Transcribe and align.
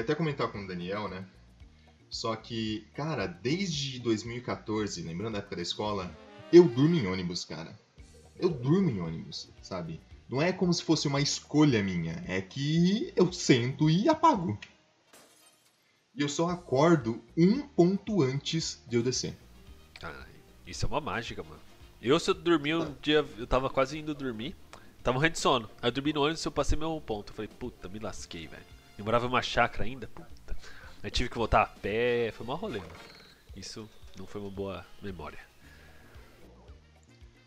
Cheguei 0.00 0.02
até 0.02 0.12
a 0.12 0.16
comentar 0.16 0.48
com 0.50 0.64
o 0.64 0.66
Daniel, 0.66 1.08
né? 1.08 1.26
Só 2.08 2.34
que, 2.34 2.86
cara, 2.94 3.26
desde 3.26 3.98
2014, 4.00 5.02
lembrando 5.02 5.34
da 5.34 5.38
época 5.38 5.56
da 5.56 5.62
escola, 5.62 6.10
eu 6.52 6.64
durmo 6.64 6.94
em 6.94 7.06
ônibus, 7.06 7.44
cara. 7.44 7.78
Eu 8.38 8.48
durmo 8.48 8.90
em 8.90 9.00
ônibus, 9.00 9.50
sabe? 9.62 10.00
Não 10.28 10.40
é 10.40 10.52
como 10.52 10.72
se 10.72 10.82
fosse 10.82 11.06
uma 11.06 11.20
escolha 11.20 11.82
minha, 11.82 12.24
é 12.26 12.40
que 12.40 13.12
eu 13.14 13.30
sento 13.32 13.90
e 13.90 14.08
apago. 14.08 14.58
E 16.14 16.22
eu 16.22 16.28
só 16.28 16.48
acordo 16.48 17.22
um 17.36 17.60
ponto 17.60 18.22
antes 18.22 18.82
de 18.88 18.96
eu 18.96 19.02
descer. 19.02 19.36
Ah, 20.02 20.26
isso 20.66 20.86
é 20.86 20.88
uma 20.88 21.00
mágica, 21.00 21.42
mano. 21.42 21.60
Eu, 22.00 22.18
se 22.18 22.30
eu 22.30 22.34
dormir 22.34 22.74
um 22.74 22.94
dia, 23.02 23.24
eu 23.36 23.46
tava 23.46 23.68
quase 23.68 23.98
indo 23.98 24.14
dormir, 24.14 24.56
tava 25.02 25.16
morrendo 25.16 25.32
de 25.32 25.40
sono. 25.40 25.70
Aí 25.82 25.88
eu 25.88 25.92
dormi 25.92 26.12
no 26.12 26.22
ônibus 26.22 26.42
e 26.42 26.48
eu 26.48 26.52
passei 26.52 26.78
meu 26.78 27.00
ponto. 27.04 27.30
Eu 27.32 27.36
falei, 27.36 27.50
puta, 27.58 27.88
me 27.88 27.98
lasquei, 27.98 28.46
velho. 28.46 28.79
Eu 29.00 29.04
morava 29.04 29.24
em 29.24 29.30
uma 29.30 29.40
chácara 29.40 29.84
ainda, 29.84 30.06
puta. 30.08 30.54
Aí 31.02 31.10
tive 31.10 31.30
que 31.30 31.38
voltar 31.38 31.62
a 31.62 31.66
pé, 31.66 32.30
foi 32.36 32.46
uma 32.46 32.54
rolê, 32.54 32.80
mano. 32.80 32.92
Isso 33.56 33.88
não 34.18 34.26
foi 34.26 34.42
uma 34.42 34.50
boa 34.50 34.84
memória. 35.00 35.38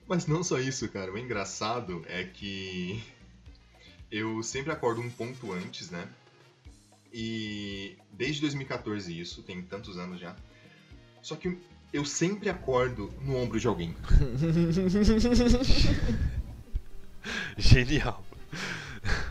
Mas 0.07 0.25
não 0.25 0.43
só 0.43 0.57
isso, 0.57 0.89
cara. 0.89 1.13
O 1.13 1.17
engraçado 1.17 2.03
é 2.07 2.23
que 2.23 3.03
eu 4.09 4.41
sempre 4.41 4.71
acordo 4.71 4.99
um 4.99 5.11
ponto 5.11 5.53
antes, 5.53 5.91
né? 5.91 6.09
E 7.13 7.97
desde 8.11 8.41
2014 8.41 9.19
isso, 9.19 9.43
tem 9.43 9.61
tantos 9.61 9.99
anos 9.99 10.19
já. 10.19 10.35
Só 11.21 11.35
que 11.35 11.55
eu 11.93 12.03
sempre 12.03 12.49
acordo 12.49 13.13
no 13.21 13.37
ombro 13.37 13.59
de 13.59 13.67
alguém. 13.67 13.95
Genial. 17.55 18.25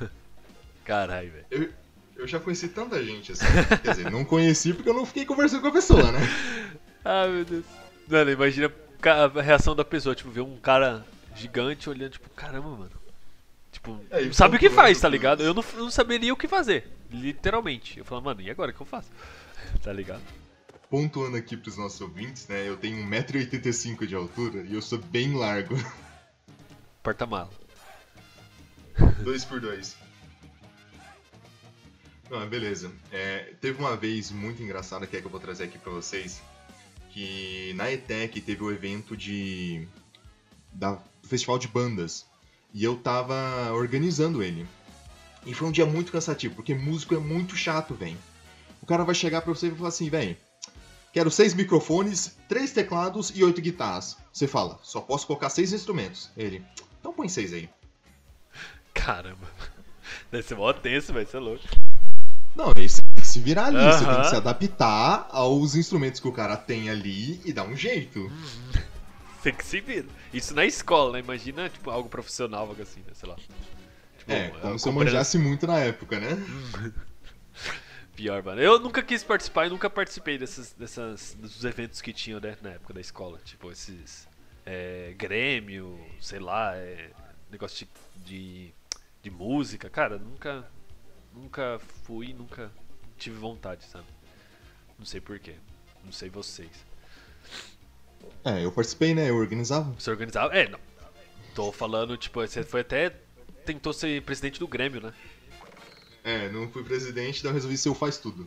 Caralho, 0.84 1.32
velho. 1.32 1.46
Eu, 1.50 1.81
eu 2.22 2.28
já 2.28 2.38
conheci 2.38 2.68
tanta 2.68 3.02
gente 3.02 3.32
assim. 3.32 3.44
Quer 3.82 3.90
dizer, 3.90 4.08
não 4.08 4.24
conheci 4.24 4.72
porque 4.72 4.88
eu 4.88 4.94
não 4.94 5.04
fiquei 5.04 5.26
conversando 5.26 5.60
com 5.60 5.66
a 5.66 5.72
pessoa, 5.72 6.12
né? 6.12 6.20
ah, 7.04 7.26
meu 7.26 7.44
Deus. 7.44 7.64
Mano, 8.08 8.30
imagina 8.30 8.72
a 9.04 9.42
reação 9.42 9.74
da 9.74 9.84
pessoa, 9.84 10.14
tipo, 10.14 10.30
ver 10.30 10.42
um 10.42 10.56
cara 10.56 11.04
gigante 11.34 11.90
olhando, 11.90 12.12
tipo, 12.12 12.30
caramba, 12.30 12.68
mano. 12.68 12.92
Tipo, 13.72 13.98
é, 14.08 14.26
não 14.26 14.32
sabe 14.32 14.54
o 14.56 14.60
que 14.60 14.70
faz, 14.70 15.00
tá 15.00 15.08
ligado? 15.08 15.42
Eu 15.42 15.52
não, 15.52 15.64
não 15.74 15.90
saberia 15.90 16.32
o 16.32 16.36
que 16.36 16.46
fazer, 16.46 16.88
literalmente. 17.10 17.98
Eu 17.98 18.04
falo, 18.04 18.22
mano, 18.22 18.40
e 18.40 18.48
agora 18.48 18.70
o 18.70 18.74
que 18.74 18.80
eu 18.80 18.86
faço? 18.86 19.10
tá 19.82 19.92
ligado? 19.92 20.22
Pontuando 20.88 21.36
aqui 21.36 21.56
pros 21.56 21.76
nossos 21.76 22.00
ouvintes, 22.00 22.46
né? 22.46 22.68
Eu 22.68 22.76
tenho 22.76 23.04
1,85m 23.04 24.06
de 24.06 24.14
altura 24.14 24.62
e 24.62 24.74
eu 24.74 24.82
sou 24.82 24.98
bem 24.98 25.34
largo. 25.34 25.74
Porta-mala. 27.02 27.50
2 29.24 29.44
por 29.44 29.60
2 29.60 30.01
ah, 32.34 32.46
beleza. 32.46 32.90
É, 33.12 33.52
teve 33.60 33.78
uma 33.78 33.94
vez 33.94 34.30
muito 34.30 34.62
engraçada 34.62 35.06
que 35.06 35.14
é 35.14 35.20
que 35.20 35.26
eu 35.26 35.30
vou 35.30 35.38
trazer 35.38 35.64
aqui 35.64 35.76
para 35.76 35.92
vocês, 35.92 36.40
que 37.10 37.74
na 37.74 37.92
ETEC 37.92 38.40
teve 38.40 38.62
o 38.62 38.68
um 38.68 38.72
evento 38.72 39.14
de 39.14 39.86
da 40.72 40.98
festival 41.22 41.58
de 41.58 41.68
bandas 41.68 42.24
e 42.72 42.82
eu 42.82 42.96
tava 42.96 43.70
organizando 43.74 44.42
ele. 44.42 44.66
E 45.44 45.52
foi 45.52 45.68
um 45.68 45.72
dia 45.72 45.84
muito 45.84 46.10
cansativo, 46.10 46.54
porque 46.54 46.74
músico 46.74 47.14
é 47.14 47.18
muito 47.18 47.54
chato, 47.54 47.94
velho. 47.94 48.16
O 48.80 48.86
cara 48.86 49.04
vai 49.04 49.14
chegar 49.14 49.42
para 49.42 49.52
você 49.52 49.66
e 49.66 49.68
vai 49.68 49.78
falar 49.78 49.88
assim, 49.90 50.08
velho, 50.08 50.34
quero 51.12 51.30
seis 51.30 51.52
microfones, 51.52 52.34
três 52.48 52.72
teclados 52.72 53.30
e 53.34 53.44
oito 53.44 53.60
guitarras. 53.60 54.16
Você 54.32 54.46
fala, 54.46 54.80
só 54.82 55.02
posso 55.02 55.26
colocar 55.26 55.50
seis 55.50 55.70
instrumentos. 55.74 56.30
Ele, 56.34 56.64
então 56.98 57.12
põe 57.12 57.28
seis 57.28 57.52
aí. 57.52 57.68
Caramba. 58.94 59.46
Nesse 60.32 60.48
ser 60.48 60.54
mó 60.54 60.72
tenso, 60.72 61.12
vai 61.12 61.26
ser 61.26 61.36
é 61.36 61.40
louco. 61.40 61.91
Não, 62.54 62.72
isso 62.76 63.02
tem 63.02 63.22
que 63.22 63.26
se 63.26 63.40
virar 63.40 63.66
ali, 63.66 63.78
você 63.78 64.04
tem 64.04 64.20
que 64.20 64.28
se 64.28 64.36
adaptar 64.36 65.26
aos 65.30 65.74
instrumentos 65.74 66.20
que 66.20 66.28
o 66.28 66.32
cara 66.32 66.56
tem 66.56 66.90
ali 66.90 67.40
e 67.44 67.52
dar 67.52 67.64
um 67.64 67.76
jeito. 67.76 68.30
Tem 69.42 69.54
que 69.54 69.64
se 69.64 69.80
vir. 69.80 70.06
Isso 70.32 70.54
na 70.54 70.64
escola, 70.64 71.14
né? 71.14 71.18
Imagina, 71.20 71.68
tipo, 71.68 71.90
algo 71.90 72.08
profissional, 72.08 72.68
algo 72.68 72.80
assim, 72.80 73.00
né? 73.00 73.12
Sei 73.14 73.28
lá. 73.28 73.36
Tipo, 74.18 74.32
É, 74.32 74.50
como 74.50 74.78
se 74.78 74.88
eu 74.88 74.92
manjasse 74.92 75.38
muito 75.38 75.66
na 75.66 75.78
época, 75.80 76.20
né? 76.20 76.38
Pior, 78.14 78.42
mano. 78.42 78.60
Eu 78.60 78.78
nunca 78.78 79.02
quis 79.02 79.24
participar 79.24 79.66
e 79.66 79.70
nunca 79.70 79.88
participei 79.88 80.38
dessas, 80.38 80.72
dessas, 80.74 81.34
dos 81.38 81.64
eventos 81.64 82.00
que 82.00 82.12
tinham, 82.12 82.38
né, 82.38 82.56
na 82.62 82.70
época 82.70 82.92
da 82.94 83.00
escola. 83.00 83.40
Tipo, 83.44 83.72
esses. 83.72 84.28
É, 84.64 85.14
Grêmio, 85.16 85.98
sei 86.20 86.38
lá, 86.38 86.76
é, 86.76 87.10
negócio 87.50 87.86
de, 88.16 88.24
de, 88.24 88.74
de 89.22 89.30
música. 89.30 89.90
Cara, 89.90 90.18
nunca. 90.18 90.64
Nunca 91.34 91.80
fui, 92.04 92.32
nunca 92.32 92.70
tive 93.16 93.36
vontade, 93.36 93.84
sabe? 93.84 94.06
Não 94.98 95.06
sei 95.06 95.20
porquê. 95.20 95.54
Não 96.04 96.12
sei 96.12 96.28
vocês. 96.28 96.70
É, 98.44 98.64
eu 98.64 98.72
participei, 98.72 99.14
né? 99.14 99.30
Eu 99.30 99.36
organizava. 99.36 99.92
Você 99.92 100.10
organizava? 100.10 100.54
É, 100.54 100.68
não. 100.68 100.78
Tô 101.54 101.70
falando, 101.72 102.16
tipo, 102.16 102.40
você 102.40 102.62
foi 102.62 102.80
até. 102.80 103.10
Tentou 103.64 103.92
ser 103.92 104.22
presidente 104.22 104.58
do 104.58 104.66
Grêmio, 104.66 105.00
né? 105.00 105.14
É, 106.24 106.48
não 106.50 106.68
fui 106.70 106.84
presidente, 106.84 107.38
então 107.38 107.50
eu 107.50 107.54
resolvi 107.54 107.76
ser 107.76 107.88
o 107.88 107.94
faz 107.94 108.18
tudo. 108.18 108.46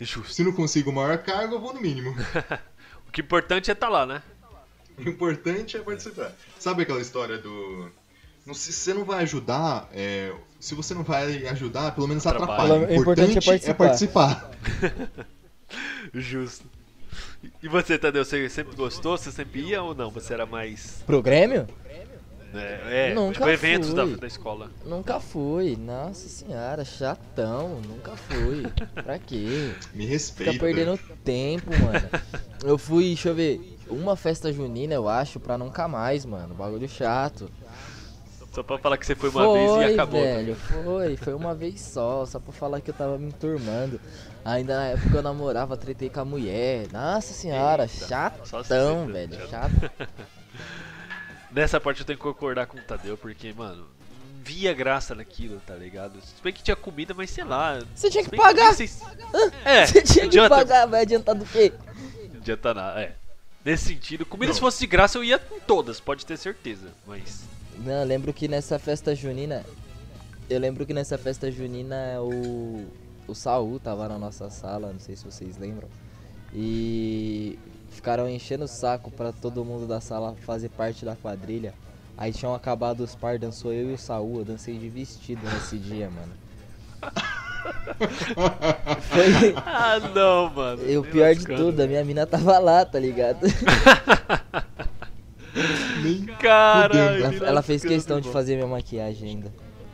Justo. 0.00 0.32
Se 0.32 0.44
não 0.44 0.52
consigo 0.52 0.90
o 0.90 0.92
maior 0.92 1.18
cargo, 1.18 1.54
eu 1.54 1.60
vou 1.60 1.72
no 1.72 1.80
mínimo. 1.80 2.14
O 3.08 3.10
que 3.10 3.22
é 3.22 3.24
importante 3.24 3.70
é 3.70 3.72
estar 3.72 3.88
lá, 3.88 4.04
né? 4.04 4.22
O 4.98 5.08
importante 5.08 5.78
é 5.78 5.80
participar. 5.80 6.30
Sabe 6.58 6.82
aquela 6.82 7.00
história 7.00 7.38
do. 7.38 7.90
Não, 8.48 8.54
se 8.54 8.72
você 8.72 8.94
não 8.94 9.04
vai 9.04 9.24
ajudar, 9.24 9.90
é, 9.92 10.32
se 10.58 10.74
você 10.74 10.94
não 10.94 11.02
vai 11.02 11.46
ajudar, 11.48 11.94
pelo 11.94 12.08
menos 12.08 12.26
Atrapalha. 12.26 12.76
atrapalha. 12.76 12.98
O 12.98 13.00
importante 13.02 13.50
é 13.50 13.70
é 13.70 13.74
participar. 13.74 14.50
Justo. 16.14 16.64
E 17.62 17.68
você, 17.68 17.98
Tadeu, 17.98 18.24
você 18.24 18.48
sempre 18.48 18.74
gostou? 18.74 19.18
Você 19.18 19.30
sempre 19.30 19.60
ia 19.60 19.82
ou 19.82 19.94
não? 19.94 20.10
Você 20.10 20.32
era 20.32 20.46
mais. 20.46 21.02
Pro 21.04 21.20
Grêmio? 21.20 21.68
É, 22.54 23.10
é 23.10 23.14
Nunca 23.14 23.34
tipo, 23.34 23.48
eventos 23.50 23.92
da, 23.92 24.06
fui. 24.06 24.16
da 24.16 24.26
escola. 24.26 24.70
Nunca 24.86 25.20
fui. 25.20 25.76
Nossa 25.76 26.26
senhora, 26.26 26.86
chatão. 26.86 27.82
Nunca 27.86 28.16
fui. 28.16 28.62
pra 28.94 29.18
quê? 29.18 29.74
Me 29.92 30.06
respeita. 30.06 30.54
Fica 30.54 30.64
perdendo 30.64 30.98
tempo, 31.22 31.70
mano. 31.70 32.08
Eu 32.64 32.78
fui, 32.78 33.08
deixa 33.08 33.28
eu 33.28 33.34
ver, 33.34 33.76
uma 33.90 34.16
festa 34.16 34.50
junina, 34.50 34.94
eu 34.94 35.06
acho, 35.06 35.38
pra 35.38 35.58
nunca 35.58 35.86
mais, 35.86 36.24
mano. 36.24 36.54
Bagulho 36.54 36.88
chato. 36.88 37.50
Só 38.52 38.62
pra 38.62 38.78
falar 38.78 38.96
que 38.96 39.06
você 39.06 39.14
foi 39.14 39.28
uma 39.30 39.52
vez 39.52 39.70
e 39.90 39.92
acabou. 39.94 40.20
tá 40.20 40.26
velho, 40.26 40.46
ligado? 40.54 40.84
foi. 40.84 41.16
Foi 41.16 41.34
uma 41.34 41.54
vez 41.54 41.80
só, 41.80 42.24
só 42.26 42.40
pra 42.40 42.52
falar 42.52 42.80
que 42.80 42.90
eu 42.90 42.94
tava 42.94 43.18
me 43.18 43.32
turmando. 43.32 44.00
Ainda 44.44 44.76
na 44.76 44.86
época 44.86 45.16
eu 45.18 45.22
namorava, 45.22 45.76
tretei 45.76 46.08
com 46.08 46.20
a 46.20 46.24
mulher. 46.24 46.86
Nossa 46.92 47.32
senhora, 47.34 47.84
Eita, 47.84 48.44
chatão, 48.46 49.06
velho, 49.06 49.48
chato. 49.48 49.90
Nessa 51.50 51.80
parte 51.80 52.00
eu 52.00 52.06
tenho 52.06 52.18
que 52.18 52.22
concordar 52.22 52.66
com 52.66 52.76
o 52.78 52.80
Tadeu, 52.80 53.16
porque, 53.16 53.52
mano, 53.52 53.86
via 54.44 54.72
graça 54.74 55.14
naquilo, 55.14 55.60
tá 55.66 55.74
ligado? 55.74 56.20
Se 56.20 56.42
bem 56.42 56.52
que 56.52 56.62
tinha 56.62 56.76
comida, 56.76 57.14
mas 57.14 57.30
sei 57.30 57.44
lá. 57.44 57.78
Você 57.94 58.10
tinha 58.10 58.24
que 58.24 58.36
pagar. 58.36 58.74
se- 58.74 58.90
É, 59.64 59.86
Você 59.86 60.02
tinha 60.02 60.22
que 60.28 60.38
adianta- 60.38 60.54
pagar, 60.56 60.86
vai 60.86 61.02
adiantar 61.02 61.34
do 61.34 61.44
quê? 61.46 61.72
Não 62.32 62.40
adianta 62.40 62.74
nada, 62.74 63.00
é. 63.00 63.14
Nesse 63.64 63.86
sentido, 63.86 64.24
comida 64.24 64.48
Não. 64.48 64.54
se 64.54 64.60
fosse 64.60 64.80
de 64.80 64.86
graça 64.86 65.18
eu 65.18 65.24
ia 65.24 65.40
em 65.54 65.60
todas, 65.60 66.00
pode 66.00 66.24
ter 66.24 66.36
certeza. 66.36 66.88
Mas. 67.06 67.42
Não, 67.78 67.92
eu 67.92 68.06
lembro 68.06 68.32
que 68.32 68.48
nessa 68.48 68.78
festa 68.78 69.14
junina. 69.14 69.64
Eu 70.50 70.58
lembro 70.58 70.84
que 70.86 70.94
nessa 70.94 71.16
festa 71.18 71.50
junina 71.50 72.20
o. 72.20 72.86
O 73.26 73.34
Saul 73.34 73.78
tava 73.78 74.08
na 74.08 74.18
nossa 74.18 74.48
sala, 74.48 74.90
não 74.90 75.00
sei 75.00 75.14
se 75.14 75.24
vocês 75.24 75.58
lembram. 75.58 75.86
E 76.54 77.58
ficaram 77.90 78.26
enchendo 78.26 78.64
o 78.64 78.68
saco 78.68 79.10
pra 79.10 79.32
todo 79.32 79.62
mundo 79.64 79.86
da 79.86 80.00
sala 80.00 80.34
fazer 80.46 80.70
parte 80.70 81.04
da 81.04 81.14
quadrilha. 81.14 81.74
Aí 82.16 82.32
tinham 82.32 82.54
acabado 82.54 83.00
os 83.00 83.14
par, 83.14 83.38
dançou 83.38 83.72
eu 83.72 83.90
e 83.90 83.94
o 83.94 83.98
Saul, 83.98 84.38
eu 84.38 84.44
dancei 84.46 84.78
de 84.78 84.88
vestido 84.88 85.42
nesse 85.44 85.76
dia, 85.76 86.10
mano. 86.10 86.32
Foi. 89.02 89.54
Ah, 89.66 89.98
não, 90.14 90.50
mano. 90.50 90.88
E 90.88 90.96
o 90.96 91.02
pior 91.02 91.34
de 91.34 91.44
tudo, 91.44 91.80
a 91.82 91.86
minha 91.86 92.04
mina 92.04 92.26
tava 92.26 92.58
lá, 92.58 92.84
tá 92.84 92.98
ligado? 92.98 93.40
Nem 96.02 96.24
Caralho. 96.26 97.24
Ela, 97.24 97.46
ela 97.46 97.62
fez 97.62 97.82
questão 97.82 98.20
de 98.20 98.30
fazer 98.30 98.54
minha 98.56 98.66
maquiagem 98.66 99.30
ainda. 99.30 99.52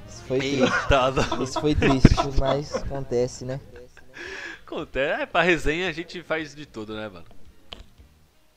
Isso 0.09 0.23
foi 0.25 0.39
triste. 0.39 0.63
Eita, 0.63 1.11
não. 1.11 1.43
Isso 1.43 1.61
foi 1.61 1.75
triste, 1.75 2.15
mas 2.39 2.75
acontece, 2.77 3.45
né? 3.45 3.61
Acontece. 4.67 5.23
É, 5.23 5.27
pra 5.27 5.43
resenha 5.43 5.89
a 5.89 5.93
gente 5.93 6.23
faz 6.23 6.55
de 6.55 6.67
tudo, 6.67 6.95
né, 6.97 7.09
mano? 7.09 7.25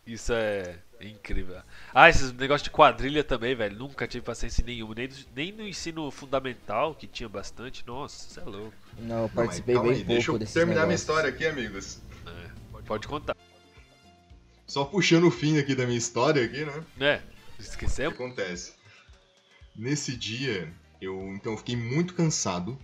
Isso 0.05 0.31
é 0.33 0.75
incrível. 1.01 1.57
Ah, 1.93 2.09
esses 2.09 2.31
negócios 2.31 2.63
de 2.63 2.69
quadrilha 2.69 3.23
também, 3.23 3.53
velho. 3.55 3.77
Nunca 3.77 4.07
tive 4.07 4.23
paciência 4.25 4.63
nenhuma. 4.65 4.95
Nem, 4.95 5.07
do- 5.07 5.15
nem 5.35 5.51
no 5.51 5.67
ensino 5.67 6.09
fundamental, 6.09 6.95
que 6.95 7.05
tinha 7.07 7.27
bastante. 7.27 7.83
Nossa, 7.85 8.29
você 8.29 8.39
é 8.39 8.43
louco. 8.43 8.73
Não, 8.97 9.03
eu 9.03 9.07
Não, 9.07 9.21
mas 9.23 9.33
participei 9.33 9.75
calma 9.75 9.89
bem 9.91 9.99
aí, 9.99 10.05
pouco 10.05 10.13
deixa 10.15 10.31
eu 10.31 10.39
terminar 10.39 10.65
minha 10.65 10.75
negócios. 10.87 11.01
história 11.01 11.29
aqui, 11.29 11.45
amigos. 11.45 11.99
É, 12.25 12.81
pode 12.87 13.07
contar. 13.07 13.35
Só 14.67 14.83
puxando 14.83 15.25
o 15.27 15.31
fim 15.31 15.57
aqui 15.57 15.73
da 15.73 15.85
minha 15.85 15.97
história 15.97 16.43
aqui, 16.43 16.65
né? 16.65 16.83
É, 16.99 17.21
O 18.09 18.11
que 18.11 18.23
acontece? 18.23 18.73
Nesse 19.75 20.15
dia, 20.15 20.71
eu 21.01 21.15
então 21.33 21.55
fiquei 21.55 21.75
muito 21.75 22.13
cansado 22.13 22.77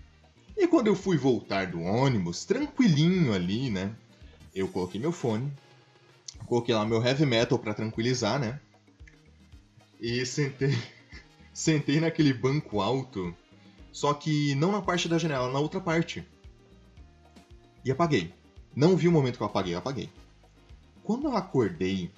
E 0.56 0.68
quando 0.68 0.88
eu 0.88 0.96
fui 0.96 1.18
voltar 1.18 1.68
do 1.68 1.82
ônibus, 1.82 2.46
tranquilinho 2.46 3.34
ali, 3.34 3.70
né? 3.70 3.94
Eu 4.54 4.68
coloquei 4.68 5.02
meu 5.02 5.12
fone, 5.12 5.52
coloquei 6.46 6.74
lá 6.76 6.86
meu 6.86 7.04
heavy 7.04 7.26
metal 7.26 7.58
pra 7.58 7.74
tranquilizar, 7.74 8.40
né? 8.40 8.60
E 10.00 10.26
sentei, 10.26 10.78
sentei 11.52 12.00
naquele 12.00 12.34
banco 12.34 12.80
alto, 12.82 13.36
só 13.92 14.14
que 14.14 14.54
não 14.56 14.72
na 14.72 14.82
parte 14.82 15.10
da 15.10 15.18
janela, 15.18 15.52
na 15.52 15.60
outra 15.60 15.82
parte. 15.82 16.24
E 17.84 17.92
apaguei. 17.92 18.32
Não 18.76 18.96
vi 18.96 19.08
o 19.08 19.12
momento 19.12 19.38
que 19.38 19.44
eu 19.44 19.48
apaguei, 19.48 19.74
eu 19.74 19.80
apaguei. 19.80 20.10
Quando 21.04 21.26
eu 21.26 21.36
acordei, 21.36 22.12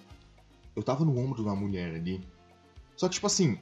eu 0.75 0.83
tava 0.83 1.03
no 1.03 1.17
ombro 1.17 1.41
de 1.41 1.47
uma 1.47 1.55
mulher 1.55 1.95
ali. 1.95 2.21
Só 2.95 3.07
que, 3.07 3.15
tipo 3.15 3.27
assim, 3.27 3.59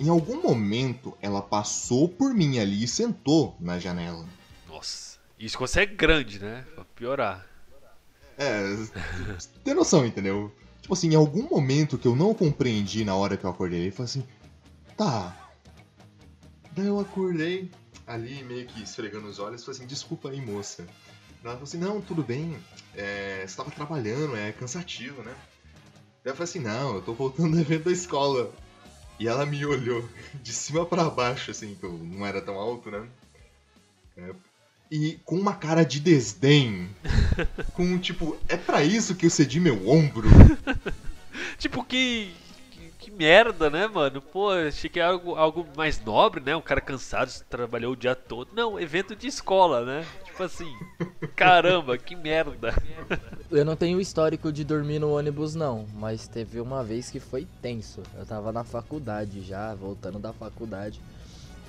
em 0.00 0.08
algum 0.08 0.42
momento 0.42 1.16
ela 1.20 1.40
passou 1.40 2.08
por 2.08 2.34
mim 2.34 2.58
ali 2.58 2.84
e 2.84 2.88
sentou 2.88 3.56
na 3.60 3.78
janela. 3.78 4.26
Nossa. 4.68 5.18
Isso 5.38 5.56
quando 5.56 5.68
você 5.68 5.80
é 5.80 5.86
grande, 5.86 6.38
né? 6.38 6.64
Pra 6.74 6.84
piorar. 6.84 7.46
É, 8.36 8.62
tem 9.62 9.74
noção, 9.74 10.04
entendeu? 10.04 10.52
Tipo 10.82 10.94
assim, 10.94 11.10
em 11.10 11.14
algum 11.14 11.48
momento 11.48 11.96
que 11.96 12.06
eu 12.06 12.16
não 12.16 12.34
compreendi 12.34 13.04
na 13.04 13.14
hora 13.14 13.36
que 13.36 13.44
eu 13.44 13.50
acordei, 13.50 13.88
eu 13.88 13.92
falei 13.92 14.04
assim, 14.04 14.24
tá. 14.96 15.36
Daí 16.72 16.86
eu 16.86 16.98
acordei 16.98 17.70
ali, 18.06 18.42
meio 18.44 18.66
que 18.66 18.82
esfregando 18.82 19.28
os 19.28 19.38
olhos, 19.38 19.64
falei 19.64 19.78
assim, 19.78 19.86
desculpa 19.86 20.30
aí, 20.30 20.40
moça. 20.40 20.84
Ela 21.44 21.52
falou 21.52 21.64
assim, 21.64 21.76
não, 21.76 22.00
tudo 22.00 22.22
bem, 22.22 22.56
é, 22.96 23.44
você 23.46 23.54
tava 23.54 23.70
trabalhando, 23.70 24.34
é 24.34 24.50
cansativo, 24.52 25.22
né? 25.22 25.34
Daí 26.24 26.32
eu 26.32 26.36
falei 26.36 26.44
assim, 26.44 26.58
não, 26.58 26.94
eu 26.94 27.02
tô 27.02 27.12
voltando 27.12 27.52
do 27.54 27.60
evento 27.60 27.84
da 27.84 27.92
escola. 27.92 28.50
E 29.20 29.28
ela 29.28 29.44
me 29.44 29.64
olhou 29.66 30.08
de 30.42 30.52
cima 30.52 30.86
para 30.86 31.10
baixo, 31.10 31.50
assim, 31.50 31.74
que 31.74 31.84
eu 31.84 31.92
não 31.92 32.24
era 32.24 32.40
tão 32.40 32.58
alto, 32.58 32.90
né? 32.90 33.06
É, 34.16 34.34
e 34.90 35.20
com 35.24 35.36
uma 35.36 35.54
cara 35.54 35.84
de 35.84 36.00
desdém. 36.00 36.88
com 37.74 37.98
tipo, 37.98 38.38
é 38.48 38.56
para 38.56 38.82
isso 38.82 39.14
que 39.14 39.26
eu 39.26 39.30
cedi 39.30 39.60
meu 39.60 39.88
ombro? 39.88 40.28
tipo, 41.58 41.84
que, 41.84 42.32
que, 42.70 42.92
que. 42.98 43.10
merda, 43.10 43.68
né, 43.68 43.86
mano? 43.86 44.22
Pô, 44.22 44.50
achei 44.50 44.88
que 44.88 44.98
era 44.98 45.10
algo, 45.10 45.34
algo 45.34 45.66
mais 45.76 46.02
nobre, 46.02 46.40
né? 46.40 46.56
Um 46.56 46.62
cara 46.62 46.80
cansado, 46.80 47.30
trabalhou 47.50 47.92
o 47.92 47.96
dia 47.96 48.14
todo. 48.14 48.50
Não, 48.54 48.80
evento 48.80 49.14
de 49.14 49.26
escola, 49.26 49.84
né? 49.84 50.06
Tipo 50.34 50.42
assim, 50.42 50.76
caramba, 51.36 51.96
que 51.96 52.16
merda. 52.16 52.74
Eu 53.48 53.64
não 53.64 53.76
tenho 53.76 54.00
histórico 54.00 54.52
de 54.52 54.64
dormir 54.64 54.98
no 54.98 55.16
ônibus, 55.16 55.54
não, 55.54 55.86
mas 55.94 56.26
teve 56.26 56.60
uma 56.60 56.82
vez 56.82 57.08
que 57.08 57.20
foi 57.20 57.46
tenso. 57.62 58.02
Eu 58.16 58.26
tava 58.26 58.50
na 58.50 58.64
faculdade 58.64 59.42
já, 59.42 59.72
voltando 59.76 60.18
da 60.18 60.32
faculdade. 60.32 61.00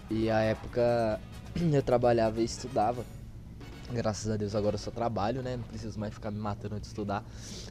E 0.09 0.31
a 0.31 0.39
época 0.39 1.21
eu 1.71 1.83
trabalhava 1.83 2.41
e 2.41 2.43
estudava. 2.43 3.05
Graças 3.91 4.31
a 4.31 4.35
Deus 4.35 4.55
agora 4.55 4.73
eu 4.73 4.79
só 4.79 4.89
trabalho, 4.89 5.43
né? 5.43 5.57
Não 5.57 5.63
preciso 5.65 5.99
mais 5.99 6.11
ficar 6.11 6.31
me 6.31 6.39
matando 6.39 6.79
de 6.79 6.87
estudar. 6.87 7.23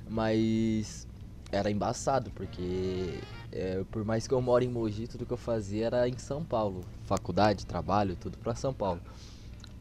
Mas 0.09 1.09
era 1.51 1.73
embaçado, 1.73 2.31
porque 2.37 3.19
é, 3.51 3.83
por 3.91 4.05
mais 4.05 4.29
que 4.29 4.33
eu 4.33 4.41
moro 4.41 4.63
em 4.63 4.69
Mogi, 4.69 5.09
tudo 5.09 5.27
que 5.27 5.33
eu 5.33 5.37
fazia 5.37 5.87
era 5.87 6.09
em 6.09 6.19
São 6.19 6.45
Paulo. 6.45 6.85
Faculdade, 7.05 7.67
trabalho, 7.67 8.15
tudo 8.15 8.39
pra 8.39 8.55
São 8.55 8.73
Paulo. 8.73 9.01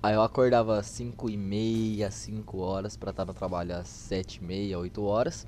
Aí 0.03 0.15
eu 0.15 0.21
acordava 0.21 0.77
às 0.79 0.87
5 0.87 1.29
e 1.29 1.37
meia, 1.37 2.11
5 2.11 2.57
horas 2.57 2.97
para 2.97 3.11
estar 3.11 3.23
no 3.23 3.33
trabalho 3.33 3.73
às 3.73 3.87
7 3.87 4.35
e 4.35 4.43
meia, 4.43 4.77
8 4.77 5.01
horas. 5.01 5.47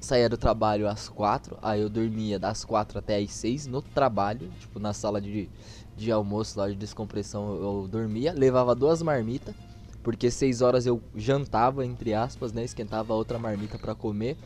Saía 0.00 0.28
do 0.28 0.36
trabalho 0.36 0.88
às 0.88 1.08
4, 1.08 1.56
aí 1.62 1.80
eu 1.80 1.88
dormia 1.88 2.36
das 2.36 2.64
4 2.64 2.98
até 2.98 3.16
às 3.16 3.30
6 3.30 3.68
no 3.68 3.80
trabalho, 3.80 4.50
tipo 4.58 4.80
na 4.80 4.92
sala 4.92 5.20
de, 5.20 5.48
de 5.96 6.10
almoço 6.10 6.58
lá 6.58 6.68
de 6.68 6.74
descompressão 6.74 7.54
eu 7.54 7.88
dormia, 7.88 8.32
levava 8.32 8.74
duas 8.74 9.00
marmitas, 9.02 9.54
porque 10.02 10.32
6 10.32 10.62
horas 10.62 10.84
eu 10.84 11.00
jantava, 11.14 11.86
entre 11.86 12.12
aspas, 12.12 12.52
né, 12.52 12.64
esquentava 12.64 13.14
outra 13.14 13.38
marmita 13.38 13.78
para 13.78 13.94
comer 13.94 14.36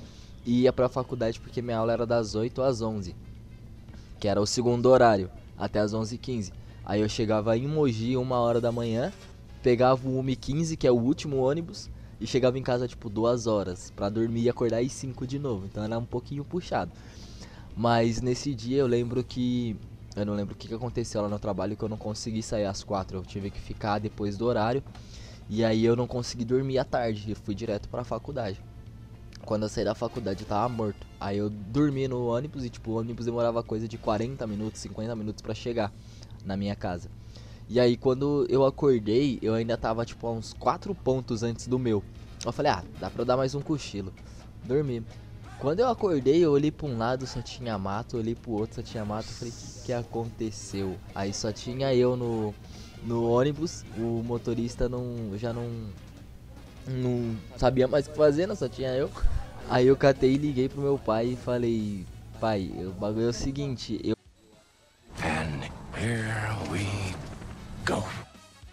e 0.44 0.64
ia 0.64 0.72
pra 0.74 0.86
faculdade 0.86 1.40
porque 1.40 1.62
minha 1.62 1.78
aula 1.78 1.94
era 1.94 2.04
das 2.04 2.34
8 2.34 2.60
às 2.60 2.82
11, 2.82 3.16
que 4.20 4.28
era 4.28 4.38
o 4.38 4.46
segundo 4.46 4.84
horário, 4.90 5.30
até 5.56 5.78
às 5.80 5.94
11h15. 5.94 6.52
Aí 6.84 7.00
eu 7.00 7.08
chegava 7.08 7.56
em 7.56 7.66
Mogi 7.66 8.18
uma 8.18 8.38
hora 8.38 8.60
da 8.60 8.70
manhã, 8.70 9.10
pegava 9.66 10.08
o 10.08 10.22
1h15, 10.22 10.76
que 10.76 10.86
é 10.86 10.92
o 10.92 10.94
último 10.94 11.38
ônibus, 11.38 11.90
e 12.20 12.26
chegava 12.26 12.56
em 12.56 12.62
casa 12.62 12.86
tipo 12.86 13.10
duas 13.10 13.48
horas 13.48 13.90
para 13.90 14.08
dormir 14.08 14.42
e 14.42 14.48
acordar 14.48 14.78
às 14.78 14.92
5 14.92 15.26
de 15.26 15.40
novo. 15.40 15.66
Então 15.66 15.82
era 15.82 15.98
um 15.98 16.04
pouquinho 16.04 16.44
puxado. 16.44 16.92
Mas 17.76 18.20
nesse 18.20 18.54
dia 18.54 18.78
eu 18.78 18.86
lembro 18.86 19.24
que. 19.24 19.76
Eu 20.14 20.24
não 20.24 20.34
lembro 20.34 20.54
o 20.54 20.56
que, 20.56 20.72
aconteceu 20.72 21.20
lá 21.20 21.28
no 21.28 21.40
trabalho 21.40 21.76
que 21.76 21.82
eu 21.82 21.88
não 21.88 21.96
consegui 21.96 22.44
sair 22.44 22.64
às 22.64 22.84
4. 22.84 23.18
Eu 23.18 23.22
tive 23.24 23.50
que 23.50 23.60
ficar 23.60 23.98
depois 23.98 24.36
do 24.36 24.46
horário. 24.46 24.84
E 25.50 25.64
aí 25.64 25.84
eu 25.84 25.96
não 25.96 26.06
consegui 26.06 26.44
dormir 26.44 26.78
à 26.78 26.84
tarde. 26.84 27.28
Eu 27.28 27.36
fui 27.36 27.52
direto 27.52 27.88
para 27.88 28.02
a 28.02 28.04
faculdade. 28.04 28.62
Quando 29.44 29.64
eu 29.64 29.68
saí 29.68 29.84
da 29.84 29.96
faculdade 29.96 30.42
eu 30.42 30.48
tava 30.48 30.68
morto. 30.68 31.04
Aí 31.18 31.38
eu 31.38 31.50
dormi 31.50 32.06
no 32.06 32.28
ônibus 32.28 32.64
e 32.64 32.70
tipo, 32.70 32.92
o 32.92 32.98
ônibus 33.00 33.26
demorava 33.26 33.64
coisa 33.64 33.88
de 33.88 33.98
40 33.98 34.46
minutos, 34.46 34.80
50 34.80 35.16
minutos 35.16 35.42
para 35.42 35.54
chegar 35.54 35.92
na 36.44 36.56
minha 36.56 36.76
casa. 36.76 37.10
E 37.68 37.80
aí 37.80 37.96
quando 37.96 38.46
eu 38.48 38.64
acordei, 38.64 39.38
eu 39.42 39.54
ainda 39.54 39.76
tava 39.76 40.04
tipo 40.04 40.26
a 40.26 40.32
uns 40.32 40.52
4 40.52 40.94
pontos 40.94 41.42
antes 41.42 41.66
do 41.66 41.78
meu. 41.78 42.02
Eu 42.44 42.52
falei, 42.52 42.72
ah, 42.72 42.84
dá 43.00 43.10
pra 43.10 43.22
eu 43.22 43.26
dar 43.26 43.36
mais 43.36 43.54
um 43.54 43.60
cochilo. 43.60 44.12
Dormi. 44.64 45.04
Quando 45.58 45.80
eu 45.80 45.88
acordei, 45.88 46.44
eu 46.44 46.52
olhei 46.52 46.70
pra 46.70 46.86
um 46.86 46.98
lado, 46.98 47.26
só 47.26 47.40
tinha 47.40 47.78
mato, 47.78 48.18
olhei 48.18 48.34
pro 48.34 48.52
outro, 48.52 48.76
só 48.76 48.82
tinha 48.82 49.04
mato. 49.04 49.26
Falei, 49.26 49.52
o 49.52 49.56
que, 49.56 49.86
que 49.86 49.92
aconteceu? 49.92 50.96
Aí 51.14 51.32
só 51.32 51.50
tinha 51.50 51.94
eu 51.94 52.14
no, 52.14 52.54
no 53.02 53.28
ônibus, 53.28 53.84
o 53.96 54.22
motorista 54.22 54.88
não 54.88 55.36
já 55.36 55.52
não, 55.52 55.66
não 56.86 57.36
sabia 57.56 57.88
mais 57.88 58.06
o 58.06 58.10
que 58.10 58.16
fazer, 58.16 58.46
não, 58.46 58.54
só 58.54 58.68
tinha 58.68 58.90
eu. 58.90 59.10
Aí 59.68 59.86
eu 59.86 59.96
catei 59.96 60.34
e 60.34 60.38
liguei 60.38 60.68
pro 60.68 60.80
meu 60.80 60.98
pai 60.98 61.28
e 61.28 61.36
falei, 61.36 62.04
pai, 62.38 62.70
o 62.76 62.90
bagulho 62.92 63.26
é 63.26 63.30
o 63.30 63.32
seguinte, 63.32 63.98
eu. 64.04 64.14
And 65.18 65.64
here 65.98 66.55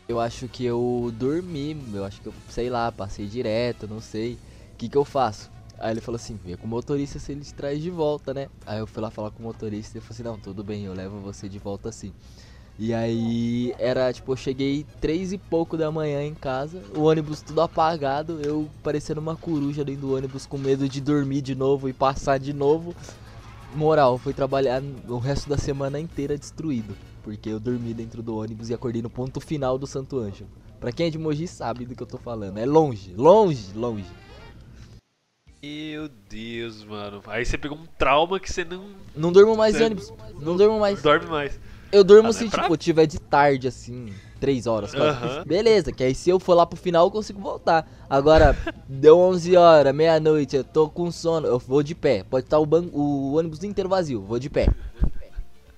Eu 0.07 0.19
acho 0.19 0.47
que 0.47 0.65
eu 0.65 1.11
dormi, 1.15 1.77
eu 1.93 2.03
acho 2.03 2.21
que 2.21 2.27
eu, 2.27 2.33
sei 2.49 2.69
lá, 2.69 2.91
passei 2.91 3.25
direto, 3.25 3.87
não 3.87 4.01
sei. 4.01 4.33
O 4.73 4.77
que 4.77 4.89
que 4.89 4.97
eu 4.97 5.05
faço? 5.05 5.49
Aí 5.79 5.91
ele 5.91 6.01
falou 6.01 6.17
assim, 6.17 6.39
vê 6.43 6.57
com 6.57 6.65
o 6.65 6.69
motorista 6.69 7.19
se 7.19 7.31
ele 7.31 7.41
te 7.41 7.53
traz 7.53 7.81
de 7.81 7.89
volta, 7.89 8.33
né? 8.33 8.47
Aí 8.65 8.79
eu 8.79 8.87
fui 8.87 9.01
lá 9.01 9.09
falar 9.09 9.31
com 9.31 9.41
o 9.41 9.45
motorista 9.45 9.97
e 9.97 9.99
ele 9.99 10.05
falou 10.05 10.13
assim, 10.13 10.23
não, 10.23 10.37
tudo 10.37 10.63
bem, 10.63 10.85
eu 10.85 10.93
levo 10.93 11.19
você 11.19 11.47
de 11.47 11.59
volta 11.59 11.89
assim. 11.89 12.13
E 12.77 12.93
aí 12.93 13.73
era 13.77 14.11
tipo, 14.11 14.31
eu 14.31 14.35
cheguei 14.35 14.85
três 14.99 15.31
e 15.31 15.37
pouco 15.37 15.77
da 15.77 15.91
manhã 15.91 16.23
em 16.23 16.33
casa, 16.33 16.81
o 16.95 17.03
ônibus 17.03 17.41
tudo 17.41 17.61
apagado, 17.61 18.41
eu 18.41 18.69
parecendo 18.81 19.21
uma 19.21 19.35
coruja 19.35 19.85
dentro 19.85 20.01
do 20.01 20.15
ônibus 20.15 20.45
com 20.45 20.57
medo 20.57 20.89
de 20.89 20.99
dormir 20.99 21.41
de 21.41 21.53
novo 21.53 21.87
e 21.87 21.93
passar 21.93 22.39
de 22.39 22.51
novo. 22.51 22.95
Moral, 23.75 24.17
fui 24.17 24.33
trabalhar 24.33 24.81
o 25.07 25.17
resto 25.17 25.49
da 25.49 25.57
semana 25.57 25.99
inteira 25.99 26.37
destruído 26.37 26.95
porque 27.23 27.49
eu 27.49 27.59
dormi 27.59 27.93
dentro 27.93 28.21
do 28.21 28.37
ônibus 28.37 28.69
e 28.69 28.73
acordei 28.73 29.01
no 29.01 29.09
ponto 29.09 29.39
final 29.39 29.77
do 29.77 29.87
Santo 29.87 30.19
Ângelo. 30.19 30.49
Pra 30.79 30.91
quem 30.91 31.07
é 31.07 31.09
de 31.09 31.17
Mogi 31.17 31.47
sabe 31.47 31.85
do 31.85 31.95
que 31.95 32.03
eu 32.03 32.07
tô 32.07 32.17
falando. 32.17 32.57
É 32.57 32.65
longe, 32.65 33.13
longe, 33.15 33.73
longe. 33.73 34.05
Meu 35.63 36.09
Deus, 36.29 36.83
mano. 36.83 37.21
Aí 37.25 37.45
você 37.45 37.57
pegou 37.57 37.77
um 37.77 37.85
trauma 37.97 38.37
que 38.37 38.51
você 38.51 38.65
não. 38.65 38.85
Não 39.15 39.31
durmo 39.31 39.55
mais 39.55 39.77
de 39.77 39.83
ônibus. 39.83 40.11
Não, 40.41 40.57
durmo 40.57 40.77
mais. 40.77 41.01
Dorme 41.01 41.27
mais. 41.27 41.57
Eu 41.89 42.03
durmo 42.03 42.29
ah, 42.29 42.33
se, 42.33 42.47
é 42.47 42.49
pra... 42.49 42.63
tipo, 42.63 42.75
tiver 42.75 43.05
de 43.05 43.19
tarde, 43.19 43.67
assim, 43.67 44.11
3 44.39 44.65
horas, 44.65 44.93
quase. 44.93 45.45
Beleza, 45.45 45.91
que 45.91 46.03
aí 46.03 46.15
se 46.15 46.29
eu 46.29 46.39
for 46.39 46.55
lá 46.55 46.65
pro 46.65 46.75
final 46.75 47.05
eu 47.05 47.11
consigo 47.11 47.39
voltar. 47.39 47.87
Agora, 48.09 48.57
deu 48.89 49.17
11 49.17 49.55
horas, 49.55 49.95
meia-noite, 49.95 50.55
eu 50.55 50.63
tô 50.63 50.89
com 50.89 51.11
sono, 51.11 51.47
eu 51.47 51.59
vou 51.59 51.83
de 51.83 51.93
pé. 51.93 52.23
Pode 52.23 52.47
estar 52.47 52.57
o, 52.57 52.65
ban... 52.65 52.89
o 52.91 53.35
ônibus 53.35 53.63
inteiro 53.63 53.87
vazio, 53.87 54.21
vou 54.21 54.39
de 54.39 54.49
pé. 54.49 54.67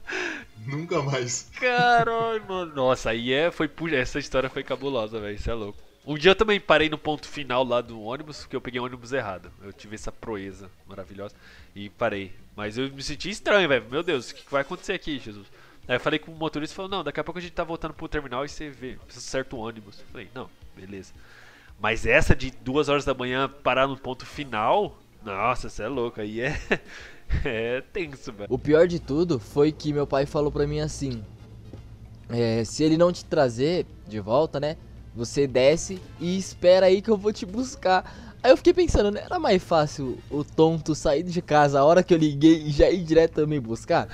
Nunca 0.65 1.01
mais. 1.01 1.49
Caralho, 1.59 2.43
mano. 2.47 2.73
Nossa, 2.73 3.11
aí 3.11 3.31
é, 3.31 3.51
foi, 3.51 3.69
essa 3.93 4.19
história 4.19 4.49
foi 4.49 4.63
cabulosa, 4.63 5.19
velho. 5.19 5.35
Isso 5.35 5.49
é 5.49 5.53
louco. 5.53 5.79
Um 6.05 6.15
dia 6.15 6.31
eu 6.31 6.35
também 6.35 6.59
parei 6.59 6.87
no 6.87 6.99
ponto 6.99 7.27
final 7.27 7.63
lá 7.63 7.81
do 7.81 7.99
ônibus, 7.99 8.41
porque 8.41 8.55
eu 8.55 8.61
peguei 8.61 8.79
o 8.79 8.83
ônibus 8.83 9.11
errado. 9.11 9.51
Eu 9.63 9.73
tive 9.73 9.95
essa 9.95 10.11
proeza 10.11 10.69
maravilhosa 10.87 11.33
e 11.75 11.89
parei. 11.89 12.31
Mas 12.55 12.77
eu 12.77 12.89
me 12.91 13.01
senti 13.01 13.29
estranho, 13.29 13.67
velho. 13.67 13.85
Meu 13.89 14.03
Deus, 14.03 14.29
o 14.29 14.35
que 14.35 14.51
vai 14.51 14.61
acontecer 14.61 14.93
aqui, 14.93 15.17
Jesus? 15.17 15.47
Aí 15.87 15.95
eu 15.95 15.99
falei 15.99 16.19
com 16.19 16.31
o 16.31 16.35
motorista 16.35 16.73
e 16.73 16.75
falou: 16.75 16.91
Não, 16.91 17.03
daqui 17.03 17.19
a 17.19 17.23
pouco 17.23 17.39
a 17.39 17.41
gente 17.41 17.53
tá 17.53 17.63
voltando 17.63 17.93
pro 17.93 18.07
terminal 18.07 18.45
e 18.45 18.49
você 18.49 18.69
vê, 18.69 18.97
certo 19.09 19.57
ônibus. 19.57 19.99
Eu 19.99 20.05
falei: 20.11 20.29
Não, 20.33 20.49
beleza. 20.75 21.11
Mas 21.79 22.05
essa 22.05 22.35
de 22.35 22.51
duas 22.51 22.87
horas 22.87 23.03
da 23.03 23.13
manhã 23.13 23.49
parar 23.49 23.87
no 23.87 23.97
ponto 23.97 24.25
final, 24.25 24.97
nossa, 25.23 25.69
você 25.69 25.83
é 25.83 25.87
louco. 25.87 26.21
Aí 26.21 26.39
é. 26.39 26.55
É 27.45 27.81
tenso, 27.93 28.31
velho. 28.33 28.47
O 28.49 28.57
pior 28.57 28.87
de 28.87 28.99
tudo 28.99 29.39
foi 29.39 29.71
que 29.71 29.93
meu 29.93 30.07
pai 30.07 30.25
falou 30.25 30.51
pra 30.51 30.65
mim 30.65 30.79
assim: 30.79 31.23
é, 32.29 32.63
se 32.63 32.83
ele 32.83 32.97
não 32.97 33.11
te 33.11 33.23
trazer 33.25 33.85
de 34.07 34.19
volta, 34.19 34.59
né? 34.59 34.77
Você 35.15 35.47
desce 35.47 36.01
e 36.19 36.37
espera 36.37 36.87
aí 36.87 37.01
que 37.01 37.09
eu 37.09 37.17
vou 37.17 37.31
te 37.31 37.45
buscar. 37.45 38.35
Aí 38.43 38.51
eu 38.51 38.57
fiquei 38.57 38.73
pensando, 38.73 39.09
não 39.09 39.19
era 39.19 39.39
mais 39.39 39.63
fácil 39.63 40.19
o 40.29 40.43
tonto 40.43 40.93
sair 40.93 41.23
de 41.23 41.41
casa 41.41 41.79
a 41.79 41.83
hora 41.83 42.03
que 42.03 42.13
eu 42.13 42.17
liguei 42.17 42.63
e 42.67 42.69
já 42.69 42.89
ir 42.91 43.03
direto 43.03 43.47
me 43.47 43.59
buscar? 43.59 44.07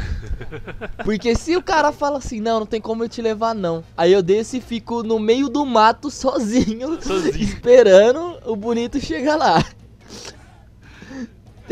Porque 1.04 1.36
se 1.36 1.58
o 1.58 1.62
cara 1.62 1.92
fala 1.92 2.20
assim, 2.20 2.40
não, 2.40 2.60
não 2.60 2.66
tem 2.66 2.80
como 2.80 3.04
eu 3.04 3.10
te 3.10 3.22
levar 3.22 3.54
não. 3.54 3.84
Aí 3.98 4.14
eu 4.14 4.22
desço 4.22 4.56
e 4.56 4.62
fico 4.62 5.04
no 5.04 5.20
meio 5.20 5.50
do 5.50 5.66
mato 5.66 6.10
sozinho, 6.10 7.02
Sozinho. 7.02 7.36
esperando 7.44 8.38
o 8.46 8.56
bonito 8.56 9.02
chegar 9.02 9.36
lá. 9.36 9.66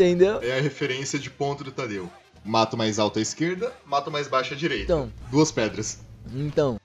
Entendeu? 0.00 0.40
É 0.42 0.58
a 0.58 0.60
referência 0.62 1.18
de 1.18 1.28
ponto 1.28 1.62
do 1.62 1.70
Tadeu. 1.70 2.10
Mato 2.42 2.74
mais 2.74 2.98
alto 2.98 3.18
à 3.18 3.22
esquerda, 3.22 3.70
mato 3.84 4.10
mais 4.10 4.26
baixo 4.26 4.54
à 4.54 4.56
direita. 4.56 4.84
Então, 4.84 5.12
Duas 5.30 5.52
pedras. 5.52 5.98
então. 6.34 6.80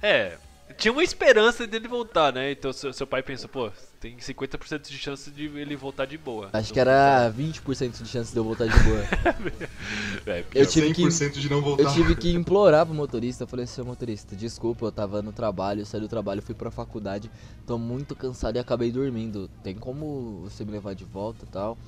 É, 0.00 0.38
tinha 0.78 0.92
uma 0.92 1.02
esperança 1.04 1.66
dele 1.66 1.88
voltar, 1.88 2.32
né? 2.32 2.52
Então 2.52 2.72
seu, 2.72 2.92
seu 2.92 3.06
pai 3.06 3.22
pensa, 3.22 3.46
pô, 3.48 3.70
tem 4.00 4.16
50% 4.16 4.88
de 4.88 4.96
chance 4.96 5.30
de 5.30 5.46
ele 5.46 5.74
voltar 5.74 6.06
de 6.06 6.16
boa. 6.16 6.50
Acho 6.52 6.72
que 6.72 6.78
era 6.78 7.32
20% 7.32 8.02
de 8.02 8.08
chance 8.08 8.32
de 8.32 8.38
eu 8.38 8.44
voltar 8.44 8.66
de 8.66 8.78
boa. 8.84 9.02
É, 10.26 10.44
Eu 10.54 10.66
tive 10.66 10.92
que 10.92 11.02
100% 11.02 11.32
de 11.38 11.50
não 11.50 11.62
voltar. 11.62 11.82
Eu 11.84 11.92
tive 11.92 12.14
que 12.14 12.30
implorar 12.32 12.84
pro 12.84 12.94
motorista. 12.94 13.44
Eu 13.44 13.48
falei, 13.48 13.66
seu 13.66 13.84
motorista, 13.84 14.36
desculpa, 14.36 14.84
eu 14.84 14.92
tava 14.92 15.22
no 15.22 15.32
trabalho, 15.32 15.80
eu 15.80 15.86
saí 15.86 16.00
do 16.00 16.08
trabalho, 16.08 16.42
fui 16.42 16.54
pra 16.54 16.70
faculdade, 16.70 17.30
tô 17.66 17.78
muito 17.78 18.14
cansado 18.14 18.56
e 18.56 18.58
acabei 18.58 18.92
dormindo. 18.92 19.48
Tem 19.62 19.74
como 19.74 20.40
você 20.42 20.64
me 20.64 20.72
levar 20.72 20.94
de 20.94 21.04
volta 21.04 21.44
e 21.44 21.48
tal? 21.48 21.78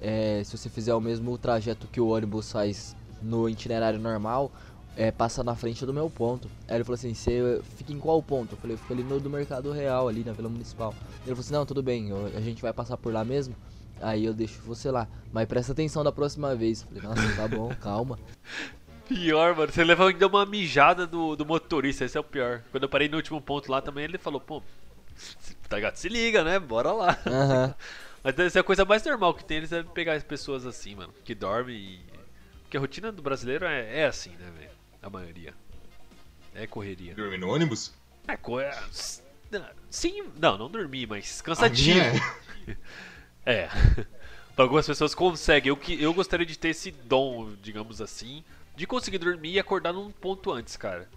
É, 0.00 0.42
se 0.44 0.56
você 0.56 0.68
fizer 0.68 0.94
o 0.94 1.00
mesmo 1.00 1.36
trajeto 1.38 1.86
que 1.86 2.00
o 2.00 2.08
ônibus 2.08 2.50
faz 2.50 2.96
no 3.20 3.48
itinerário 3.48 4.00
normal, 4.00 4.50
é, 4.96 5.10
passa 5.10 5.42
na 5.42 5.54
frente 5.56 5.84
do 5.86 5.92
meu 5.92 6.08
ponto. 6.10 6.50
Aí 6.68 6.76
ele 6.76 6.84
falou 6.84 6.94
assim, 6.94 7.14
você 7.14 7.60
fica 7.76 7.92
em 7.92 7.98
qual 7.98 8.22
ponto? 8.22 8.52
Eu 8.54 8.58
falei, 8.58 8.76
fica 8.76 8.92
ali 8.94 9.02
no 9.02 9.18
do 9.20 9.30
Mercado 9.30 9.70
Real, 9.72 10.08
ali 10.08 10.22
na 10.24 10.32
Vila 10.32 10.48
Municipal. 10.48 10.94
Ele 11.24 11.34
falou 11.34 11.40
assim, 11.40 11.52
não, 11.52 11.66
tudo 11.66 11.82
bem, 11.82 12.10
eu- 12.10 12.26
a 12.26 12.40
gente 12.40 12.60
vai 12.62 12.72
passar 12.72 12.96
por 12.96 13.12
lá 13.12 13.24
mesmo. 13.24 13.54
Aí 14.00 14.24
eu 14.24 14.34
deixo 14.34 14.60
você 14.62 14.90
lá. 14.90 15.06
Mas 15.32 15.46
presta 15.46 15.72
atenção 15.72 16.02
da 16.02 16.10
próxima 16.12 16.54
vez. 16.56 16.82
Eu 16.82 17.00
falei, 17.00 17.02
nossa, 17.02 17.36
tá 17.36 17.48
bom, 17.48 17.74
calma. 17.80 18.18
Pior, 19.08 19.54
mano, 19.56 19.72
você 19.72 19.84
levou 19.84 20.06
ainda 20.06 20.26
uma 20.26 20.46
mijada 20.46 21.06
do, 21.06 21.36
do 21.36 21.44
motorista, 21.44 22.04
esse 22.04 22.16
é 22.16 22.20
o 22.20 22.24
pior. 22.24 22.62
Quando 22.70 22.84
eu 22.84 22.88
parei 22.88 23.08
no 23.08 23.16
último 23.16 23.40
ponto 23.40 23.70
lá 23.70 23.80
também, 23.80 24.04
ele 24.04 24.18
falou, 24.18 24.40
pô, 24.40 24.62
tá 25.68 25.76
ligado? 25.76 25.96
Se 25.96 26.08
liga, 26.08 26.42
né? 26.42 26.58
Bora 26.58 26.92
lá. 26.92 27.18
Aham. 27.26 27.74
Mas 28.24 28.38
essa 28.38 28.58
é 28.58 28.60
a 28.60 28.64
coisa 28.64 28.84
mais 28.84 29.04
normal 29.04 29.34
que 29.34 29.44
tem, 29.44 29.56
eles 29.56 29.70
devem 29.70 29.90
pegar 29.92 30.14
as 30.14 30.22
pessoas 30.22 30.64
assim, 30.64 30.94
mano, 30.94 31.12
que 31.24 31.34
dormem 31.34 31.76
e. 31.76 32.00
Porque 32.62 32.76
a 32.76 32.80
rotina 32.80 33.10
do 33.10 33.20
brasileiro 33.20 33.66
é, 33.66 34.00
é 34.00 34.06
assim, 34.06 34.30
né, 34.30 34.50
velho? 34.58 34.70
A 35.02 35.10
maioria. 35.10 35.54
É 36.54 36.66
correria. 36.66 37.14
Dormir 37.14 37.38
no 37.38 37.52
ônibus? 37.52 37.92
É 38.28 38.36
co... 38.36 38.60
é- 38.60 38.78
Sim, 39.90 40.24
não, 40.38 40.56
não 40.56 40.70
dormi, 40.70 41.06
mas 41.06 41.42
cansativo. 41.42 41.98
minha 41.98 42.12
é. 42.66 42.76
É. 43.44 43.68
algumas 44.56 44.86
pessoas 44.86 45.14
conseguem. 45.14 45.68
Eu, 45.70 45.76
que, 45.76 46.00
eu 46.00 46.14
gostaria 46.14 46.46
de 46.46 46.56
ter 46.58 46.68
esse 46.68 46.90
dom, 46.90 47.52
digamos 47.60 48.00
assim, 48.00 48.44
de 48.76 48.86
conseguir 48.86 49.18
dormir 49.18 49.52
e 49.52 49.58
acordar 49.58 49.92
num 49.92 50.10
ponto 50.12 50.52
antes, 50.52 50.76
cara. 50.76 51.08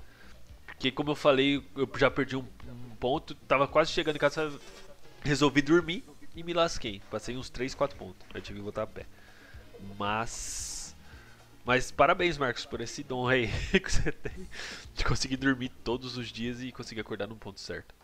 Porque, 0.66 0.92
como 0.92 1.12
eu 1.12 1.16
falei, 1.16 1.64
eu 1.76 1.90
já 1.98 2.10
perdi 2.12 2.36
um, 2.36 2.46
um 2.68 2.96
ponto, 3.00 3.34
tava 3.36 3.68
quase 3.68 3.92
chegando 3.92 4.16
em 4.16 4.20
casa, 4.20 4.52
resolvi 5.24 5.62
dormir 5.62 6.04
e 6.36 6.44
me 6.44 6.54
lasquei. 6.54 7.02
Passei 7.10 7.38
uns 7.38 7.50
3, 7.50 7.74
4 7.74 7.98
pontos. 7.98 8.26
Aí 8.34 8.42
tive 8.42 8.60
que 8.60 8.64
voltar 8.64 8.84
a 8.84 8.88
pé. 8.88 9.06
Mas. 9.98 10.75
Mas 11.66 11.90
parabéns, 11.90 12.38
Marcos, 12.38 12.64
por 12.64 12.80
esse 12.80 13.02
dom 13.02 13.28
aí 13.28 13.48
que 13.74 13.92
você 13.92 14.12
tem 14.12 14.48
de 14.94 15.04
conseguir 15.04 15.38
dormir 15.38 15.70
todos 15.84 16.16
os 16.16 16.28
dias 16.32 16.62
e 16.62 16.72
conseguir 16.72 17.02
acordar 17.02 17.28
num 17.28 17.38
ponto 17.38 17.60
certo. 17.60 17.96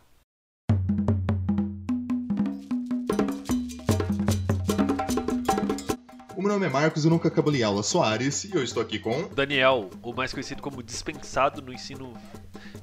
O 6.36 6.42
meu 6.42 6.54
nome 6.54 6.66
é 6.66 6.70
Marcos, 6.70 7.06
eu 7.06 7.12
nunca 7.12 7.28
acabei 7.28 7.62
aula 7.62 7.84
Soares 7.84 8.46
e 8.46 8.56
eu 8.56 8.64
estou 8.64 8.82
aqui 8.82 8.98
com. 8.98 9.28
Daniel, 9.28 9.92
o 10.02 10.12
mais 10.12 10.34
conhecido 10.34 10.60
como 10.60 10.82
dispensado 10.82 11.62
no 11.62 11.72
ensino, 11.72 12.18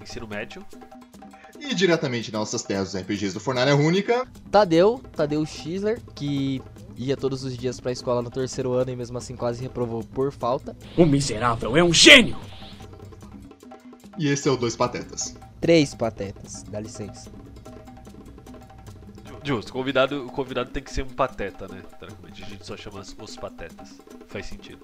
ensino 0.01 0.29
médio. 0.29 0.65
E 1.69 1.75
diretamente 1.75 2.33
nossas 2.33 2.63
terras 2.63 2.93
dos 2.93 3.03
RPGs 3.03 3.35
do 3.35 3.41
Fornalha 3.41 3.77
Única. 3.77 4.27
Tadeu, 4.51 5.03
Tadeu 5.15 5.45
Schiller, 5.45 6.01
que 6.15 6.63
ia 6.97 7.15
todos 7.15 7.45
os 7.45 7.55
dias 7.55 7.79
pra 7.79 7.93
escola 7.93 8.23
no 8.23 8.31
terceiro 8.31 8.73
ano 8.73 8.91
e 8.91 8.97
mesmo 8.97 9.19
assim 9.19 9.37
quase 9.37 9.63
reprovou 9.63 10.03
por 10.03 10.33
falta. 10.33 10.75
O 10.97 11.05
miserável 11.05 11.77
é 11.77 11.85
um 11.85 11.93
gênio! 11.93 12.39
E 14.19 14.29
esse 14.29 14.49
é 14.49 14.51
o 14.51 14.57
Dois 14.57 14.75
Patetas. 14.75 15.37
Três 15.61 15.95
patetas, 15.95 16.63
dá 16.63 16.81
licença. 16.81 17.31
Justo, 19.45 19.69
o 19.69 19.73
convidado, 19.73 20.27
o 20.27 20.31
convidado 20.31 20.71
tem 20.71 20.83
que 20.83 20.91
ser 20.91 21.03
um 21.03 21.09
pateta, 21.09 21.69
né? 21.69 21.83
A 22.01 22.35
gente 22.35 22.67
só 22.67 22.79
chama 22.79 23.01
os 23.01 23.37
patetas. 23.37 23.99
Faz 24.27 24.47
sentido. 24.47 24.81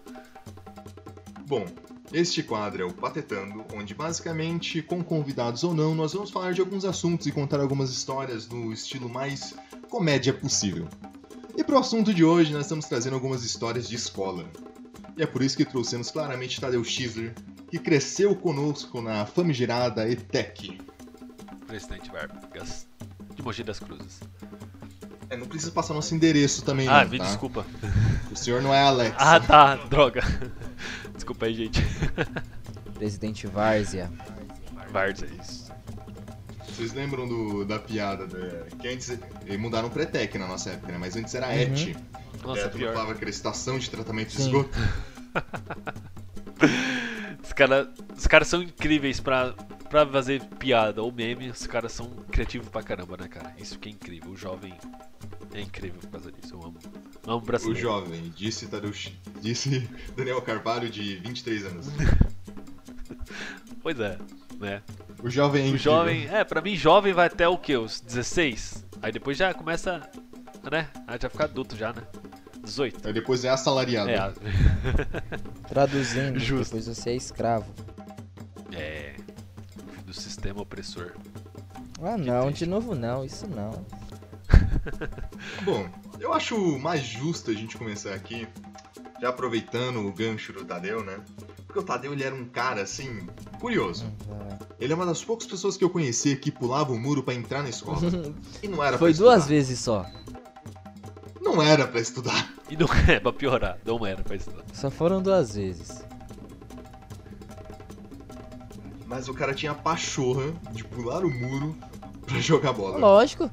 Bom, 1.47 1.67
este 2.13 2.43
quadro 2.43 2.83
é 2.83 2.85
o 2.85 2.93
Patetando, 2.93 3.65
onde 3.75 3.95
basicamente, 3.95 4.83
com 4.83 5.03
convidados 5.03 5.65
ou 5.65 5.75
não, 5.75 5.95
nós 5.95 6.13
vamos 6.13 6.31
falar 6.31 6.53
de 6.53 6.61
alguns 6.61 6.85
assuntos 6.85 7.27
e 7.27 7.33
contar 7.33 7.61
algumas 7.61 7.91
histórias 7.91 8.49
no 8.49 8.73
estilo 8.73 9.09
mais 9.09 9.55
comédia 9.89 10.33
possível. 10.33 10.89
E 11.57 11.65
pro 11.65 11.79
assunto 11.79 12.13
de 12.13 12.25
hoje, 12.25 12.53
nós 12.53 12.63
estamos 12.63 12.87
trazendo 12.87 13.15
algumas 13.15 13.45
histórias 13.45 13.89
de 13.89 13.97
escola. 13.97 14.45
E 15.17 15.23
é 15.23 15.27
por 15.27 15.43
isso 15.43 15.57
que 15.57 15.65
trouxemos 15.65 16.11
claramente 16.11 16.61
Tadeu 16.61 16.85
Schiller, 16.85 17.35
que 17.71 17.79
cresceu 17.79 18.35
conosco 18.35 19.01
na 19.01 19.25
famigerada 19.25 20.09
ETEC. 20.09 20.81
Presidente 21.67 22.11
Vargas. 22.11 22.87
De 23.35 23.43
Mogi 23.43 23.65
das 23.65 23.79
Cruzes. 23.79 24.21
É, 25.35 25.37
não 25.37 25.47
precisa 25.47 25.71
passar 25.73 25.95
nosso 25.95 26.15
endereço 26.15 26.63
também, 26.65 26.89
Ah, 26.89 27.05
não, 27.05 27.11
me 27.11 27.19
tá? 27.19 27.25
desculpa. 27.25 27.67
O 28.31 28.37
senhor 28.37 28.63
não 28.63 28.73
é 28.73 28.83
Alex. 28.83 29.17
Ah, 29.19 29.41
tá, 29.41 29.75
droga. 29.91 30.23
Desculpa 31.15 31.47
aí, 31.47 31.55
gente. 31.55 31.85
Presidente 32.95 33.47
Várzea. 33.47 34.11
É 34.95 35.11
isso. 35.43 35.73
Vocês 36.69 36.93
lembram 36.93 37.27
do- 37.29 37.65
da 37.65 37.79
piada 37.79 38.27
da- 38.27 38.67
que 38.79 38.89
antes 38.89 39.11
eh, 39.11 39.57
mudaram 39.57 39.91
pra 39.91 40.03
ETEC 40.05 40.39
na 40.39 40.47
nossa 40.47 40.71
época, 40.71 40.93
né? 40.93 40.99
Mas 40.99 41.17
antes 41.17 41.35
era 41.35 41.47
Uhum. 41.49 41.53
ET. 41.53 41.97
Nossa, 42.45 42.63
É, 42.63 42.69
pior. 42.69 42.93
falava 42.93 43.15
que 43.15 43.23
era 43.23 43.31
estação 43.31 43.79
de 43.79 43.91
tratamento 43.91 44.29
de 44.31 44.37
Sim. 44.37 44.43
esgoto. 44.47 44.79
Os 47.43 47.53
caras 47.53 47.89
os 48.17 48.27
cara 48.27 48.45
são 48.45 48.63
incríveis 48.63 49.21
pra, 49.21 49.55
pra 49.89 50.07
fazer 50.07 50.43
piada 50.59 51.03
ou 51.03 51.13
meme. 51.13 51.51
Os 51.51 51.67
caras 51.67 51.93
são 51.93 52.07
criativos 52.31 52.69
pra 52.69 52.83
caramba, 52.83 53.17
né, 53.17 53.29
cara? 53.29 53.55
Isso 53.59 53.79
que 53.79 53.89
é 53.89 53.93
incrível. 53.93 54.31
O 54.33 54.37
jovem 54.37 54.75
é 55.53 55.61
incrível 55.61 56.01
por 56.01 56.11
causa 56.11 56.33
disso. 56.33 56.55
Eu 56.55 56.63
amo. 56.65 56.79
Amo 57.27 57.37
O 57.39 57.41
brasileiro. 57.41 57.81
jovem, 57.81 58.33
disse, 58.37 58.67
Tadeu, 58.67 58.93
Sch- 58.93 59.13
disse 59.41 59.89
Daniel 60.17 60.41
Carvalho, 60.43 60.91
de 60.91 61.17
23 61.17 61.67
anos. 61.67 61.87
Pois 63.83 64.01
é, 64.01 64.17
né? 64.59 64.83
O 65.23 65.29
jovem 65.29 65.61
é 65.63 65.65
O 65.65 65.69
incrível. 65.69 65.93
jovem, 65.93 66.27
é, 66.29 66.43
pra 66.43 66.61
mim 66.63 66.75
jovem 66.75 67.13
vai 67.13 67.27
até 67.27 67.47
o 67.47 67.59
que? 67.59 67.77
Os 67.77 68.01
16? 68.01 68.85
Aí 69.03 69.13
depois 69.13 69.37
já 69.37 69.53
começa, 69.53 70.01
né? 70.71 70.89
Aí 71.07 71.19
já 71.21 71.29
fica 71.29 71.45
adulto 71.45 71.77
já, 71.77 71.93
né? 71.93 72.03
18. 72.63 73.07
Aí 73.07 73.13
depois 73.13 73.45
é 73.45 73.51
assalariado. 73.51 74.09
É, 74.09 74.33
Traduzindo, 75.69 76.39
Justo. 76.39 76.77
depois 76.77 76.87
você 76.97 77.11
é 77.11 77.17
escravo. 77.17 77.71
Sistema 80.45 80.61
opressor. 80.61 81.13
Ah 82.03 82.19
não, 82.19 82.51
de 82.51 82.67
novo 82.67 82.95
não, 82.95 83.25
isso 83.25 83.47
não. 83.47 83.71
Bom, 85.65 85.89
eu 86.21 86.35
acho 86.35 86.79
mais 86.79 87.03
justo 87.03 87.51
a 87.51 87.55
gente 87.55 87.79
começar 87.79 88.13
aqui, 88.13 88.47
já 89.23 89.31
aproveitando 89.31 90.01
o 90.07 90.13
gancho 90.13 90.53
do 90.53 90.63
Tadeu, 90.65 91.03
né? 91.03 91.19
Porque 91.67 91.79
o 91.79 91.83
Tadeu, 91.83 92.13
ele 92.13 92.23
era 92.23 92.35
um 92.35 92.45
cara, 92.45 92.83
assim, 92.83 93.27
curioso. 93.59 94.05
Hum. 94.05 94.59
Ele 94.79 94.93
é 94.93 94.97
uma 94.97 95.07
das 95.07 95.25
poucas 95.25 95.47
pessoas 95.47 95.79
que 95.79 95.85
eu 95.85 95.89
conhecia 95.89 96.37
que 96.37 96.51
pulava 96.51 96.93
o 96.93 96.99
muro 96.99 97.23
pra 97.23 97.33
entrar 97.33 97.63
na 97.63 97.71
escola. 97.71 98.01
E 98.63 98.69
não 98.69 98.85
era 98.85 98.99
Foi 98.99 99.13
pra 99.13 99.19
duas 99.19 99.39
estudar. 99.39 99.49
vezes 99.49 99.79
só. 99.81 100.07
Não 101.41 101.63
era 101.63 101.87
pra 101.87 102.01
estudar. 102.01 102.53
E 102.69 102.77
não 102.77 102.87
é, 103.09 103.19
pra 103.19 103.33
piorar, 103.33 103.79
não 103.85 104.05
era 104.05 104.23
pra 104.23 104.37
estudar. 104.37 104.63
Só 104.75 104.91
foram 104.91 105.23
duas 105.23 105.55
vezes. 105.55 106.05
Mas 109.07 109.29
o 109.29 109.35
cara 109.35 109.55
tinha 109.55 109.73
a 109.73 109.75
pachorra 109.75 110.53
de 110.73 110.83
pular 110.85 111.25
o 111.25 111.31
muro 111.31 111.77
pra 112.27 112.39
jogar 112.41 112.73
bola. 112.73 112.99
Lógico. 112.99 113.51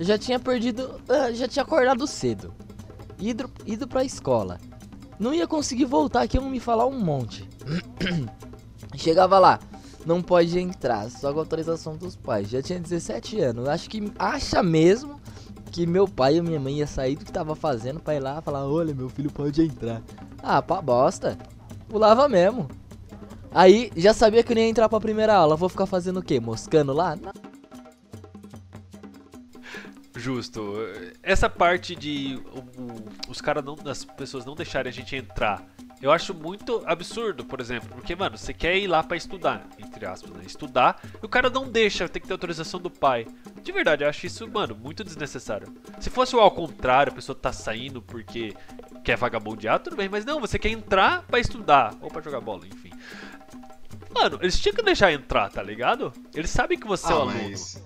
Já 0.00 0.18
tinha 0.18 0.38
perdido. 0.38 1.00
ah, 1.08 1.30
Já 1.32 1.46
tinha 1.48 1.62
acordado 1.62 2.06
cedo. 2.06 2.52
Ido, 3.18 3.50
ido 3.64 3.86
pra 3.88 4.04
escola. 4.04 4.58
Não 5.18 5.32
ia 5.32 5.46
conseguir 5.46 5.86
voltar 5.86 6.22
aqui, 6.22 6.36
iam 6.36 6.50
me 6.50 6.60
falar 6.60 6.86
um 6.86 6.98
monte. 7.00 7.48
Chegava 8.96 9.38
lá. 9.38 9.58
Não 10.04 10.22
pode 10.22 10.56
entrar, 10.58 11.10
só 11.10 11.32
com 11.32 11.40
autorização 11.40 11.96
dos 11.96 12.14
pais. 12.14 12.48
Já 12.48 12.62
tinha 12.62 12.78
17 12.78 13.40
anos. 13.40 13.68
Acho 13.68 13.90
que 13.90 14.12
acha 14.18 14.62
mesmo 14.62 15.20
que 15.72 15.84
meu 15.86 16.06
pai 16.06 16.36
e 16.36 16.40
minha 16.42 16.60
mãe 16.60 16.78
ia 16.78 16.86
sair 16.86 17.16
do 17.16 17.24
que 17.24 17.32
tava 17.32 17.56
fazendo 17.56 17.98
pra 17.98 18.14
ir 18.14 18.20
lá 18.20 18.40
falar: 18.40 18.66
Olha, 18.66 18.94
meu 18.94 19.08
filho 19.08 19.30
pode 19.32 19.62
entrar. 19.62 20.02
Ah, 20.42 20.62
pra 20.62 20.80
bosta. 20.80 21.36
Pulava 21.88 22.28
mesmo. 22.28 22.68
Aí 23.56 23.90
já 23.96 24.12
sabia 24.12 24.42
que 24.42 24.52
eu 24.52 24.58
ia 24.58 24.68
entrar 24.68 24.86
pra 24.86 25.00
primeira 25.00 25.34
aula. 25.34 25.56
Vou 25.56 25.70
ficar 25.70 25.86
fazendo 25.86 26.20
o 26.20 26.22
quê? 26.22 26.38
Moscando 26.38 26.92
lá? 26.92 27.16
Não. 27.16 27.32
justo. 30.14 30.74
Essa 31.22 31.48
parte 31.48 31.96
de 31.96 32.38
os 33.28 33.40
caras 33.40 33.64
não. 33.64 33.78
as 33.86 34.04
pessoas 34.04 34.44
não 34.44 34.54
deixarem 34.54 34.90
a 34.90 34.92
gente 34.92 35.16
entrar. 35.16 35.64
Eu 36.02 36.12
acho 36.12 36.34
muito 36.34 36.82
absurdo, 36.84 37.46
por 37.46 37.58
exemplo. 37.58 37.88
Porque, 37.94 38.14
mano, 38.14 38.36
você 38.36 38.52
quer 38.52 38.76
ir 38.76 38.86
lá 38.86 39.02
pra 39.02 39.16
estudar, 39.16 39.66
entre 39.78 40.04
aspas, 40.04 40.30
né? 40.32 40.42
Estudar, 40.44 41.00
e 41.22 41.24
o 41.24 41.28
cara 41.28 41.48
não 41.48 41.66
deixa, 41.66 42.06
tem 42.06 42.20
que 42.20 42.28
ter 42.28 42.34
autorização 42.34 42.78
do 42.78 42.90
pai. 42.90 43.26
De 43.62 43.72
verdade, 43.72 44.04
eu 44.04 44.08
acho 44.08 44.26
isso, 44.26 44.46
mano, 44.46 44.76
muito 44.76 45.02
desnecessário. 45.02 45.74
Se 45.98 46.10
fosse 46.10 46.36
o 46.36 46.40
ao 46.40 46.50
contrário, 46.50 47.10
a 47.10 47.14
pessoa 47.14 47.34
tá 47.34 47.50
saindo 47.50 48.02
porque 48.02 48.54
quer 49.02 49.16
vagabundear, 49.16 49.80
tudo 49.80 49.96
bem, 49.96 50.10
mas 50.10 50.26
não, 50.26 50.38
você 50.38 50.58
quer 50.58 50.68
entrar 50.68 51.22
pra 51.22 51.40
estudar, 51.40 51.94
ou 52.02 52.10
pra 52.10 52.20
jogar 52.20 52.42
bola, 52.42 52.66
enfim. 52.66 52.85
Mano, 54.18 54.38
eles 54.40 54.58
tinham 54.58 54.74
que 54.74 54.82
deixar 54.82 55.12
entrar, 55.12 55.50
tá 55.50 55.62
ligado? 55.62 56.12
Eles 56.34 56.50
sabem 56.50 56.78
que 56.78 56.86
você 56.86 57.06
é 57.12 57.14
o 57.14 57.18
Ah, 57.18 57.20
aluno. 57.22 57.50
mas. 57.50 57.82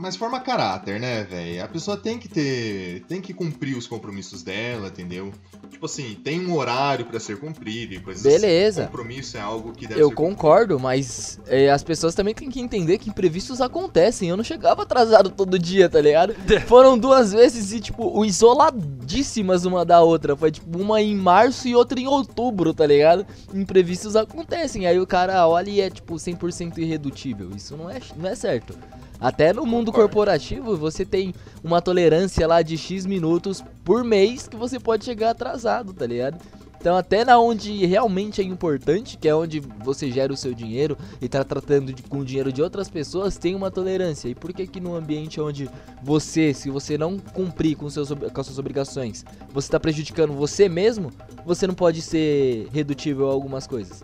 Mas 0.00 0.16
forma 0.16 0.40
caráter, 0.40 0.98
né, 0.98 1.24
velho? 1.24 1.62
A 1.62 1.68
pessoa 1.68 1.94
tem 1.94 2.18
que 2.18 2.26
ter. 2.26 3.04
Tem 3.06 3.20
que 3.20 3.34
cumprir 3.34 3.76
os 3.76 3.86
compromissos 3.86 4.42
dela, 4.42 4.88
entendeu? 4.88 5.30
Tipo 5.70 5.84
assim, 5.84 6.14
tem 6.24 6.40
um 6.46 6.56
horário 6.56 7.04
pra 7.04 7.20
ser 7.20 7.38
cumprido 7.38 7.92
e 7.92 8.00
coisas 8.00 8.22
Beleza. 8.22 8.84
assim. 8.84 8.90
Compromisso 8.90 9.36
é 9.36 9.40
algo 9.40 9.72
que 9.72 9.86
deve 9.86 10.00
Eu 10.00 10.08
ser 10.08 10.14
concordo, 10.14 10.80
mas 10.80 11.38
é, 11.46 11.70
as 11.70 11.82
pessoas 11.82 12.14
também 12.14 12.34
têm 12.34 12.48
que 12.48 12.60
entender 12.60 12.96
que 12.96 13.10
imprevistos 13.10 13.60
acontecem. 13.60 14.30
Eu 14.30 14.38
não 14.38 14.44
chegava 14.44 14.84
atrasado 14.84 15.28
todo 15.28 15.58
dia, 15.58 15.86
tá 15.86 16.00
ligado? 16.00 16.34
Foram 16.66 16.96
duas 16.96 17.34
vezes 17.34 17.70
e, 17.70 17.78
tipo, 17.78 18.18
o 18.18 18.24
isoladíssimas 18.24 19.66
uma 19.66 19.84
da 19.84 20.00
outra. 20.00 20.34
Foi, 20.34 20.50
tipo, 20.50 20.78
uma 20.78 21.02
em 21.02 21.14
março 21.14 21.68
e 21.68 21.76
outra 21.76 22.00
em 22.00 22.06
outubro, 22.06 22.72
tá 22.72 22.86
ligado? 22.86 23.26
Imprevistos 23.52 24.16
acontecem. 24.16 24.86
Aí 24.86 24.98
o 24.98 25.06
cara 25.06 25.46
olha 25.46 25.68
e 25.68 25.78
é, 25.82 25.90
tipo, 25.90 26.14
100% 26.14 26.78
irredutível. 26.78 27.50
Isso 27.54 27.76
não 27.76 27.90
é, 27.90 28.00
não 28.16 28.30
é 28.30 28.34
certo. 28.34 28.74
Até 29.20 29.52
no 29.52 29.66
mundo 29.66 29.92
corporativo, 29.92 30.76
você 30.76 31.04
tem 31.04 31.34
uma 31.62 31.82
tolerância 31.82 32.46
lá 32.46 32.62
de 32.62 32.78
X 32.78 33.04
minutos 33.04 33.62
por 33.84 34.02
mês 34.02 34.48
que 34.48 34.56
você 34.56 34.80
pode 34.80 35.04
chegar 35.04 35.30
atrasado, 35.30 35.92
tá 35.92 36.06
ligado? 36.06 36.38
Então, 36.80 36.96
até 36.96 37.26
na 37.26 37.38
onde 37.38 37.84
realmente 37.84 38.40
é 38.40 38.44
importante, 38.44 39.18
que 39.18 39.28
é 39.28 39.34
onde 39.34 39.60
você 39.84 40.10
gera 40.10 40.32
o 40.32 40.36
seu 40.36 40.54
dinheiro 40.54 40.96
e 41.20 41.28
tá 41.28 41.44
tratando 41.44 41.92
de- 41.92 42.02
com 42.02 42.20
o 42.20 42.24
dinheiro 42.24 42.50
de 42.50 42.62
outras 42.62 42.88
pessoas, 42.88 43.36
tem 43.36 43.54
uma 43.54 43.70
tolerância. 43.70 44.30
E 44.30 44.34
por 44.34 44.50
que 44.54 44.66
que 44.66 44.80
no 44.80 44.94
ambiente 44.94 45.38
onde 45.38 45.68
você, 46.02 46.54
se 46.54 46.70
você 46.70 46.96
não 46.96 47.18
cumprir 47.18 47.76
com, 47.76 47.90
seus, 47.90 48.08
com 48.08 48.40
as 48.40 48.46
suas 48.46 48.58
obrigações, 48.58 49.26
você 49.52 49.70
tá 49.70 49.78
prejudicando 49.78 50.32
você 50.32 50.70
mesmo, 50.70 51.10
você 51.44 51.66
não 51.66 51.74
pode 51.74 52.00
ser 52.00 52.66
redutível 52.72 53.28
a 53.28 53.32
algumas 53.32 53.66
coisas? 53.66 54.02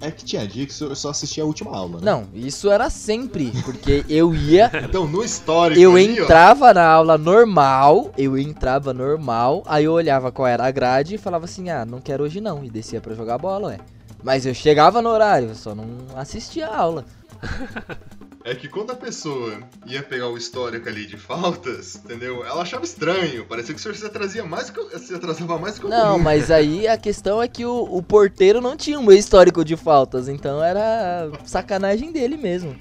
É 0.00 0.12
que 0.12 0.24
tinha 0.24 0.46
dia 0.46 0.64
que 0.64 0.80
eu 0.80 0.94
só 0.94 1.10
assistia 1.10 1.42
a 1.42 1.46
última 1.46 1.76
aula, 1.76 1.98
né? 1.98 2.04
Não, 2.04 2.28
isso 2.32 2.70
era 2.70 2.88
sempre, 2.88 3.50
porque 3.64 4.04
eu 4.08 4.32
ia 4.32 4.70
Então, 4.88 5.08
no 5.08 5.24
histórico. 5.24 5.80
Eu 5.80 5.96
ali, 5.96 6.20
ó, 6.20 6.24
entrava 6.24 6.72
na 6.72 6.86
aula 6.86 7.18
normal, 7.18 8.12
eu 8.16 8.38
entrava 8.38 8.94
normal, 8.94 9.62
aí 9.66 9.84
eu 9.84 9.92
olhava 9.92 10.30
qual 10.30 10.46
era 10.46 10.64
a 10.66 10.70
grade 10.70 11.16
e 11.16 11.18
falava 11.18 11.46
assim, 11.46 11.68
ah, 11.68 11.84
não 11.84 12.00
quero 12.00 12.22
hoje 12.22 12.40
não, 12.40 12.64
e 12.64 12.70
descia 12.70 13.00
pra 13.00 13.14
jogar 13.14 13.38
bola, 13.38 13.68
ué. 13.68 13.78
Mas 14.22 14.46
eu 14.46 14.54
chegava 14.54 15.02
no 15.02 15.08
horário, 15.08 15.48
eu 15.48 15.54
só 15.54 15.74
não 15.74 15.86
assistia 16.16 16.68
a 16.68 16.76
aula. 16.76 17.04
É 18.48 18.54
que 18.54 18.66
quando 18.66 18.92
a 18.92 18.96
pessoa 18.96 19.60
ia 19.84 20.02
pegar 20.02 20.28
o 20.28 20.36
histórico 20.38 20.88
ali 20.88 21.04
de 21.04 21.18
faltas, 21.18 21.96
entendeu? 21.96 22.42
Ela 22.46 22.62
achava 22.62 22.82
estranho. 22.82 23.44
Parecia 23.44 23.74
que 23.74 23.78
o 23.78 23.82
senhor 23.82 23.94
se 23.94 24.06
atrasia 24.06 24.42
mais 24.42 24.70
que 24.70 24.98
se 24.98 25.14
atrasava 25.14 25.58
mais 25.58 25.78
que 25.78 25.84
o 25.84 25.88
Não, 25.90 26.12
comum. 26.12 26.24
mas 26.24 26.50
aí 26.50 26.88
a 26.88 26.96
questão 26.96 27.42
é 27.42 27.46
que 27.46 27.66
o, 27.66 27.82
o 27.82 28.02
porteiro 28.02 28.58
não 28.58 28.74
tinha 28.74 28.98
o 28.98 29.02
meu 29.02 29.14
histórico 29.14 29.62
de 29.62 29.76
faltas, 29.76 30.28
então 30.28 30.64
era 30.64 31.30
sacanagem 31.44 32.10
dele 32.10 32.38
mesmo. 32.38 32.74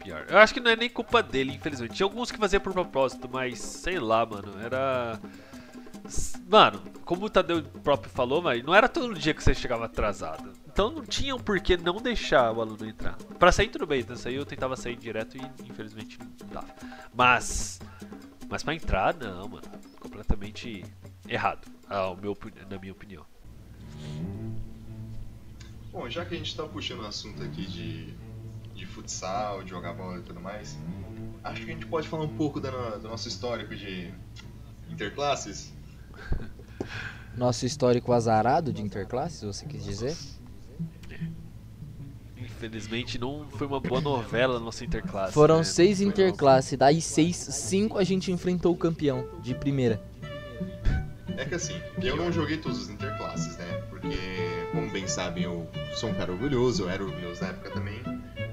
Pior. 0.00 0.26
Eu 0.28 0.38
acho 0.38 0.54
que 0.54 0.60
não 0.60 0.70
é 0.70 0.76
nem 0.76 0.88
culpa 0.88 1.20
dele, 1.20 1.52
infelizmente. 1.52 1.94
Tinha 1.94 2.06
alguns 2.06 2.30
que 2.30 2.38
fazia 2.38 2.60
por 2.60 2.72
propósito, 2.72 3.28
mas 3.28 3.58
sei 3.58 3.98
lá, 3.98 4.24
mano. 4.24 4.52
Era. 4.62 5.18
Mano, 6.48 6.80
como 7.04 7.26
o 7.26 7.30
Tadeu 7.30 7.60
próprio 7.82 8.12
falou, 8.12 8.40
mas 8.40 8.62
não 8.62 8.72
era 8.72 8.88
todo 8.88 9.14
dia 9.14 9.34
que 9.34 9.42
você 9.42 9.52
chegava 9.52 9.86
atrasado. 9.86 10.52
Então 10.74 10.90
não 10.90 11.06
tinha 11.06 11.36
um 11.36 11.38
porquê 11.38 11.76
não 11.76 11.98
deixar 11.98 12.50
o 12.50 12.60
aluno 12.60 12.84
entrar. 12.84 13.14
Pra 13.38 13.52
sair 13.52 13.68
tudo 13.68 13.86
bem, 13.86 14.00
então 14.00 14.16
sair 14.16 14.34
eu 14.34 14.44
tentava 14.44 14.74
sair 14.74 14.96
direto 14.96 15.36
e 15.36 15.70
infelizmente 15.70 16.18
não 16.18 16.48
dava. 16.48 16.66
Mas. 17.14 17.78
Mas 18.48 18.64
pra 18.64 18.74
entrar, 18.74 19.14
não, 19.14 19.48
mano. 19.48 19.62
Completamente 20.00 20.84
errado, 21.28 21.68
ao 21.88 22.16
meu, 22.16 22.36
na 22.68 22.76
minha 22.76 22.92
opinião. 22.92 23.24
Bom, 25.92 26.10
já 26.10 26.24
que 26.24 26.34
a 26.34 26.38
gente 26.38 26.56
tá 26.56 26.64
puxando 26.64 27.02
o 27.02 27.06
assunto 27.06 27.40
aqui 27.40 27.66
de, 27.66 28.12
de 28.74 28.84
futsal, 28.84 29.62
de 29.62 29.70
jogar 29.70 29.92
bola 29.92 30.18
e 30.18 30.22
tudo 30.22 30.40
mais, 30.40 30.76
acho 31.44 31.64
que 31.64 31.70
a 31.70 31.74
gente 31.74 31.86
pode 31.86 32.08
falar 32.08 32.24
um 32.24 32.36
pouco 32.36 32.58
da 32.60 32.96
do 32.96 33.08
nosso 33.08 33.28
histórico 33.28 33.76
de 33.76 34.12
interclasses. 34.90 35.72
Nosso 37.36 37.64
histórico 37.64 38.12
azarado 38.12 38.72
de 38.72 38.82
interclasses, 38.82 39.42
você 39.42 39.66
quis 39.66 39.84
dizer? 39.84 40.16
Infelizmente 42.64 43.18
não 43.18 43.46
foi 43.50 43.66
uma 43.66 43.78
boa 43.78 44.00
novela 44.00 44.58
nossa 44.58 44.84
interclasse. 44.86 45.34
Foram 45.34 45.58
né? 45.58 45.64
seis 45.64 46.00
interclasses, 46.00 46.78
daí 46.78 46.98
seis, 46.98 47.36
cinco 47.36 47.98
a 47.98 48.04
gente 48.04 48.32
enfrentou 48.32 48.72
o 48.72 48.76
campeão 48.76 49.28
de 49.42 49.54
primeira. 49.54 50.00
É 51.36 51.44
que 51.44 51.54
assim, 51.54 51.74
eu 52.00 52.16
não 52.16 52.32
joguei 52.32 52.56
todos 52.56 52.80
os 52.80 52.88
interclasses, 52.88 53.58
né? 53.58 53.82
Porque, 53.90 54.16
como 54.72 54.88
bem 54.90 55.06
sabem, 55.06 55.44
eu 55.44 55.66
sou 55.94 56.08
um 56.08 56.14
cara 56.14 56.32
orgulhoso, 56.32 56.84
eu 56.84 56.88
era 56.88 57.04
orgulhoso 57.04 57.42
na 57.42 57.48
época 57.48 57.70
também. 57.70 58.00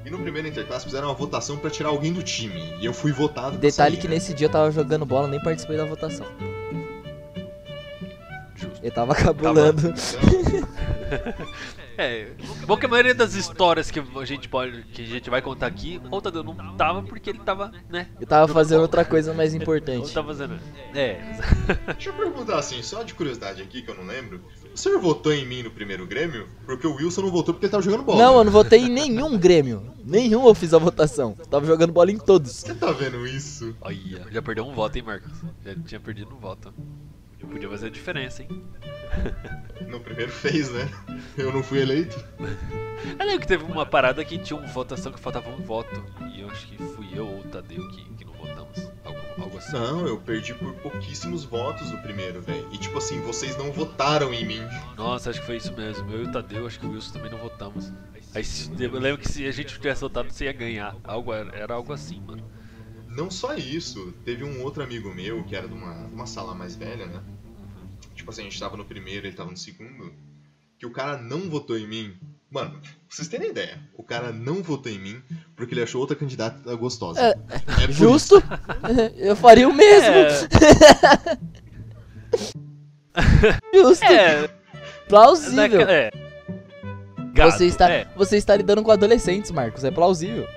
E 0.05 0.09
no 0.09 0.19
primeiro 0.19 0.49
interclasse 0.49 0.83
fizeram 0.83 1.07
uma 1.07 1.13
votação 1.13 1.55
pra 1.57 1.69
tirar 1.69 1.89
alguém 1.89 2.11
do 2.11 2.21
time. 2.21 2.61
E 2.81 2.85
eu 2.85 2.93
fui 2.93 3.13
votado 3.13 3.51
pra 3.51 3.59
Detalhe 3.59 3.95
sair, 3.95 4.01
que 4.01 4.07
né? 4.09 4.15
nesse 4.15 4.33
dia 4.33 4.47
eu 4.47 4.51
tava 4.51 4.71
jogando 4.71 5.05
bola, 5.05 5.27
nem 5.29 5.41
participei 5.41 5.77
da 5.77 5.85
votação. 5.85 6.27
Justo. 8.55 8.79
Eu 8.83 8.91
tava 8.91 9.15
cabulando. 9.15 9.87
Então, 9.87 11.71
É, 11.97 12.31
bom 12.65 12.77
que 12.77 12.85
a 12.85 12.89
maioria 12.89 13.13
das 13.13 13.33
histórias 13.33 13.91
que 13.91 13.99
a 13.99 14.25
gente 14.25 14.47
pode, 14.47 14.83
que 14.83 15.01
a 15.01 15.05
gente 15.05 15.29
vai 15.29 15.41
contar 15.41 15.67
aqui, 15.67 16.01
ou 16.09 16.21
Tadeu 16.21 16.43
não 16.43 16.55
tava 16.75 17.03
porque 17.03 17.29
ele 17.29 17.39
tava, 17.39 17.71
né? 17.89 18.07
Eu 18.19 18.27
tava 18.27 18.51
fazendo 18.51 18.81
outra 18.81 19.03
coisa 19.05 19.33
mais 19.33 19.53
importante. 19.53 20.13
tava 20.13 20.27
fazendo. 20.27 20.59
É, 20.93 21.21
deixa 21.93 22.09
eu 22.09 22.13
perguntar 22.13 22.59
assim, 22.59 22.81
só 22.81 23.03
de 23.03 23.13
curiosidade 23.13 23.61
aqui, 23.61 23.81
que 23.81 23.89
eu 23.89 23.95
não 23.95 24.05
lembro. 24.05 24.41
O 24.73 24.77
senhor 24.77 24.99
votou 24.99 25.33
em 25.33 25.45
mim 25.45 25.63
no 25.63 25.71
primeiro 25.71 26.07
Grêmio? 26.07 26.47
Porque 26.65 26.87
o 26.87 26.95
Wilson 26.95 27.23
não 27.23 27.31
votou 27.31 27.53
porque 27.53 27.65
ele 27.65 27.71
tava 27.71 27.83
jogando 27.83 28.03
bola. 28.03 28.23
Não, 28.23 28.37
eu 28.37 28.43
não 28.45 28.51
votei 28.51 28.79
em 28.79 28.89
nenhum 28.89 29.37
Grêmio. 29.37 29.91
Nenhum 30.03 30.47
eu 30.47 30.55
fiz 30.55 30.73
a 30.73 30.77
votação. 30.77 31.35
Eu 31.37 31.45
tava 31.45 31.65
jogando 31.65 31.91
bola 31.91 32.11
em 32.11 32.17
todos. 32.17 32.51
Você 32.51 32.73
tá 32.73 32.91
vendo 32.91 33.27
isso? 33.27 33.75
olha, 33.81 34.27
já 34.31 34.41
perdeu 34.41 34.65
um 34.65 34.73
voto, 34.73 34.95
hein, 34.95 35.03
Marcos? 35.03 35.31
Já 35.63 35.75
tinha 35.85 35.99
perdido 35.99 36.33
um 36.33 36.39
voto. 36.39 36.73
Eu 37.41 37.47
podia 37.47 37.69
fazer 37.69 37.87
a 37.87 37.89
diferença, 37.89 38.43
hein? 38.43 38.49
No 39.87 39.99
primeiro 39.99 40.31
fez, 40.31 40.71
né? 40.71 40.89
Eu 41.37 41.51
não 41.51 41.63
fui 41.63 41.81
eleito. 41.81 42.23
Eu 43.19 43.25
lembro 43.25 43.41
que 43.41 43.47
teve 43.47 43.63
uma 43.63 43.85
parada 43.85 44.23
que 44.23 44.37
tinha 44.37 44.57
uma 44.57 44.67
votação 44.67 45.11
que 45.11 45.19
faltava 45.19 45.49
um 45.49 45.57
voto. 45.57 46.03
E 46.33 46.41
eu 46.41 46.49
acho 46.49 46.67
que 46.67 46.77
fui 46.77 47.07
eu 47.13 47.27
ou 47.27 47.39
o 47.39 47.43
Tadeu 47.43 47.87
que, 47.89 48.03
que 48.15 48.23
não 48.23 48.33
votamos. 48.33 48.91
Algo, 49.03 49.19
algo 49.39 49.57
assim. 49.57 49.73
Não, 49.73 50.07
eu 50.07 50.17
perdi 50.19 50.53
por 50.53 50.73
pouquíssimos 50.75 51.43
votos 51.43 51.91
no 51.91 51.97
primeiro, 51.99 52.41
velho. 52.41 52.67
E 52.71 52.77
tipo 52.77 52.97
assim, 52.99 53.19
vocês 53.21 53.57
não 53.57 53.71
votaram 53.71 54.33
em 54.33 54.45
mim. 54.45 54.61
Nossa, 54.95 55.31
acho 55.31 55.39
que 55.39 55.45
foi 55.45 55.57
isso 55.57 55.73
mesmo. 55.73 56.09
Eu 56.11 56.23
e 56.23 56.27
o 56.27 56.31
Tadeu, 56.31 56.65
acho 56.67 56.79
que 56.79 56.85
o 56.85 56.91
Wilson 56.91 57.13
também 57.13 57.31
não 57.31 57.39
votamos. 57.39 57.91
Aí 58.33 58.43
eu 58.79 58.99
lembro 58.99 59.21
que 59.21 59.29
se 59.29 59.45
a 59.45 59.51
gente 59.51 59.73
tivesse 59.73 60.01
votado, 60.01 60.31
você 60.31 60.45
ia 60.45 60.53
ganhar. 60.53 60.95
Algo, 61.03 61.33
era 61.33 61.73
algo 61.73 61.91
assim, 61.91 62.21
mano. 62.21 62.43
Não 63.15 63.29
só 63.29 63.53
isso, 63.55 64.13
teve 64.23 64.43
um 64.43 64.61
outro 64.63 64.81
amigo 64.83 65.13
meu 65.13 65.43
que 65.43 65.55
era 65.55 65.67
de 65.67 65.73
uma, 65.73 66.07
de 66.07 66.13
uma 66.13 66.25
sala 66.25 66.55
mais 66.55 66.75
velha, 66.75 67.05
né? 67.05 67.21
Tipo 68.15 68.31
assim, 68.31 68.41
a 68.41 68.43
gente 68.45 68.59
tava 68.59 68.77
no 68.77 68.85
primeiro, 68.85 69.27
ele 69.27 69.35
tava 69.35 69.51
no 69.51 69.57
segundo. 69.57 70.13
Que 70.79 70.85
o 70.85 70.91
cara 70.91 71.17
não 71.17 71.49
votou 71.49 71.77
em 71.77 71.87
mim. 71.87 72.13
Mano, 72.49 72.71
pra 72.71 72.89
vocês 73.09 73.27
terem 73.27 73.49
ideia, 73.49 73.79
o 73.95 74.03
cara 74.03 74.31
não 74.31 74.61
votou 74.61 74.91
em 74.91 74.99
mim 74.99 75.21
porque 75.55 75.73
ele 75.73 75.83
achou 75.83 76.01
outra 76.01 76.15
candidata 76.15 76.75
gostosa. 76.75 77.21
É, 77.21 77.33
É 77.83 77.91
Justo? 77.91 78.41
Eu 79.15 79.35
faria 79.35 79.67
o 79.67 79.73
mesmo. 79.73 80.13
Justo. 83.73 84.05
É, 84.05 84.49
Plausível. 85.07 85.81
é. 85.81 86.11
Gato, 87.33 87.57
Você 87.57 87.65
está, 87.65 87.89
é, 87.89 88.07
você 88.15 88.37
está 88.37 88.55
lidando 88.55 88.83
com 88.83 88.91
adolescentes, 88.91 89.51
Marcos. 89.51 89.83
É 89.83 89.91
plausível. 89.91 90.47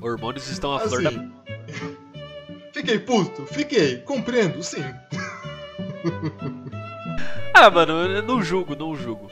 hormônios 0.00 0.48
estão 0.48 0.76
à 0.76 0.78
isso. 0.84 0.88
flor 0.88 1.02
da. 1.02 1.39
Fiquei 2.80 2.98
puto, 2.98 3.44
fiquei, 3.46 3.98
compreendo, 3.98 4.62
sim. 4.62 4.82
Ah, 7.52 7.68
mano, 7.68 7.92
eu 7.92 8.22
não 8.22 8.42
julgo, 8.42 8.74
não 8.74 8.96
julgo. 8.96 9.28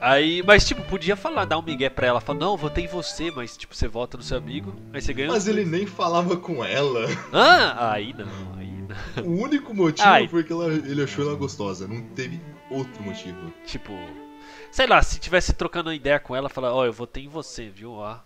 Aí, 0.00 0.42
mas 0.44 0.66
tipo, 0.66 0.82
podia 0.82 1.14
falar, 1.14 1.44
dar 1.44 1.58
um 1.58 1.62
migué 1.62 1.88
pra 1.88 2.08
ela, 2.08 2.20
falar, 2.20 2.40
não, 2.40 2.56
votei 2.56 2.84
em 2.84 2.88
você, 2.88 3.30
mas 3.30 3.56
tipo, 3.56 3.72
você 3.76 3.86
vota 3.86 4.16
no 4.16 4.22
seu 4.22 4.36
amigo, 4.38 4.74
aí 4.92 5.00
você 5.00 5.12
ganha. 5.12 5.28
Mas 5.28 5.46
ele 5.46 5.64
nem 5.64 5.86
falava 5.86 6.36
com 6.36 6.64
ela. 6.64 7.06
Ah, 7.32 7.92
aí 7.92 8.12
não, 8.14 8.26
aí 8.58 8.72
não. 8.88 9.24
O 9.24 9.42
único 9.44 9.72
motivo 9.72 10.08
Ai. 10.08 10.26
foi 10.26 10.42
que 10.42 10.52
ela- 10.52 10.72
ele 10.72 11.02
achou 11.04 11.24
ela 11.24 11.36
gostosa. 11.36 11.86
Não 11.86 12.02
teve 12.16 12.40
outro 12.70 13.00
motivo. 13.02 13.52
Tipo, 13.64 13.92
sei 14.72 14.86
lá, 14.88 15.00
se 15.02 15.20
tivesse 15.20 15.52
trocando 15.52 15.92
ideia 15.92 16.18
com 16.18 16.34
ela, 16.34 16.48
falar, 16.48 16.72
ó, 16.74 16.84
eu 16.84 16.92
votei 16.92 17.26
em 17.26 17.28
você, 17.28 17.68
viu? 17.68 17.92
Ó, 17.92 18.16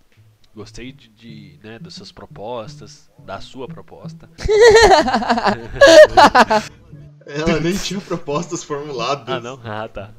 Gostei 0.54 0.92
de, 0.92 1.08
de, 1.08 1.58
né, 1.62 1.78
das 1.78 1.94
suas 1.94 2.12
propostas, 2.12 3.10
da 3.24 3.40
sua 3.40 3.66
proposta. 3.66 4.28
Ela 7.26 7.60
nem 7.60 7.76
tinha 7.76 8.00
propostas 8.00 8.64
formuladas. 8.64 9.28
Ah, 9.28 9.40
não? 9.40 9.60
Ah, 9.64 9.88
tá. 9.88 10.10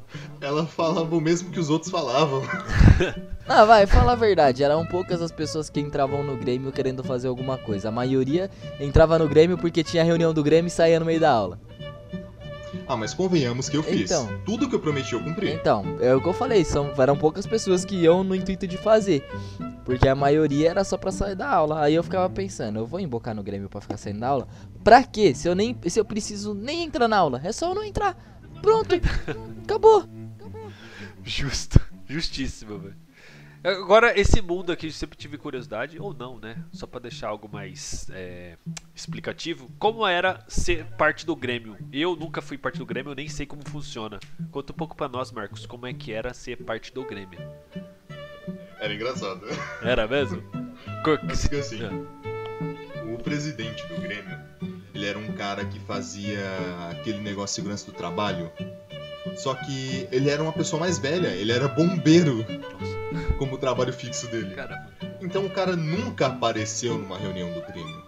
Ela 0.42 0.66
falava 0.66 1.16
o 1.16 1.22
mesmo 1.22 1.52
que 1.52 1.60
os 1.60 1.70
outros 1.70 1.92
falavam. 1.92 2.42
Ah, 3.46 3.66
vai, 3.66 3.86
fala 3.86 4.14
a 4.14 4.16
verdade. 4.16 4.64
Eram 4.64 4.86
poucas 4.86 5.22
as 5.22 5.30
pessoas 5.30 5.70
que 5.70 5.82
entravam 5.82 6.24
no 6.24 6.38
Grêmio 6.38 6.72
querendo 6.72 7.04
fazer 7.04 7.28
alguma 7.28 7.58
coisa. 7.58 7.90
A 7.90 7.92
maioria 7.92 8.50
entrava 8.80 9.20
no 9.20 9.28
Grêmio 9.28 9.58
porque 9.58 9.84
tinha 9.84 10.02
reunião 10.02 10.34
do 10.34 10.42
Grêmio 10.42 10.70
e 10.70 10.72
saía 10.72 10.98
no 10.98 11.06
meio 11.06 11.20
da 11.20 11.30
aula. 11.30 11.60
Ah, 12.88 12.98
mas 12.98 13.14
convenhamos 13.14 13.70
que 13.70 13.78
eu 13.78 13.84
fiz. 13.84 14.12
Então. 14.12 14.40
Tudo 14.46 14.70
que 14.70 14.76
eu 14.76 14.80
prometi 14.80 15.14
eu 15.14 15.24
cumpri. 15.24 15.52
Então, 15.52 15.84
é 16.02 16.14
o 16.14 16.22
que 16.22 16.28
eu 16.28 16.34
falei, 16.34 16.64
são, 16.66 16.92
eram 16.98 17.18
poucas 17.18 17.48
pessoas 17.48 17.86
que 17.86 17.96
iam 17.96 18.24
no 18.24 18.36
intuito 18.36 18.68
de 18.68 18.78
fazer. 18.78 19.26
Porque 19.86 20.08
a 20.08 20.16
maioria 20.16 20.70
era 20.70 20.84
só 20.84 20.98
pra 20.98 21.12
sair 21.12 21.36
da 21.36 21.48
aula. 21.48 21.82
Aí 21.82 21.94
eu 21.94 22.04
ficava 22.04 22.30
pensando, 22.30 22.80
eu 22.80 22.86
vou 22.86 23.00
embocar 23.00 23.36
no 23.36 23.44
Grêmio 23.44 23.70
pra 23.70 23.82
ficar 23.82 23.98
saindo 23.98 24.20
da 24.20 24.28
aula? 24.28 24.48
Pra 24.84 25.04
quê? 25.04 25.34
Se 25.34 25.48
eu 25.48 25.56
nem. 25.56 25.78
Se 25.88 26.00
eu 26.00 26.06
preciso 26.06 26.54
nem 26.54 26.84
entrar 26.84 27.08
na 27.08 27.18
aula. 27.18 27.42
É 27.44 27.52
só 27.52 27.70
eu 27.70 27.76
não 27.76 27.84
entrar. 27.84 28.16
Pronto. 28.62 28.96
Acabou. 29.64 30.06
Justo. 31.24 31.80
Justíssimo, 32.08 32.80
velho. 32.80 33.03
Agora, 33.64 34.20
esse 34.20 34.42
mundo 34.42 34.72
aqui, 34.74 34.88
eu 34.88 34.92
sempre 34.92 35.18
tive 35.18 35.38
curiosidade, 35.38 35.98
ou 36.00 36.14
não, 36.14 36.38
né? 36.38 36.58
Só 36.74 36.86
pra 36.86 37.00
deixar 37.00 37.30
algo 37.30 37.48
mais 37.52 38.10
é, 38.12 38.58
explicativo. 38.94 39.72
Como 39.80 40.06
era 40.06 40.44
ser 40.50 40.86
parte 40.98 41.26
do 41.26 41.34
Grêmio? 41.36 41.78
Eu 41.92 42.14
nunca 42.16 42.42
fui 42.42 42.58
parte 42.58 42.78
do 42.78 42.86
Grêmio, 42.86 43.12
eu 43.12 43.16
nem 43.16 43.30
sei 43.30 43.46
como 43.46 43.62
funciona. 43.70 44.20
Conta 44.52 44.74
um 44.74 44.76
pouco 44.76 44.96
pra 44.98 45.08
nós, 45.08 45.32
Marcos, 45.32 45.66
como 45.66 45.88
é 45.88 45.94
que 45.94 46.12
era 46.12 46.34
ser 46.34 46.58
parte 46.58 46.94
do 46.94 47.06
Grêmio. 47.06 47.40
Era 48.80 48.94
engraçado. 48.94 49.46
Era 49.82 50.08
mesmo? 50.08 50.44
Se- 51.34 51.48
Porque 51.48 51.56
assim, 51.56 51.80
Ah, 51.86 53.14
o 53.14 53.18
presidente 53.18 53.86
do 53.88 54.02
Grêmio, 54.02 54.38
ele 54.94 55.06
era 55.06 55.18
um 55.18 55.32
cara 55.34 55.64
que 55.64 55.80
fazia 55.80 56.42
aquele 56.92 57.20
negócio 57.20 57.54
de 57.54 57.56
segurança 57.56 57.86
do 57.90 57.96
trabalho. 57.98 58.52
Só 59.36 59.54
que 59.56 60.08
ele 60.12 60.30
era 60.30 60.42
uma 60.44 60.52
pessoa 60.54 60.80
mais 60.80 60.98
velha, 61.00 61.28
ele 61.30 61.52
era 61.52 61.68
bombeiro 61.68 62.38
Nossa, 62.38 63.34
como 63.38 63.58
trabalho 63.58 63.94
fixo 63.94 64.28
dele. 64.28 64.54
caramba. 64.54 64.92
Então 65.22 65.46
o 65.46 65.50
cara 65.50 65.76
nunca 65.76 66.28
apareceu 66.28 66.98
numa 66.98 67.18
reunião 67.18 67.52
do 67.54 67.62
Grêmio. 67.62 68.04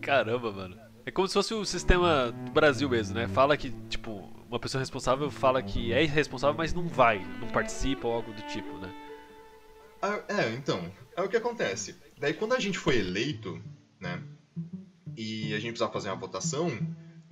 Caramba, 0.00 0.52
mano. 0.52 0.76
É 1.06 1.10
como 1.10 1.28
se 1.28 1.34
fosse 1.34 1.54
o 1.54 1.64
sistema 1.64 2.32
do 2.32 2.50
Brasil 2.50 2.88
mesmo, 2.88 3.14
né? 3.14 3.28
Fala 3.28 3.56
que, 3.56 3.70
tipo, 3.88 4.30
uma 4.48 4.58
pessoa 4.58 4.80
responsável 4.80 5.30
fala 5.30 5.62
que 5.62 5.92
é 5.92 6.04
responsável, 6.04 6.56
mas 6.56 6.72
não 6.72 6.88
vai, 6.88 7.24
não 7.40 7.48
participa 7.48 8.08
ou 8.08 8.14
algo 8.14 8.32
do 8.32 8.42
tipo, 8.42 8.76
né? 8.78 8.92
Ah, 10.02 10.20
é, 10.28 10.50
então, 10.50 10.90
é 11.16 11.22
o 11.22 11.28
que 11.28 11.36
acontece. 11.36 11.96
Daí 12.18 12.34
quando 12.34 12.54
a 12.54 12.60
gente 12.60 12.78
foi 12.78 12.98
eleito, 12.98 13.60
né, 14.00 14.22
e 15.16 15.52
a 15.54 15.58
gente 15.58 15.70
precisava 15.70 15.92
fazer 15.92 16.08
uma 16.10 16.16
votação, 16.16 16.70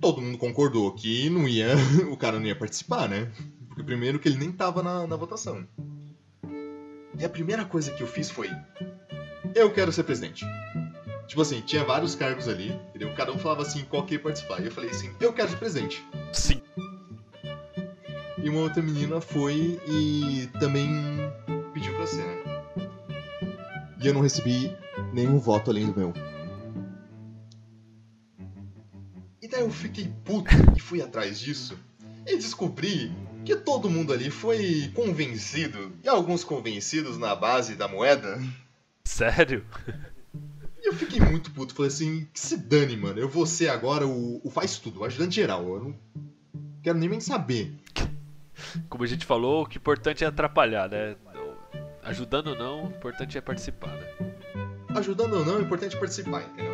todo 0.03 0.21
mundo 0.21 0.37
concordou 0.37 0.91
que 0.91 1.29
não 1.29 1.47
ia, 1.47 1.69
o 2.11 2.17
cara 2.17 2.37
não 2.37 2.45
ia 2.45 2.55
participar, 2.55 3.07
né? 3.07 3.31
Porque 3.69 3.81
primeiro 3.81 4.19
que 4.19 4.27
ele 4.27 4.37
nem 4.37 4.51
tava 4.51 4.83
na, 4.83 5.07
na 5.07 5.15
votação. 5.15 5.65
E 7.17 7.23
a 7.23 7.29
primeira 7.29 7.63
coisa 7.63 7.89
que 7.89 8.03
eu 8.03 8.07
fiz 8.07 8.29
foi, 8.29 8.49
eu 9.55 9.71
quero 9.71 9.93
ser 9.93 10.03
presidente. 10.03 10.45
Tipo 11.25 11.41
assim, 11.41 11.61
tinha 11.61 11.85
vários 11.85 12.15
cargos 12.15 12.49
ali, 12.49 12.77
entendeu? 12.89 13.15
Cada 13.15 13.31
um 13.31 13.39
falava 13.39 13.61
assim, 13.61 13.85
qual 13.85 14.05
que 14.05 14.15
ia 14.15 14.19
participar. 14.19 14.61
E 14.61 14.65
eu 14.65 14.71
falei 14.71 14.89
assim, 14.89 15.09
eu 15.21 15.31
quero 15.31 15.49
ser 15.49 15.55
presidente. 15.55 16.05
Sim. 16.33 16.61
E 18.43 18.49
uma 18.49 18.59
outra 18.59 18.83
menina 18.83 19.21
foi 19.21 19.79
e 19.87 20.49
também 20.59 20.89
pediu 21.73 21.93
pra 21.95 22.05
ser, 22.05 22.25
né? 22.25 22.63
E 24.03 24.05
eu 24.07 24.13
não 24.13 24.19
recebi 24.19 24.75
nenhum 25.13 25.39
voto 25.39 25.71
além 25.71 25.85
do 25.85 25.97
meu. 25.97 26.13
Eu 29.63 29.71
fiquei 29.71 30.11
puto 30.23 30.49
e 30.75 30.79
fui 30.79 31.01
atrás 31.01 31.39
disso. 31.39 31.77
E 32.25 32.35
descobri 32.35 33.11
que 33.45 33.55
todo 33.55 33.89
mundo 33.89 34.13
ali 34.13 34.29
foi 34.29 34.91
convencido, 34.93 35.91
e 36.03 36.07
alguns 36.07 36.43
convencidos 36.43 37.17
na 37.17 37.35
base 37.35 37.75
da 37.75 37.87
moeda. 37.87 38.41
Sério? 39.03 39.65
E 40.81 40.87
eu 40.87 40.93
fiquei 40.93 41.19
muito 41.19 41.51
puto. 41.51 41.73
Falei 41.73 41.89
assim, 41.89 42.27
que 42.33 42.39
se 42.39 42.57
dane, 42.57 42.95
mano. 42.95 43.19
Eu 43.19 43.27
vou 43.27 43.45
ser 43.45 43.69
agora 43.69 44.07
o, 44.07 44.41
o 44.43 44.49
faz 44.49 44.77
tudo, 44.77 45.01
o 45.01 45.05
ajudante 45.05 45.35
geral. 45.35 45.65
Eu 45.67 45.83
não 45.83 45.95
quero 46.81 46.97
nem, 46.97 47.19
saber. 47.19 47.73
Como 48.89 49.03
a 49.03 49.07
gente 49.07 49.25
falou, 49.25 49.63
o 49.63 49.65
que 49.65 49.77
é 49.77 49.79
importante 49.79 50.23
é 50.23 50.27
atrapalhar, 50.27 50.89
né? 50.89 51.15
Ajudando 52.03 52.47
ou 52.47 52.57
não, 52.57 52.85
o 52.85 52.89
importante 52.89 53.37
é 53.37 53.41
participar, 53.41 53.91
né? 53.91 54.33
ajudando 54.99 55.33
ou 55.33 55.45
não, 55.45 55.57
é 55.57 55.61
importante 55.61 55.97
participar, 55.97 56.43
entendeu? 56.43 56.72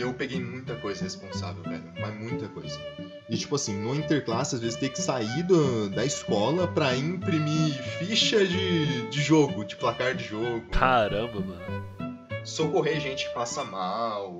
E 0.00 0.02
eu 0.02 0.14
peguei 0.14 0.40
muita 0.40 0.74
coisa 0.76 1.04
responsável, 1.04 1.62
velho. 1.62 1.84
Mas 2.00 2.14
muita 2.18 2.48
coisa. 2.48 2.80
E 3.28 3.36
tipo 3.36 3.54
assim, 3.54 3.74
no 3.78 3.94
interclasse, 3.94 4.54
às 4.54 4.62
vezes 4.62 4.76
tem 4.76 4.88
que 4.88 4.98
sair 4.98 5.42
do- 5.42 5.90
da 5.90 6.06
escola 6.06 6.66
pra 6.66 6.96
imprimir 6.96 7.74
ficha 7.98 8.46
de, 8.46 9.10
de 9.10 9.20
jogo, 9.22 9.62
de 9.62 9.76
placar 9.76 10.14
de 10.14 10.24
jogo. 10.24 10.62
Caramba, 10.70 11.38
mano. 11.40 11.84
Socorrer 12.44 12.98
gente 12.98 13.28
que 13.28 13.34
passa 13.34 13.62
mal. 13.62 14.39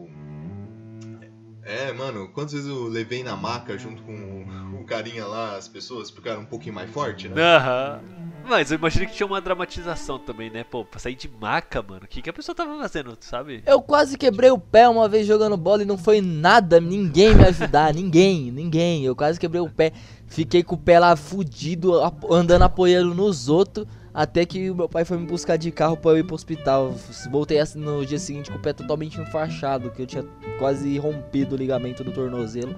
É, 1.71 1.93
mano, 1.93 2.27
quantas 2.27 2.53
vezes 2.53 2.69
eu 2.69 2.89
levei 2.89 3.23
na 3.23 3.37
maca 3.37 3.79
junto 3.79 4.03
com 4.03 4.45
o 4.81 4.85
carinha 4.85 5.25
lá, 5.25 5.57
as 5.57 5.69
pessoas, 5.69 6.11
porque 6.11 6.29
era 6.29 6.41
um 6.41 6.45
pouquinho 6.45 6.75
mais 6.75 6.91
forte, 6.91 7.29
né? 7.29 7.41
Aham. 7.41 8.01
Mas 8.45 8.73
eu 8.73 8.79
imagino 8.79 9.07
que 9.07 9.15
tinha 9.15 9.27
uma 9.27 9.41
dramatização 9.41 10.19
também, 10.19 10.51
né? 10.51 10.65
Pô, 10.65 10.85
pra 10.85 10.99
sair 10.99 11.15
de 11.15 11.29
maca, 11.29 11.81
mano. 11.81 12.03
O 12.05 12.09
que, 12.09 12.21
que 12.21 12.29
a 12.29 12.33
pessoa 12.33 12.57
tava 12.57 12.77
fazendo, 12.77 13.17
sabe? 13.21 13.63
Eu 13.65 13.81
quase 13.81 14.19
quebrei 14.19 14.51
o 14.51 14.59
pé 14.59 14.89
uma 14.89 15.09
vez 15.09 15.29
jogando 15.29 15.57
bola 15.57 15.83
e 15.83 15.87
não 15.87 15.97
foi 15.97 16.21
nada, 16.21 16.81
ninguém 16.81 17.37
me 17.37 17.45
ajudar, 17.45 17.95
ninguém, 17.95 18.51
ninguém. 18.51 19.05
Eu 19.05 19.15
quase 19.15 19.39
quebrei 19.39 19.61
o 19.61 19.71
pé, 19.71 19.93
fiquei 20.27 20.65
com 20.65 20.75
o 20.75 20.79
pé 20.79 20.99
lá 20.99 21.15
fudido, 21.15 21.93
andando 22.29 22.63
apoiando 22.63 23.15
nos 23.15 23.49
outros, 23.49 23.87
até 24.13 24.45
que 24.45 24.71
o 24.71 24.75
meu 24.75 24.89
pai 24.89 25.05
foi 25.05 25.17
me 25.19 25.27
buscar 25.27 25.57
de 25.57 25.71
carro 25.71 25.97
pra 25.97 26.13
eu 26.13 26.19
ir 26.19 26.25
pro 26.25 26.35
hospital. 26.35 26.95
Voltei 27.31 27.59
assim 27.61 27.79
no 27.79 28.05
dia 28.05 28.19
seguinte 28.19 28.51
com 28.51 28.59
o 28.59 28.61
pé 28.61 28.73
totalmente 28.73 29.21
enfaixado, 29.21 29.91
que 29.91 30.03
eu 30.03 30.07
tinha 30.07 30.25
quase 30.59 30.99
rompido 30.99 31.55
o 31.55 31.59
ligamento 31.59 32.03
do 32.03 32.13
tornozelo. 32.13 32.75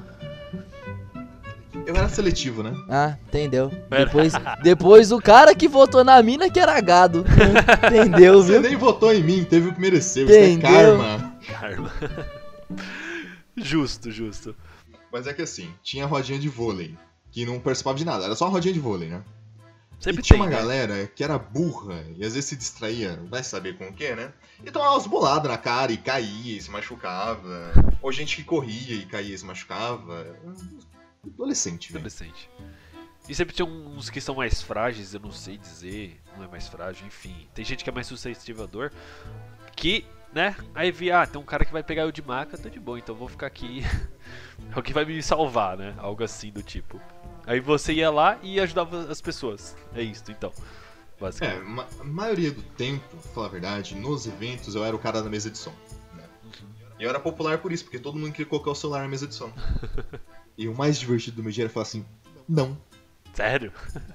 Eu 1.86 1.96
era 1.96 2.08
seletivo, 2.08 2.62
né? 2.62 2.74
Ah, 2.88 3.16
entendeu? 3.26 3.70
Depois, 3.90 4.32
depois 4.62 5.10
o 5.10 5.18
cara 5.20 5.54
que 5.54 5.66
votou 5.66 6.04
na 6.04 6.22
mina 6.22 6.48
que 6.50 6.60
era 6.60 6.80
gado. 6.80 7.24
Entendeu, 7.86 8.42
Você 8.42 8.52
viu? 8.52 8.60
nem 8.60 8.76
votou 8.76 9.12
em 9.12 9.22
mim, 9.22 9.42
teve 9.44 9.68
o 9.70 9.74
que 9.74 9.80
mereceu. 9.80 10.26
Isso 10.26 10.34
é 10.34 10.50
Entendeu? 10.50 10.98
karma. 10.98 11.34
Karma. 11.48 11.92
justo, 13.56 14.10
justo. 14.10 14.54
Mas 15.12 15.26
é 15.26 15.32
que 15.32 15.42
assim, 15.42 15.68
tinha 15.82 16.06
rodinha 16.06 16.38
de 16.38 16.48
vôlei, 16.48 16.94
que 17.30 17.44
não 17.44 17.58
participava 17.58 17.96
de 17.98 18.04
nada, 18.04 18.24
era 18.24 18.34
só 18.34 18.44
uma 18.46 18.52
rodinha 18.52 18.72
de 18.74 18.80
vôlei, 18.80 19.08
né? 19.08 19.22
Sempre 20.02 20.20
e 20.20 20.24
tinha 20.24 20.36
tem, 20.36 20.46
uma 20.46 20.50
né? 20.50 20.56
galera 20.56 21.06
que 21.06 21.22
era 21.22 21.38
burra 21.38 22.04
e 22.16 22.24
às 22.24 22.34
vezes 22.34 22.46
se 22.46 22.56
distraía, 22.56 23.22
vai 23.30 23.44
saber 23.44 23.78
com 23.78 23.86
o 23.86 23.92
que, 23.92 24.12
né? 24.16 24.32
E 24.64 24.68
tomava 24.68 24.94
umas 24.94 25.06
boladas 25.06 25.48
na 25.48 25.56
cara 25.56 25.92
e 25.92 25.96
caía 25.96 26.58
e 26.58 26.60
se 26.60 26.68
machucava. 26.72 27.72
Ou 28.02 28.10
gente 28.10 28.34
que 28.34 28.42
corria 28.42 28.96
e 28.96 29.06
caía 29.06 29.32
e 29.32 29.38
se 29.38 29.44
machucava. 29.44 30.36
Adolescente. 31.24 31.94
Adolescente. 31.94 32.50
E 33.28 33.34
sempre 33.34 33.54
tinha 33.54 33.64
uns 33.64 34.10
que 34.10 34.20
são 34.20 34.34
mais 34.34 34.60
frágeis, 34.60 35.14
eu 35.14 35.20
não 35.20 35.30
sei 35.30 35.56
dizer, 35.56 36.20
não 36.36 36.44
é 36.44 36.48
mais 36.48 36.66
frágil, 36.66 37.06
enfim. 37.06 37.46
Tem 37.54 37.64
gente 37.64 37.84
que 37.84 37.90
é 37.90 37.92
mais 37.92 38.08
suscetível 38.08 38.64
à 38.64 38.66
dor, 38.66 38.92
que, 39.76 40.04
né, 40.34 40.56
aí 40.74 40.90
vi, 40.90 41.12
ah, 41.12 41.24
tem 41.24 41.40
um 41.40 41.44
cara 41.44 41.64
que 41.64 41.72
vai 41.72 41.84
pegar 41.84 42.02
eu 42.02 42.10
de 42.10 42.20
maca, 42.20 42.58
tô 42.58 42.68
de 42.68 42.80
boa, 42.80 42.98
então 42.98 43.14
eu 43.14 43.18
vou 43.20 43.28
ficar 43.28 43.46
aqui. 43.46 43.84
Alguém 44.74 44.92
vai 44.92 45.04
me 45.04 45.22
salvar, 45.22 45.76
né? 45.76 45.94
Algo 45.98 46.24
assim 46.24 46.50
do 46.50 46.62
tipo. 46.64 47.00
Aí 47.46 47.60
você 47.60 47.92
ia 47.92 48.10
lá 48.10 48.38
e 48.42 48.60
ajudava 48.60 49.10
as 49.10 49.20
pessoas. 49.20 49.76
É 49.94 50.02
isso, 50.02 50.24
então. 50.28 50.52
É, 50.56 51.20
Basicamente. 51.20 51.64
ma 51.64 51.86
a 52.00 52.04
maioria 52.04 52.50
do 52.50 52.62
tempo, 52.62 53.04
pra 53.08 53.20
falar 53.32 53.46
a 53.46 53.50
verdade, 53.50 53.94
nos 53.94 54.26
eventos 54.26 54.74
eu 54.74 54.84
era 54.84 54.94
o 54.94 54.98
cara 54.98 55.22
da 55.22 55.30
mesa 55.30 55.50
de 55.50 55.58
som. 55.58 55.72
Né? 56.14 56.24
E 56.98 57.02
eu 57.04 57.08
era 57.08 57.20
popular 57.20 57.58
por 57.58 57.72
isso, 57.72 57.84
porque 57.84 57.98
todo 57.98 58.18
mundo 58.18 58.32
queria 58.32 58.46
colocar 58.46 58.70
o 58.70 58.74
celular 58.74 59.02
na 59.02 59.08
mesa 59.08 59.26
de 59.26 59.34
som. 59.34 59.52
e 60.58 60.68
o 60.68 60.74
mais 60.74 60.98
divertido 60.98 61.36
do 61.36 61.42
meu 61.42 61.52
dia 61.52 61.64
era 61.64 61.70
falar 61.70 61.82
assim, 61.82 62.04
não. 62.48 62.76
Sério? 63.34 63.72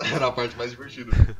Era 0.00 0.26
a 0.26 0.32
parte 0.32 0.56
mais 0.56 0.72
divertida. 0.72 1.12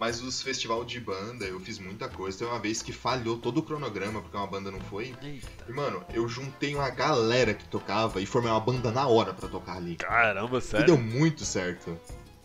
Mas 0.00 0.22
os 0.22 0.40
festival 0.40 0.82
de 0.82 0.98
banda, 0.98 1.44
eu 1.44 1.60
fiz 1.60 1.78
muita 1.78 2.08
coisa. 2.08 2.38
Teve 2.38 2.50
uma 2.50 2.58
vez 2.58 2.80
que 2.80 2.90
falhou 2.90 3.36
todo 3.36 3.58
o 3.58 3.62
cronograma, 3.62 4.22
porque 4.22 4.34
uma 4.34 4.46
banda 4.46 4.70
não 4.70 4.80
foi. 4.80 5.14
E, 5.22 5.72
mano, 5.72 6.02
eu 6.14 6.26
juntei 6.26 6.74
uma 6.74 6.88
galera 6.88 7.52
que 7.52 7.66
tocava 7.66 8.18
e 8.18 8.24
formei 8.24 8.50
uma 8.50 8.58
banda 8.60 8.90
na 8.90 9.06
hora 9.06 9.34
pra 9.34 9.46
tocar 9.46 9.76
ali. 9.76 9.96
Caramba, 9.96 10.56
E 10.56 10.62
sério? 10.62 10.86
deu 10.86 10.96
muito 10.96 11.44
certo. 11.44 12.00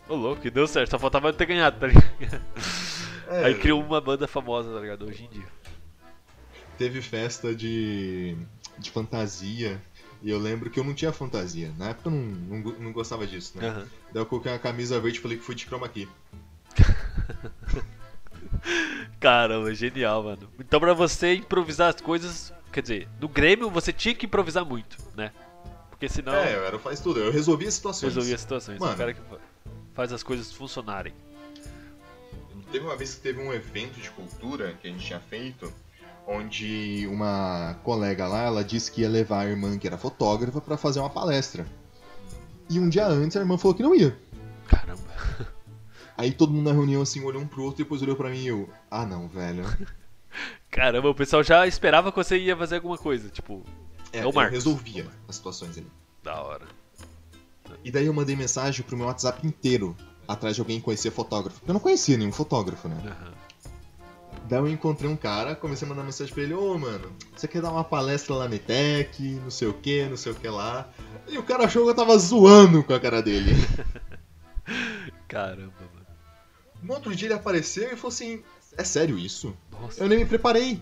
Ô 0.06 0.14
louco, 0.14 0.42
que 0.42 0.50
deu 0.50 0.68
certo, 0.68 0.90
só 0.90 0.98
faltava 0.98 1.28
eu 1.28 1.32
ter 1.32 1.46
ganhado, 1.46 1.80
tá 1.80 1.86
ligado? 1.86 2.06
É, 3.28 3.46
Aí 3.46 3.54
criou 3.56 3.82
uma 3.82 4.00
banda 4.00 4.28
famosa, 4.28 4.72
tá 4.72 4.78
ligado? 4.78 5.04
Hoje 5.04 5.24
em 5.24 5.28
dia. 5.28 5.46
Teve 6.78 7.02
festa 7.02 7.52
de, 7.54 8.36
de 8.78 8.90
fantasia. 8.92 9.82
E 10.22 10.30
eu 10.30 10.38
lembro 10.38 10.70
que 10.70 10.78
eu 10.78 10.84
não 10.84 10.94
tinha 10.94 11.12
fantasia. 11.12 11.72
Na 11.76 11.88
época 11.88 12.08
eu 12.08 12.12
não, 12.12 12.20
não, 12.22 12.72
não 12.78 12.92
gostava 12.92 13.26
disso, 13.26 13.58
né? 13.58 13.68
Aham. 13.68 13.86
Daí 14.12 14.22
eu 14.22 14.26
coloquei 14.26 14.52
uma 14.52 14.58
camisa 14.60 15.00
verde 15.00 15.18
e 15.18 15.20
falei 15.22 15.38
que 15.38 15.42
fui 15.42 15.56
de 15.56 15.66
chroma 15.66 15.88
key. 15.88 16.08
Caramba, 19.20 19.74
genial, 19.74 20.22
mano. 20.22 20.48
Então 20.58 20.80
pra 20.80 20.94
você 20.94 21.34
improvisar 21.34 21.94
as 21.94 22.00
coisas, 22.00 22.52
quer 22.72 22.82
dizer, 22.82 23.08
no 23.20 23.28
Grêmio 23.28 23.70
você 23.70 23.92
tinha 23.92 24.14
que 24.14 24.26
improvisar 24.26 24.64
muito, 24.64 24.96
né? 25.16 25.32
Porque 25.90 26.08
senão 26.08 26.34
É, 26.34 26.54
eu 26.54 26.64
era 26.64 26.76
o 26.76 26.78
faz 26.78 27.00
tudo. 27.00 27.20
Eu 27.20 27.32
resolvia 27.32 27.70
situações. 27.70 28.12
resolvia 28.12 28.34
as 28.34 28.40
situações. 28.40 28.78
Mano. 28.78 28.94
O 28.94 28.96
cara 28.96 29.14
que 29.14 29.20
fa- 29.20 29.38
faz 29.94 30.12
as 30.12 30.22
coisas 30.22 30.52
funcionarem. 30.52 31.12
Teve 32.70 32.84
uma 32.84 32.96
vez 32.96 33.14
que 33.14 33.20
teve 33.20 33.40
um 33.40 33.52
evento 33.52 33.98
de 34.00 34.10
cultura 34.10 34.74
que 34.80 34.88
a 34.88 34.90
gente 34.90 35.06
tinha 35.06 35.20
feito, 35.20 35.72
onde 36.26 37.06
uma 37.10 37.76
colega 37.82 38.26
lá, 38.26 38.42
ela 38.42 38.62
disse 38.64 38.90
que 38.92 39.02
ia 39.02 39.08
levar 39.08 39.46
a 39.46 39.48
irmã, 39.48 39.78
que 39.78 39.86
era 39.86 39.96
fotógrafa, 39.96 40.60
pra 40.60 40.76
fazer 40.76 40.98
uma 41.00 41.08
palestra. 41.08 41.66
E 42.68 42.78
um 42.80 42.88
dia 42.88 43.06
antes 43.06 43.36
a 43.36 43.40
irmã 43.40 43.56
falou 43.56 43.74
que 43.74 43.82
não 43.82 43.94
ia. 43.94 44.14
Caramba. 44.68 45.05
Aí 46.16 46.32
todo 46.32 46.52
mundo 46.52 46.64
na 46.66 46.72
reunião 46.72 47.02
assim 47.02 47.22
olhou 47.22 47.42
um 47.42 47.46
pro 47.46 47.62
outro 47.62 47.80
e 47.82 47.84
depois 47.84 48.00
olhou 48.02 48.16
pra 48.16 48.30
mim 48.30 48.38
e 48.42 48.46
eu, 48.48 48.68
ah 48.90 49.04
não, 49.04 49.28
velho. 49.28 49.64
Caramba, 50.70 51.08
o 51.10 51.14
pessoal 51.14 51.42
já 51.42 51.66
esperava 51.66 52.10
que 52.10 52.16
você 52.16 52.38
ia 52.38 52.56
fazer 52.56 52.76
alguma 52.76 52.98
coisa, 52.98 53.28
tipo, 53.28 53.62
É, 54.12 54.18
É 54.18 54.24
o 54.24 54.28
eu 54.28 54.32
Marcos. 54.32 54.52
resolvia 54.54 55.06
as 55.28 55.36
situações 55.36 55.76
ali. 55.78 55.86
da 56.22 56.40
hora. 56.42 56.66
E 57.84 57.90
daí 57.90 58.06
eu 58.06 58.14
mandei 58.14 58.34
mensagem 58.36 58.84
pro 58.84 58.96
meu 58.96 59.06
WhatsApp 59.06 59.46
inteiro, 59.46 59.96
atrás 60.26 60.54
de 60.56 60.60
alguém 60.60 60.78
que 60.78 60.84
conhecia 60.84 61.10
fotógrafo. 61.10 61.60
Eu 61.66 61.72
não 61.74 61.80
conhecia 61.80 62.16
nenhum 62.16 62.32
fotógrafo, 62.32 62.88
né? 62.88 62.96
Aham. 63.04 63.32
Daí 64.48 64.58
eu 64.60 64.68
encontrei 64.68 65.10
um 65.10 65.16
cara, 65.16 65.56
comecei 65.56 65.86
a 65.86 65.88
mandar 65.88 66.04
mensagem 66.04 66.32
pra 66.32 66.42
ele, 66.44 66.54
ô 66.54 66.78
mano, 66.78 67.10
você 67.34 67.48
quer 67.48 67.60
dar 67.60 67.70
uma 67.72 67.82
palestra 67.82 68.34
lá 68.34 68.48
na 68.48 68.54
ETEC, 68.54 69.22
não 69.42 69.50
sei 69.50 69.66
o 69.68 69.74
que, 69.74 70.04
não 70.06 70.16
sei 70.16 70.30
o 70.32 70.34
que 70.36 70.48
lá. 70.48 70.88
E 71.26 71.36
o 71.38 71.42
cara 71.42 71.64
achou 71.64 71.82
que 71.84 71.90
eu 71.90 71.94
tava 71.96 72.16
zoando 72.18 72.84
com 72.84 72.94
a 72.94 73.00
cara 73.00 73.20
dele. 73.22 73.52
Caramba, 75.26 75.72
mano. 75.80 75.95
No 76.82 76.94
outro 76.94 77.14
dia 77.14 77.28
ele 77.28 77.34
apareceu 77.34 77.92
e 77.92 77.96
falou 77.96 78.08
assim, 78.08 78.42
é 78.76 78.84
sério 78.84 79.18
isso? 79.18 79.56
Nossa. 79.70 80.02
Eu 80.02 80.08
nem 80.08 80.18
me 80.18 80.26
preparei. 80.26 80.80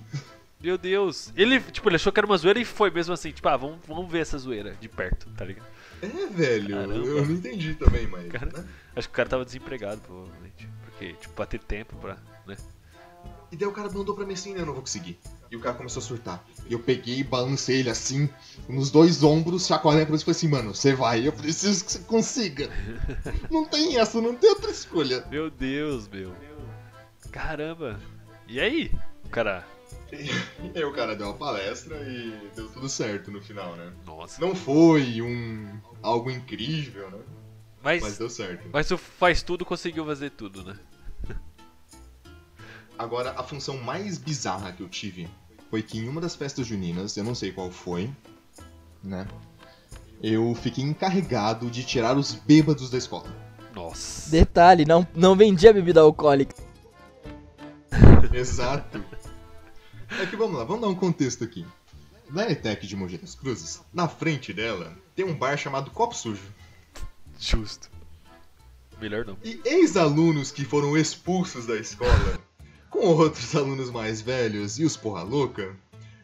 Meu 0.60 0.78
Deus. 0.78 1.32
Ele, 1.36 1.60
tipo, 1.60 1.88
ele 1.88 1.96
achou 1.96 2.12
que 2.12 2.18
era 2.18 2.26
uma 2.26 2.36
zoeira 2.36 2.58
e 2.58 2.64
foi 2.64 2.90
mesmo 2.90 3.12
assim, 3.12 3.30
tipo, 3.30 3.46
ah, 3.48 3.56
vamos, 3.56 3.78
vamos 3.86 4.10
ver 4.10 4.20
essa 4.20 4.38
zoeira 4.38 4.74
de 4.80 4.88
perto, 4.88 5.28
tá 5.36 5.44
ligado? 5.44 5.66
É, 6.02 6.26
velho, 6.26 6.70
Caramba. 6.70 6.94
eu 6.94 7.26
não 7.26 7.34
entendi 7.34 7.74
também, 7.74 8.06
mas. 8.06 8.30
Cara. 8.30 8.50
né? 8.52 8.64
Acho 8.96 9.08
que 9.08 9.12
o 9.12 9.16
cara 9.16 9.28
tava 9.28 9.44
desempregado, 9.44 10.00
provavelmente. 10.00 10.68
Porque, 10.84 11.12
tipo, 11.14 11.34
pra 11.34 11.46
ter 11.46 11.60
tempo 11.60 11.96
pra, 11.96 12.16
né? 12.46 12.56
E 13.52 13.56
daí 13.56 13.68
o 13.68 13.72
cara 13.72 13.90
mandou 13.90 14.14
pra 14.14 14.24
mim 14.26 14.34
assim, 14.34 14.54
eu 14.54 14.66
não 14.66 14.72
vou 14.72 14.82
conseguir. 14.82 15.18
E 15.54 15.56
o 15.56 15.60
cara 15.60 15.76
começou 15.76 16.00
a 16.00 16.04
surtar. 16.04 16.44
E 16.68 16.72
eu 16.72 16.80
peguei 16.80 17.20
e 17.20 17.22
balancei 17.22 17.78
ele 17.78 17.88
assim, 17.88 18.28
nos 18.68 18.90
dois 18.90 19.22
ombros, 19.22 19.68
chacoalhando 19.68 20.06
pra 20.06 20.14
ele 20.14 20.20
e 20.20 20.24
falei 20.24 20.36
assim, 20.36 20.48
mano, 20.48 20.74
você 20.74 20.96
vai, 20.96 21.28
eu 21.28 21.32
preciso 21.32 21.84
que 21.84 21.92
você 21.92 21.98
consiga. 22.00 22.68
não 23.48 23.64
tem 23.64 23.96
essa, 23.96 24.20
não 24.20 24.34
tem 24.34 24.50
outra 24.50 24.72
escolha. 24.72 25.24
Meu 25.30 25.48
Deus, 25.48 26.08
meu. 26.08 26.34
Caramba. 27.30 28.00
E 28.48 28.58
aí? 28.58 28.90
O 29.24 29.28
cara. 29.28 29.64
E 30.12 30.76
aí 30.76 30.84
o 30.84 30.92
cara 30.92 31.14
deu 31.14 31.28
uma 31.28 31.36
palestra 31.36 31.96
e 32.02 32.50
deu 32.56 32.68
tudo 32.68 32.88
certo 32.88 33.30
no 33.30 33.40
final, 33.40 33.76
né? 33.76 33.92
Nossa. 34.04 34.40
Não 34.40 34.56
foi 34.56 35.22
um 35.22 35.68
algo 36.02 36.30
incrível, 36.30 37.10
né? 37.10 37.18
Mas, 37.80 38.02
Mas 38.02 38.18
deu 38.18 38.30
certo. 38.30 38.68
mas 38.72 38.90
o 38.90 38.98
faz 38.98 39.42
tudo 39.42 39.64
conseguiu 39.64 40.04
fazer 40.04 40.30
tudo, 40.30 40.64
né? 40.64 40.76
Agora, 42.98 43.34
a 43.36 43.42
função 43.42 43.76
mais 43.78 44.18
bizarra 44.18 44.72
que 44.72 44.82
eu 44.82 44.88
tive 44.88 45.28
foi 45.74 45.82
que 45.82 45.98
em 45.98 46.08
uma 46.08 46.20
das 46.20 46.36
festas 46.36 46.68
juninas, 46.68 47.16
eu 47.16 47.24
não 47.24 47.34
sei 47.34 47.50
qual 47.50 47.68
foi, 47.68 48.08
né? 49.02 49.26
Eu 50.22 50.54
fiquei 50.54 50.84
encarregado 50.84 51.68
de 51.68 51.82
tirar 51.82 52.16
os 52.16 52.32
bêbados 52.32 52.90
da 52.90 52.96
escola. 52.96 53.26
Nossa. 53.74 54.30
Detalhe, 54.30 54.84
não, 54.84 55.04
não 55.16 55.34
vendia 55.34 55.72
bebida 55.72 56.00
alcoólica. 56.00 56.54
Exato. 58.32 59.04
É 60.20 60.24
que 60.26 60.36
vamos 60.36 60.56
lá, 60.56 60.62
vamos 60.62 60.82
dar 60.82 60.86
um 60.86 60.94
contexto 60.94 61.42
aqui. 61.42 61.66
Na 62.30 62.48
ETEC 62.48 62.86
de 62.86 62.94
Mogi 62.94 63.18
das 63.18 63.34
Cruzes, 63.34 63.80
na 63.92 64.06
frente 64.06 64.52
dela, 64.52 64.96
tem 65.16 65.24
um 65.24 65.36
bar 65.36 65.56
chamado 65.56 65.90
Copo 65.90 66.14
Sujo. 66.14 66.54
Justo. 67.36 67.90
Melhor 69.00 69.24
não. 69.24 69.36
E 69.42 69.60
ex-alunos 69.64 70.52
que 70.52 70.64
foram 70.64 70.96
expulsos 70.96 71.66
da 71.66 71.74
escola, 71.74 72.38
com 72.94 73.08
outros 73.08 73.56
alunos 73.56 73.90
mais 73.90 74.20
velhos 74.20 74.78
e 74.78 74.84
os 74.84 74.96
porra 74.96 75.24
louca, 75.24 75.74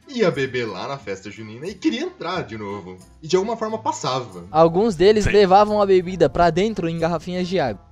ia 0.09 0.31
beber 0.31 0.67
lá 0.67 0.87
na 0.87 0.97
festa 0.97 1.29
junina 1.29 1.67
e 1.67 1.75
queria 1.75 2.03
entrar 2.03 2.43
de 2.43 2.57
novo. 2.57 2.97
E 3.21 3.27
de 3.27 3.35
alguma 3.35 3.57
forma 3.57 3.77
passava. 3.77 4.47
Alguns 4.53 4.95
deles 4.95 5.25
Sim. 5.25 5.31
levavam 5.31 5.83
a 5.83 5.87
bebida 5.87 6.31
pra 6.31 6.49
dentro 6.49 6.89
em 6.89 6.97
garrafinhas 6.97 7.49
de 7.49 7.59
água. 7.59 7.85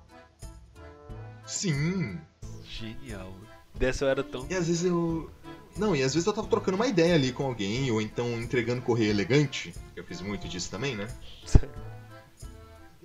Sim. 1.45 2.19
Genial. 2.65 3.33
Dessa 3.75 4.05
eu 4.05 4.09
era 4.09 4.23
tão. 4.23 4.47
E 4.49 4.55
às 4.55 4.69
vezes 4.69 4.85
eu. 4.85 5.29
Não, 5.77 5.95
e 5.95 6.03
às 6.03 6.15
vezes 6.15 6.27
eu 6.27 6.33
tava 6.33 6.47
trocando 6.47 6.77
uma 6.77 6.87
ideia 6.87 7.15
ali 7.15 7.33
com 7.33 7.45
alguém, 7.47 7.91
ou 7.91 8.01
então 8.01 8.31
entregando 8.41 8.83
correio 8.83 9.11
elegante. 9.11 9.75
Eu 9.97 10.05
fiz 10.05 10.21
muito 10.21 10.49
disso 10.49 10.71
também, 10.71 10.95
né? 10.95 11.09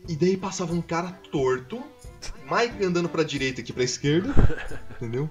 E 0.08 0.16
daí 0.16 0.38
passava 0.38 0.74
um 0.74 0.82
cara 0.82 1.12
torto, 1.32 1.82
Mike 2.44 2.84
andando 2.84 3.10
pra 3.10 3.24
direita 3.24 3.62
aqui 3.62 3.72
pra 3.72 3.84
esquerda, 3.84 4.34
entendeu? 4.98 5.30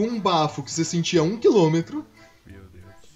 Com 0.00 0.06
um 0.06 0.18
bafo 0.18 0.62
que 0.62 0.70
você 0.70 0.82
sentia 0.82 1.20
a 1.20 1.22
um 1.22 1.36
quilômetro 1.36 2.06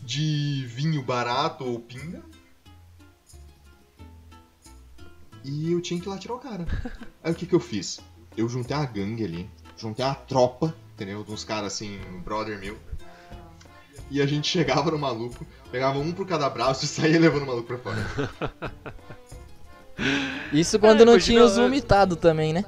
de 0.03 0.67
vinho 0.69 1.03
barato 1.03 1.65
ou 1.65 1.81
pinga. 1.81 2.23
E 5.43 5.73
eu 5.73 5.81
tinha 5.81 5.99
que 5.99 6.07
ir 6.07 6.11
lá 6.11 6.19
tirar 6.19 6.35
o 6.35 6.39
cara. 6.39 6.67
Aí 7.23 7.33
o 7.33 7.35
que 7.35 7.47
que 7.47 7.55
eu 7.55 7.61
fiz? 7.61 8.01
Eu 8.37 8.51
juntei 8.51 8.77
a 8.77 8.85
gangue 8.85 9.25
ali, 9.25 9.51
juntei 9.79 10.05
a 10.05 10.15
tropa, 10.15 10.77
entendeu? 10.93 11.25
De 11.25 11.33
uns 11.33 11.43
caras 11.43 11.73
assim, 11.73 11.99
um 12.13 12.21
brother 12.21 12.59
meu. 12.59 12.79
E 14.11 14.21
a 14.21 14.27
gente 14.27 14.47
chegava 14.53 14.91
no 14.91 14.99
maluco, 14.99 15.47
pegava 15.73 15.99
um 15.99 16.13
por 16.13 16.27
cada 16.27 16.51
braço 16.51 16.85
e 16.85 16.89
saía 16.89 17.19
levando 17.19 17.45
o 17.45 17.47
maluco 17.47 17.67
pra 17.67 17.79
fora. 17.79 18.31
Isso 20.53 20.79
quando 20.79 21.01
É, 21.01 21.05
não 21.07 21.19
tinha 21.19 21.43
os 21.43 21.57
né? 21.57 21.63
vomitados 21.63 22.19
também, 22.19 22.53
né? 22.53 22.63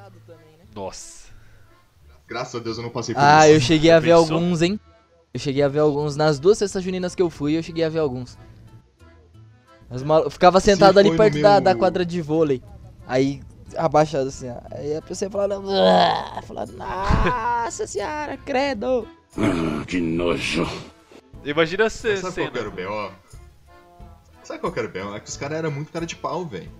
Nossa. 0.74 1.15
Graças 2.28 2.54
a 2.54 2.58
Deus 2.62 2.76
eu 2.76 2.82
não 2.82 2.90
passei 2.90 3.14
por 3.14 3.20
Ah, 3.22 3.48
eu 3.48 3.56
isso. 3.58 3.66
cheguei 3.66 3.90
a 3.90 4.00
ver 4.00 4.14
pensou? 4.14 4.34
alguns, 4.36 4.62
hein? 4.62 4.80
Eu 5.32 5.38
cheguei 5.40 5.62
a 5.62 5.68
ver 5.68 5.78
alguns. 5.80 6.16
Nas 6.16 6.38
duas 6.38 6.58
festas 6.58 6.82
juninas 6.82 7.14
que 7.14 7.22
eu 7.22 7.30
fui, 7.30 7.56
eu 7.56 7.62
cheguei 7.62 7.84
a 7.84 7.88
ver 7.88 7.98
alguns. 8.00 8.36
Eu 9.90 10.30
ficava 10.30 10.58
sentado 10.60 10.98
ali 10.98 11.16
perto 11.16 11.40
da, 11.40 11.52
meu- 11.52 11.60
da 11.60 11.74
quadra 11.74 12.04
de 12.04 12.20
vôlei. 12.20 12.60
Aí, 13.06 13.40
abaixado 13.76 14.28
assim, 14.28 14.48
ó. 14.50 14.56
Aí 14.72 14.96
a 14.96 15.02
pessoa 15.02 15.30
falando. 15.30 15.70
"Ah", 15.70 16.40
falando, 16.42 16.72
nossa 16.72 17.86
senhora, 17.86 18.36
credo. 18.38 19.06
Ah, 19.38 19.84
que 19.86 20.00
nojo. 20.00 20.66
Imagina 21.44 21.88
você. 21.88 22.16
Sabe 22.16 22.34
qual 22.34 22.50
que 22.50 22.58
era 22.58 22.68
o 22.68 22.72
B.O.? 22.72 23.10
Sabe 24.42 24.60
qual 24.60 24.72
que 24.72 24.78
era 24.80 24.88
o 24.88 24.90
B.O.? 24.90 25.14
É 25.14 25.20
que 25.20 25.28
os 25.28 25.36
caras 25.36 25.58
eram 25.58 25.70
muito 25.70 25.92
cara 25.92 26.04
de 26.06 26.16
pau, 26.16 26.44
velho. 26.44 26.70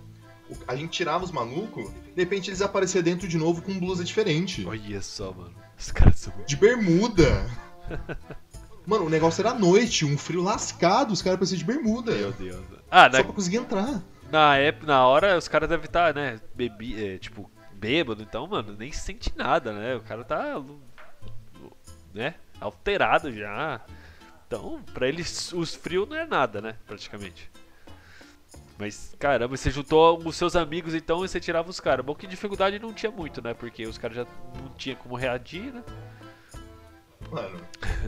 A 0.67 0.75
gente 0.75 0.89
tirava 0.91 1.23
os 1.23 1.31
malucos, 1.31 1.89
de 2.17 2.23
repente 2.23 2.49
eles 2.49 2.63
apareciam 2.63 3.03
dentro 3.03 3.27
de 3.27 3.37
novo 3.37 3.61
com 3.61 3.77
blusa 3.77 4.03
diferente. 4.03 4.65
Olha 4.65 5.01
só, 5.03 5.31
mano. 5.31 5.53
Os 5.77 5.91
caras 5.91 6.15
são. 6.15 6.33
De 6.47 6.55
bermuda. 6.55 7.45
Mano, 8.87 9.05
o 9.05 9.09
negócio 9.09 9.41
era 9.41 9.51
à 9.51 9.53
noite, 9.53 10.05
um 10.05 10.17
frio 10.17 10.41
lascado, 10.41 11.11
os 11.11 11.21
caras 11.21 11.35
apareciam 11.35 11.59
de 11.59 11.65
bermuda. 11.65 12.15
Meu 12.15 12.31
Deus. 12.31 12.65
Ah, 12.89 13.03
Só 13.11 13.17
na, 13.17 13.23
pra 13.25 13.33
conseguir 13.33 13.57
entrar. 13.57 14.01
na 14.31 14.55
época, 14.55 14.87
na 14.87 15.05
hora, 15.05 15.37
os 15.37 15.49
caras 15.49 15.67
devem 15.67 15.85
estar, 15.85 16.15
né? 16.15 16.39
Bebi, 16.55 17.05
é, 17.05 17.17
tipo, 17.17 17.51
bêbado, 17.73 18.23
então, 18.23 18.47
mano, 18.47 18.75
nem 18.79 18.93
sente 18.93 19.33
nada, 19.35 19.73
né? 19.73 19.95
O 19.97 20.01
cara 20.01 20.23
tá. 20.23 20.63
né? 22.13 22.33
Alterado 22.61 23.31
já. 23.31 23.81
Então, 24.47 24.81
pra 24.93 25.07
eles, 25.07 25.51
os 25.51 25.75
frios 25.75 26.07
não 26.07 26.15
é 26.15 26.25
nada, 26.25 26.61
né? 26.61 26.75
Praticamente. 26.87 27.51
Mas, 28.77 29.15
caramba, 29.17 29.57
você 29.57 29.71
juntou 29.71 30.21
os 30.23 30.35
seus 30.35 30.55
amigos 30.55 30.93
então 30.93 31.25
e 31.25 31.27
você 31.27 31.39
tirava 31.39 31.69
os 31.69 31.79
caras. 31.79 32.05
Bom 32.05 32.13
que 32.13 32.27
dificuldade 32.27 32.77
não 32.77 32.93
tinha 32.93 33.11
muito, 33.11 33.41
né? 33.41 33.53
Porque 33.53 33.87
os 33.87 33.97
caras 33.97 34.17
já 34.17 34.25
não 34.61 34.69
tinha 34.77 34.95
como 34.95 35.15
reagir, 35.15 35.73
né? 35.73 35.83
Mano, 37.31 37.59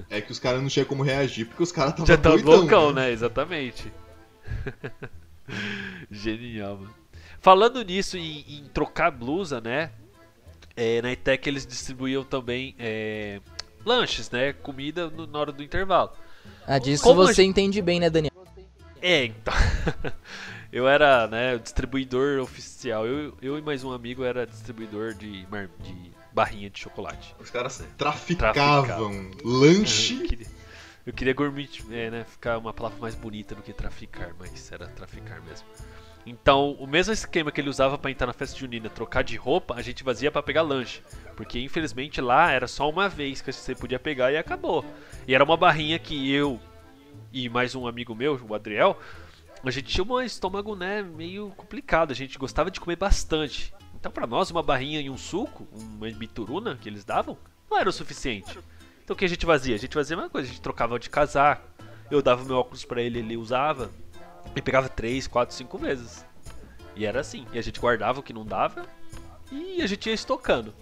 é 0.09 0.21
que 0.21 0.31
os 0.31 0.37
caras 0.39 0.61
não 0.61 0.69
tinham 0.69 0.85
como 0.85 1.03
reagir 1.03 1.45
porque 1.47 1.63
os 1.63 1.71
caras 1.71 1.93
Já 2.07 2.13
estavam 2.13 2.21
tá 2.21 2.29
doidão, 2.43 2.59
loucão, 2.61 2.93
né? 2.93 3.07
né? 3.07 3.11
Exatamente. 3.11 3.91
Genial, 6.11 6.77
mano. 6.77 6.93
Falando 7.41 7.81
nisso 7.83 8.17
em, 8.17 8.45
em 8.47 8.63
trocar 8.73 9.11
blusa, 9.11 9.59
né? 9.59 9.91
É, 10.75 11.01
na 11.01 11.11
ETEC 11.11 11.47
eles 11.49 11.65
distribuíam 11.65 12.23
também 12.23 12.75
é, 12.77 13.41
lanches, 13.85 14.29
né? 14.29 14.53
Comida 14.53 15.09
no- 15.09 15.25
na 15.27 15.39
hora 15.39 15.51
do 15.51 15.63
intervalo. 15.63 16.11
Ah, 16.67 16.77
disso 16.77 17.03
Como 17.03 17.21
a 17.21 17.25
você 17.27 17.43
entende 17.43 17.81
bem, 17.81 17.99
né, 17.99 18.09
Daniel? 18.09 18.31
É, 19.01 19.25
então. 19.25 19.53
eu 20.71 20.87
era, 20.87 21.27
né, 21.27 21.55
o 21.55 21.59
distribuidor 21.59 22.39
oficial. 22.41 23.05
Eu, 23.05 23.37
eu 23.41 23.57
e 23.57 23.61
mais 23.61 23.83
um 23.83 23.91
amigo 23.91 24.23
era 24.23 24.45
distribuidor 24.45 25.13
de, 25.13 25.45
mar- 25.49 25.69
de 25.79 26.11
barrinha 26.31 26.69
de 26.69 26.79
chocolate. 26.79 27.35
Os 27.39 27.49
caras 27.49 27.83
traficavam 27.97 28.53
Traficavam. 28.53 29.31
lanche 29.43 30.15
Eu 30.21 30.27
queria, 30.27 30.47
Eu 31.07 31.13
queria 31.13 31.33
gourmet, 31.33 31.69
é, 31.91 32.11
né, 32.11 32.23
ficar 32.23 32.57
uma 32.57 32.73
palavra 32.73 32.99
mais 32.99 33.15
bonita 33.15 33.55
do 33.55 33.61
que 33.63 33.73
traficar, 33.73 34.33
mas 34.37 34.71
era 34.71 34.87
traficar 34.87 35.41
mesmo. 35.41 35.65
Então, 36.25 36.73
o 36.73 36.85
mesmo 36.85 37.11
esquema 37.11 37.51
que 37.51 37.59
ele 37.59 37.69
usava 37.69 37.97
para 37.97 38.11
entrar 38.11 38.27
na 38.27 38.33
festa 38.33 38.55
junina, 38.59 38.89
trocar 38.89 39.23
de 39.23 39.35
roupa, 39.35 39.73
a 39.75 39.81
gente 39.81 40.03
fazia 40.03 40.29
para 40.31 40.43
pegar 40.43 40.61
lanche. 40.61 41.01
Porque 41.35 41.59
infelizmente 41.59 42.21
lá 42.21 42.51
era 42.51 42.67
só 42.67 42.87
uma 42.89 43.09
vez 43.09 43.41
que 43.41 43.51
você 43.51 43.73
podia 43.73 43.97
pegar 43.97 44.31
e 44.31 44.37
acabou. 44.37 44.85
E 45.27 45.33
era 45.33 45.43
uma 45.43 45.57
barrinha 45.57 45.97
que 45.97 46.31
eu 46.31 46.59
e 47.33 47.47
mais 47.49 47.73
um 47.73 47.87
amigo 47.87 48.13
meu, 48.13 48.39
o 48.47 48.53
Adriel, 48.53 48.99
a 49.63 49.71
gente 49.71 49.87
tinha 49.87 50.03
um 50.03 50.21
estômago, 50.21 50.75
né, 50.75 51.01
meio 51.01 51.49
complicado. 51.51 52.11
A 52.11 52.15
gente 52.15 52.37
gostava 52.37 52.71
de 52.71 52.79
comer 52.79 52.95
bastante. 52.95 53.73
Então, 53.95 54.11
para 54.11 54.25
nós, 54.25 54.49
uma 54.49 54.63
barrinha 54.63 55.01
e 55.01 55.09
um 55.09 55.17
suco, 55.17 55.67
uma 55.73 56.09
bituruna 56.09 56.75
que 56.75 56.87
eles 56.87 57.03
davam, 57.03 57.37
não 57.69 57.77
era 57.77 57.89
o 57.89 57.93
suficiente. 57.93 58.57
Então, 59.03 59.13
o 59.13 59.17
que 59.17 59.25
a 59.25 59.29
gente 59.29 59.45
fazia? 59.45 59.75
A 59.75 59.79
gente 59.79 59.93
fazia 59.93 60.15
uma 60.15 60.29
coisa, 60.29 60.47
a 60.47 60.51
gente 60.51 60.61
trocava 60.61 60.97
de 60.97 61.09
casaco. 61.09 61.67
Eu 62.09 62.21
dava 62.21 62.43
meu 62.45 62.57
óculos 62.57 62.85
para 62.85 63.01
ele, 63.01 63.19
ele 63.19 63.35
usava. 63.35 63.91
E 64.55 64.61
pegava 64.61 64.87
3, 64.87 65.27
4, 65.27 65.53
5 65.53 65.77
vezes. 65.77 66.25
E 66.95 67.05
era 67.05 67.19
assim. 67.19 67.45
E 67.51 67.59
a 67.59 67.61
gente 67.61 67.79
guardava 67.79 68.19
o 68.19 68.23
que 68.23 68.33
não 68.33 68.45
dava 68.45 68.87
e 69.51 69.81
a 69.81 69.87
gente 69.87 70.07
ia 70.07 70.13
estocando. 70.13 70.73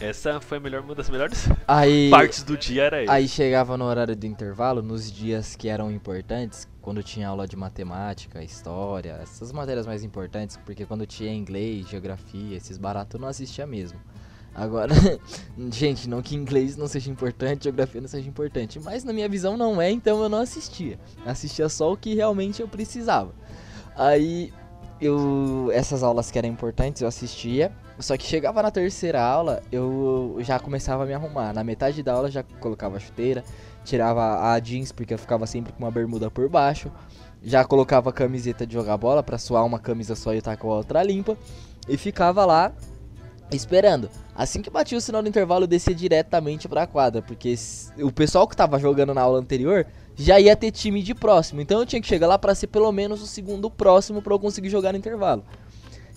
Essa 0.00 0.40
foi 0.40 0.58
a 0.58 0.60
melhor, 0.60 0.82
uma 0.82 0.94
das 0.94 1.10
melhores 1.10 1.48
Aí, 1.66 2.08
partes 2.08 2.44
do 2.44 2.56
dia 2.56 2.84
era 2.84 3.00
ele. 3.00 3.10
aí 3.10 3.26
chegava 3.26 3.76
no 3.76 3.84
horário 3.84 4.14
do 4.14 4.26
intervalo, 4.26 4.80
nos 4.80 5.10
dias 5.10 5.56
que 5.56 5.68
eram 5.68 5.90
importantes, 5.90 6.68
quando 6.80 7.02
tinha 7.02 7.28
aula 7.28 7.48
de 7.48 7.56
matemática, 7.56 8.42
história, 8.42 9.18
essas 9.20 9.50
matérias 9.50 9.86
mais 9.86 10.04
importantes, 10.04 10.56
porque 10.64 10.86
quando 10.86 11.04
tinha 11.04 11.34
inglês, 11.34 11.88
geografia, 11.88 12.56
esses 12.56 12.78
baratos 12.78 13.14
eu 13.14 13.20
não 13.20 13.28
assistia 13.28 13.66
mesmo. 13.66 13.98
Agora, 14.54 14.94
gente, 15.70 16.08
não 16.08 16.22
que 16.22 16.36
inglês 16.36 16.76
não 16.76 16.86
seja 16.86 17.10
importante, 17.10 17.64
geografia 17.64 18.00
não 18.00 18.08
seja 18.08 18.28
importante, 18.28 18.78
mas 18.78 19.02
na 19.02 19.12
minha 19.12 19.28
visão 19.28 19.56
não 19.56 19.82
é, 19.82 19.90
então 19.90 20.22
eu 20.22 20.28
não 20.28 20.38
assistia. 20.38 20.98
Assistia 21.26 21.68
só 21.68 21.92
o 21.92 21.96
que 21.96 22.14
realmente 22.14 22.62
eu 22.62 22.68
precisava. 22.68 23.34
Aí 23.96 24.52
eu 25.00 25.70
essas 25.72 26.04
aulas 26.04 26.30
que 26.30 26.38
eram 26.38 26.48
importantes 26.48 27.02
eu 27.02 27.08
assistia, 27.08 27.72
só 27.98 28.16
que 28.16 28.24
chegava 28.24 28.62
na 28.62 28.70
terceira 28.70 29.22
aula, 29.22 29.62
eu 29.72 30.36
já 30.40 30.58
começava 30.58 31.02
a 31.02 31.06
me 31.06 31.12
arrumar. 31.12 31.52
Na 31.52 31.64
metade 31.64 32.02
da 32.02 32.12
aula 32.12 32.30
já 32.30 32.42
colocava 32.60 32.96
a 32.96 33.00
chuteira, 33.00 33.42
tirava 33.84 34.52
a 34.52 34.58
jeans 34.60 34.92
porque 34.92 35.14
eu 35.14 35.18
ficava 35.18 35.46
sempre 35.46 35.72
com 35.72 35.84
uma 35.84 35.90
bermuda 35.90 36.30
por 36.30 36.48
baixo. 36.48 36.90
Já 37.42 37.64
colocava 37.64 38.10
a 38.10 38.12
camiseta 38.12 38.66
de 38.66 38.74
jogar 38.74 38.96
bola 38.96 39.22
pra 39.22 39.38
suar 39.38 39.64
uma 39.64 39.78
camisa 39.78 40.14
só 40.14 40.34
e 40.34 40.38
estar 40.38 40.56
com 40.56 40.70
a 40.72 40.76
outra 40.76 41.02
limpa 41.02 41.36
e 41.88 41.96
ficava 41.96 42.44
lá 42.44 42.72
esperando. 43.50 44.10
Assim 44.34 44.60
que 44.62 44.70
batia 44.70 44.98
o 44.98 45.00
sinal 45.00 45.22
do 45.22 45.28
intervalo, 45.28 45.64
eu 45.64 45.68
descia 45.68 45.94
diretamente 45.94 46.68
pra 46.68 46.86
quadra, 46.86 47.22
porque 47.22 47.54
o 47.98 48.12
pessoal 48.12 48.46
que 48.46 48.56
tava 48.56 48.78
jogando 48.78 49.14
na 49.14 49.22
aula 49.22 49.38
anterior 49.38 49.86
já 50.14 50.38
ia 50.38 50.54
ter 50.54 50.70
time 50.70 51.02
de 51.02 51.14
próximo. 51.14 51.60
Então 51.60 51.80
eu 51.80 51.86
tinha 51.86 52.00
que 52.00 52.06
chegar 52.06 52.26
lá 52.26 52.38
pra 52.38 52.54
ser 52.54 52.66
pelo 52.68 52.90
menos 52.92 53.22
o 53.22 53.26
segundo 53.26 53.70
próximo 53.70 54.20
pra 54.20 54.34
eu 54.34 54.38
conseguir 54.38 54.68
jogar 54.68 54.92
no 54.92 54.98
intervalo. 54.98 55.44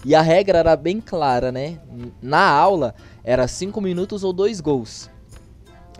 E 0.04 0.16
a 0.16 0.22
regra 0.22 0.58
era 0.58 0.76
bem 0.76 1.00
clara, 1.00 1.52
né? 1.52 1.80
Na 2.22 2.50
aula 2.50 2.96
era 3.24 3.48
5 3.48 3.80
minutos 3.80 4.24
ou 4.24 4.34
2 4.34 4.60
gols. 4.60 5.10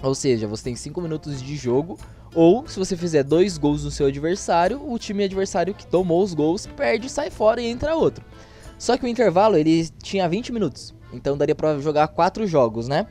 Ou 0.02 0.16
seja, 0.16 0.48
você 0.48 0.64
tem 0.64 0.76
5 0.76 1.00
minutos 1.00 1.42
de 1.42 1.56
jogo, 1.56 2.00
ou 2.34 2.68
se 2.68 2.80
você 2.80 2.98
fizer 2.98 3.24
dois 3.24 3.58
gols 3.58 3.84
no 3.84 3.92
seu 3.92 4.08
adversário, 4.08 4.82
o 4.90 4.98
time 4.98 5.24
adversário 5.24 5.76
que 5.76 5.86
tomou 5.86 6.24
os 6.24 6.34
gols 6.34 6.66
perde, 6.66 7.10
sai 7.10 7.30
fora 7.30 7.62
e 7.62 7.68
entra 7.68 7.96
outro. 7.96 8.26
Só 8.80 8.98
que 8.98 9.06
o 9.06 9.08
intervalo 9.08 9.56
ele 9.56 9.88
tinha 10.02 10.28
20 10.28 10.52
minutos, 10.52 10.96
então 11.14 11.38
daria 11.38 11.54
pra 11.54 11.78
jogar 11.78 12.08
4 12.08 12.48
jogos, 12.48 12.88
né? 12.88 13.06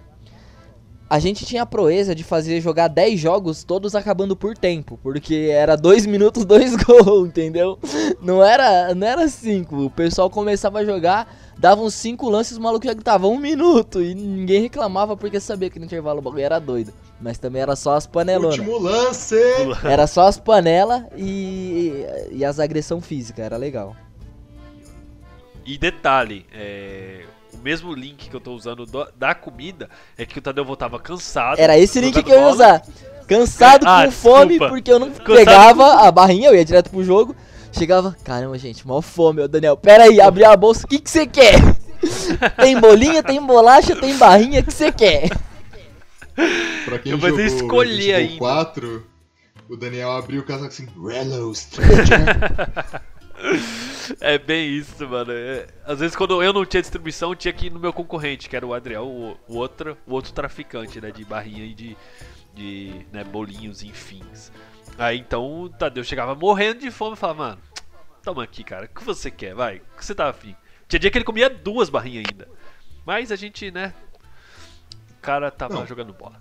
A 1.10 1.18
gente 1.18 1.44
tinha 1.44 1.62
a 1.62 1.66
proeza 1.66 2.14
de 2.14 2.22
fazer 2.22 2.60
jogar 2.60 2.86
10 2.86 3.18
jogos 3.18 3.64
todos 3.64 3.96
acabando 3.96 4.36
por 4.36 4.56
tempo, 4.56 4.96
porque 5.02 5.48
era 5.50 5.74
2 5.76 6.06
minutos, 6.06 6.44
2 6.46 6.76
gols, 6.76 7.28
entendeu? 7.28 7.76
Não 8.22 8.44
era, 8.44 8.94
não 8.94 9.04
era 9.04 9.26
5. 9.26 9.86
O 9.86 9.90
pessoal 9.90 10.30
começava 10.30 10.78
a 10.78 10.84
jogar, 10.84 11.36
dava 11.58 11.82
uns 11.82 11.94
5 11.94 12.30
lances, 12.30 12.56
o 12.56 12.60
maluco 12.60 12.86
já 12.86 12.94
gritava 12.94 13.26
1 13.26 13.32
um 13.32 13.38
minuto 13.40 14.00
e 14.00 14.14
ninguém 14.14 14.62
reclamava 14.62 15.16
porque 15.16 15.40
sabia 15.40 15.68
que 15.68 15.80
no 15.80 15.86
intervalo 15.86 16.20
o 16.20 16.22
bagulho 16.22 16.44
era 16.44 16.60
doido. 16.60 16.92
Mas 17.20 17.38
também 17.38 17.60
era 17.60 17.74
só 17.74 17.96
as 17.96 18.06
panelonas. 18.06 18.56
Último 18.56 18.78
lance! 18.78 19.34
Era 19.84 20.06
só 20.06 20.22
as 20.26 20.38
panelas 20.38 21.02
e, 21.16 22.06
e 22.30 22.44
as 22.44 22.58
agressão 22.58 23.00
física, 23.00 23.42
era 23.42 23.58
legal. 23.58 23.94
E 25.66 25.76
detalhe, 25.76 26.46
é, 26.50 27.24
mesmo 27.60 27.92
link 27.94 28.28
que 28.28 28.34
eu 28.34 28.40
tô 28.40 28.52
usando 28.52 28.84
do- 28.86 29.08
da 29.16 29.34
comida 29.34 29.88
é 30.18 30.24
que 30.26 30.38
o 30.38 30.42
Tadeu 30.42 30.64
voltava 30.64 30.98
cansado. 30.98 31.58
Era 31.58 31.78
esse 31.78 32.00
link 32.00 32.22
que 32.22 32.30
eu 32.30 32.34
ia 32.36 32.40
bola. 32.42 32.52
usar. 32.54 32.82
Cansado, 33.26 33.86
Ah, 33.86 34.04
com 34.06 34.10
fome, 34.10 34.48
desculpa. 34.50 34.68
porque 34.74 34.90
eu 34.92 34.98
não 34.98 35.10
Cansado 35.10 35.34
pegava 35.36 36.06
a 36.06 36.10
barrinha, 36.10 36.48
eu 36.48 36.54
ia 36.56 36.64
direto 36.64 36.90
pro 36.90 37.04
jogo. 37.04 37.34
Chegava, 37.72 38.16
caramba, 38.24 38.58
gente, 38.58 38.86
mal 38.86 39.00
fome, 39.00 39.40
ô 39.42 39.46
Daniel. 39.48 39.76
Pera 39.76 40.04
aí, 40.04 40.20
abri 40.20 40.44
a 40.44 40.56
bolsa, 40.56 40.84
o 40.84 40.88
que 40.88 40.98
que 40.98 41.08
você 41.08 41.24
quer? 41.26 41.54
tem 42.60 42.78
bolinha, 42.80 43.22
tem 43.22 43.40
bolacha, 43.40 43.94
tem 43.94 44.16
barrinha, 44.16 44.60
o 44.60 44.64
que 44.64 44.72
você 44.72 44.90
quer? 44.90 45.28
Pra 46.84 46.98
quem 46.98 47.12
Eu 47.12 47.18
vou 47.18 47.28
jogou 47.30 47.44
escolher 47.44 48.14
ainda. 48.14 48.38
4, 48.38 49.06
o 49.68 49.76
Daniel 49.76 50.10
abriu 50.12 50.40
o 50.40 50.44
casaco 50.44 50.68
assim, 50.68 50.88
Rello 51.06 51.52
Stranger. 51.54 52.26
É 54.20 54.38
bem 54.38 54.70
isso, 54.70 55.08
mano. 55.08 55.32
É, 55.32 55.66
às 55.84 56.00
vezes 56.00 56.16
quando 56.16 56.42
eu 56.42 56.52
não 56.52 56.64
tinha 56.64 56.80
distribuição, 56.80 57.34
tinha 57.34 57.52
que 57.52 57.66
ir 57.66 57.70
no 57.70 57.78
meu 57.78 57.92
concorrente, 57.92 58.48
que 58.48 58.56
era 58.56 58.66
o 58.66 58.74
Adriel, 58.74 59.06
o, 59.06 59.38
o 59.46 59.56
outro, 59.56 59.96
o 60.06 60.12
outro 60.14 60.32
traficante, 60.32 61.00
né, 61.00 61.10
de 61.10 61.24
barrinha 61.24 61.64
e 61.64 61.74
de, 61.74 61.96
de 62.54 63.06
né, 63.12 63.22
bolinhos, 63.24 63.82
enfim. 63.82 64.22
Aí 64.98 65.18
então 65.18 65.62
o 65.62 65.68
Tadeu 65.68 66.02
chegava 66.04 66.34
morrendo 66.34 66.80
de 66.80 66.90
fome 66.90 67.14
e 67.14 67.18
falava, 67.18 67.38
mano, 67.38 67.62
toma 68.22 68.42
aqui, 68.42 68.64
cara, 68.64 68.86
o 68.86 68.88
que 68.88 69.04
você 69.04 69.30
quer, 69.30 69.54
vai, 69.54 69.76
o 69.76 69.96
que 69.96 70.04
você 70.04 70.14
tá 70.14 70.28
afim? 70.28 70.54
Tinha 70.88 70.98
dia 70.98 71.10
que 71.10 71.18
ele 71.18 71.24
comia 71.24 71.48
duas 71.48 71.88
barrinhas 71.88 72.24
ainda. 72.28 72.48
Mas 73.06 73.30
a 73.30 73.36
gente, 73.36 73.70
né, 73.70 73.94
o 75.10 75.20
cara 75.22 75.50
tava 75.50 75.74
Não. 75.74 75.86
jogando 75.86 76.12
bola. 76.12 76.40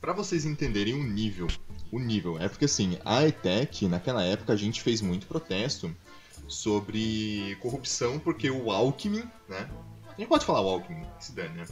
Pra 0.00 0.12
vocês 0.12 0.44
entenderem 0.44 0.94
o 0.94 1.04
nível, 1.04 1.46
o 1.92 1.98
nível, 1.98 2.38
é 2.40 2.48
porque 2.48 2.64
assim, 2.64 2.98
a 3.04 3.26
ETEC, 3.26 3.86
naquela 3.86 4.22
época, 4.24 4.52
a 4.52 4.56
gente 4.56 4.80
fez 4.82 5.00
muito 5.00 5.26
protesto 5.26 5.94
sobre 6.50 7.56
corrupção, 7.60 8.18
porque 8.18 8.50
o 8.50 8.70
Alckmin, 8.70 9.24
né? 9.48 9.68
A 10.08 10.20
gente 10.20 10.28
pode 10.28 10.44
falar 10.44 10.60
o 10.60 10.68
Alckmin, 10.68 11.06
se 11.18 11.32
dane, 11.32 11.56
né? 11.56 11.66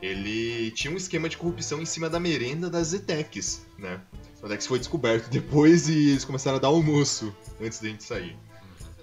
Ele 0.00 0.70
tinha 0.70 0.92
um 0.92 0.96
esquema 0.96 1.28
de 1.28 1.36
corrupção 1.36 1.82
em 1.82 1.86
cima 1.86 2.08
da 2.08 2.20
merenda 2.20 2.70
das 2.70 2.92
ETECs, 2.92 3.66
né? 3.76 4.00
O 4.40 4.46
ETECs 4.46 4.66
foi 4.66 4.78
descoberto 4.78 5.28
depois 5.28 5.88
e 5.88 6.10
eles 6.10 6.24
começaram 6.24 6.58
a 6.58 6.60
dar 6.60 6.68
almoço 6.68 7.34
antes 7.60 7.80
da 7.80 7.88
gente 7.88 8.04
sair. 8.04 8.36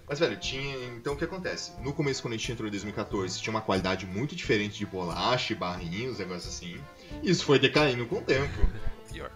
Mas, 0.07 0.19
velho, 0.19 0.37
tinha. 0.37 0.77
Então 0.95 1.13
o 1.13 1.17
que 1.17 1.23
acontece? 1.23 1.71
No 1.81 1.91
começo, 1.91 2.21
quando 2.21 2.35
a 2.35 2.37
gente 2.37 2.51
entrou 2.51 2.67
em 2.67 2.71
2014, 2.71 3.41
tinha 3.41 3.51
uma 3.51 3.61
qualidade 3.61 4.05
muito 4.05 4.35
diferente 4.35 4.77
de 4.77 4.85
bolacha 4.85 5.53
e 5.53 5.55
barrinhos, 5.55 6.19
negócio 6.19 6.47
assim. 6.47 6.79
E 7.23 7.29
isso 7.29 7.43
foi 7.43 7.57
decaindo 7.57 8.05
com 8.05 8.19
o 8.19 8.21
tempo. 8.21 8.53
Pior. 9.11 9.31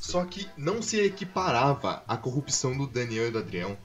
Só 0.00 0.24
que 0.24 0.48
não 0.56 0.80
se 0.80 1.00
equiparava 1.00 2.04
à 2.06 2.16
corrupção 2.16 2.76
do 2.76 2.86
Daniel 2.86 3.26
e 3.26 3.30
do 3.32 3.38
Adriel. 3.38 3.76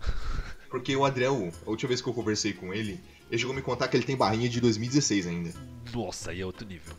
Porque 0.72 0.96
o 0.96 1.06
Adriel, 1.06 1.52
a 1.68 1.70
última 1.70 1.90
vez 1.90 2.02
que 2.02 2.08
eu 2.10 2.14
conversei 2.14 2.54
com 2.54 2.74
ele, 2.74 3.00
ele 3.30 3.38
chegou 3.38 3.52
a 3.54 3.56
me 3.56 3.62
contar 3.62 3.88
que 3.90 3.96
ele 3.98 4.06
tem 4.06 4.16
barrinha 4.16 4.48
de 4.50 4.60
2016 4.62 5.28
ainda. 5.28 5.52
Nossa, 5.94 6.32
aí 6.32 6.42
é 6.42 6.46
outro 6.46 6.66
nível. 6.66 6.96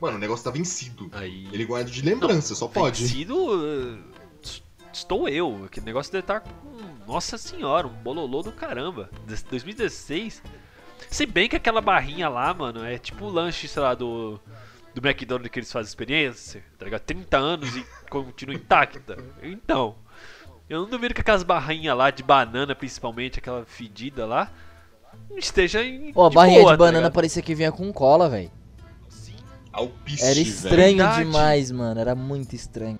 Mano, 0.00 0.16
o 0.16 0.18
negócio 0.20 0.44
tá 0.44 0.50
vencido. 0.50 1.08
Aí. 1.12 1.46
Ele 1.52 1.64
guarda 1.64 1.90
de 1.90 2.02
lembrança, 2.02 2.54
só 2.54 2.66
pode. 2.66 3.02
Vencido, 3.04 3.98
s- 4.42 4.62
estou 4.92 5.28
eu. 5.28 5.64
Aquele 5.66 5.86
negócio 5.86 6.10
deve 6.10 6.22
estar 6.24 6.40
com. 6.40 6.50
Nossa 7.06 7.38
senhora, 7.38 7.86
um 7.86 7.92
bololô 7.92 8.42
do 8.42 8.50
caramba. 8.52 9.08
Des- 9.26 9.42
2016. 9.42 10.42
Se 11.10 11.24
bem 11.26 11.48
que 11.48 11.56
aquela 11.56 11.80
barrinha 11.80 12.28
lá, 12.28 12.52
mano, 12.52 12.82
é 12.84 12.98
tipo 12.98 13.26
o 13.26 13.30
lanche, 13.30 13.68
sei 13.68 13.82
lá, 13.82 13.94
do. 13.94 14.40
Do 14.94 15.06
McDonald's 15.06 15.50
que 15.52 15.58
eles 15.58 15.70
fazem 15.70 15.88
experiência, 15.90 16.64
tá 16.78 16.86
ligado? 16.86 17.02
30 17.02 17.36
anos 17.36 17.76
e 17.76 17.84
continua 18.08 18.54
intacta. 18.54 19.18
Então. 19.42 19.94
Eu 20.68 20.82
não 20.82 20.88
duvido 20.88 21.14
que 21.14 21.20
aquelas 21.20 21.42
barrinhas 21.42 21.96
lá 21.96 22.10
de 22.10 22.22
banana, 22.22 22.74
principalmente, 22.74 23.38
aquela 23.38 23.64
fedida 23.64 24.26
lá, 24.26 24.50
esteja 25.36 25.82
em. 25.84 26.12
Ó, 26.14 26.26
a 26.26 26.28
de 26.28 26.34
barrinha 26.34 26.60
boa, 26.60 26.72
de 26.72 26.78
tá 26.78 26.84
banana 26.84 26.98
ligado? 26.98 27.12
parecia 27.12 27.42
que 27.42 27.54
vinha 27.54 27.70
com 27.70 27.92
cola, 27.92 28.28
velho. 28.28 28.50
Alpiste, 29.72 30.24
Era 30.24 30.38
estranho 30.40 30.96
Verdade. 30.96 31.24
demais, 31.24 31.70
mano. 31.70 32.00
Era 32.00 32.14
muito 32.14 32.54
estranho. 32.56 32.98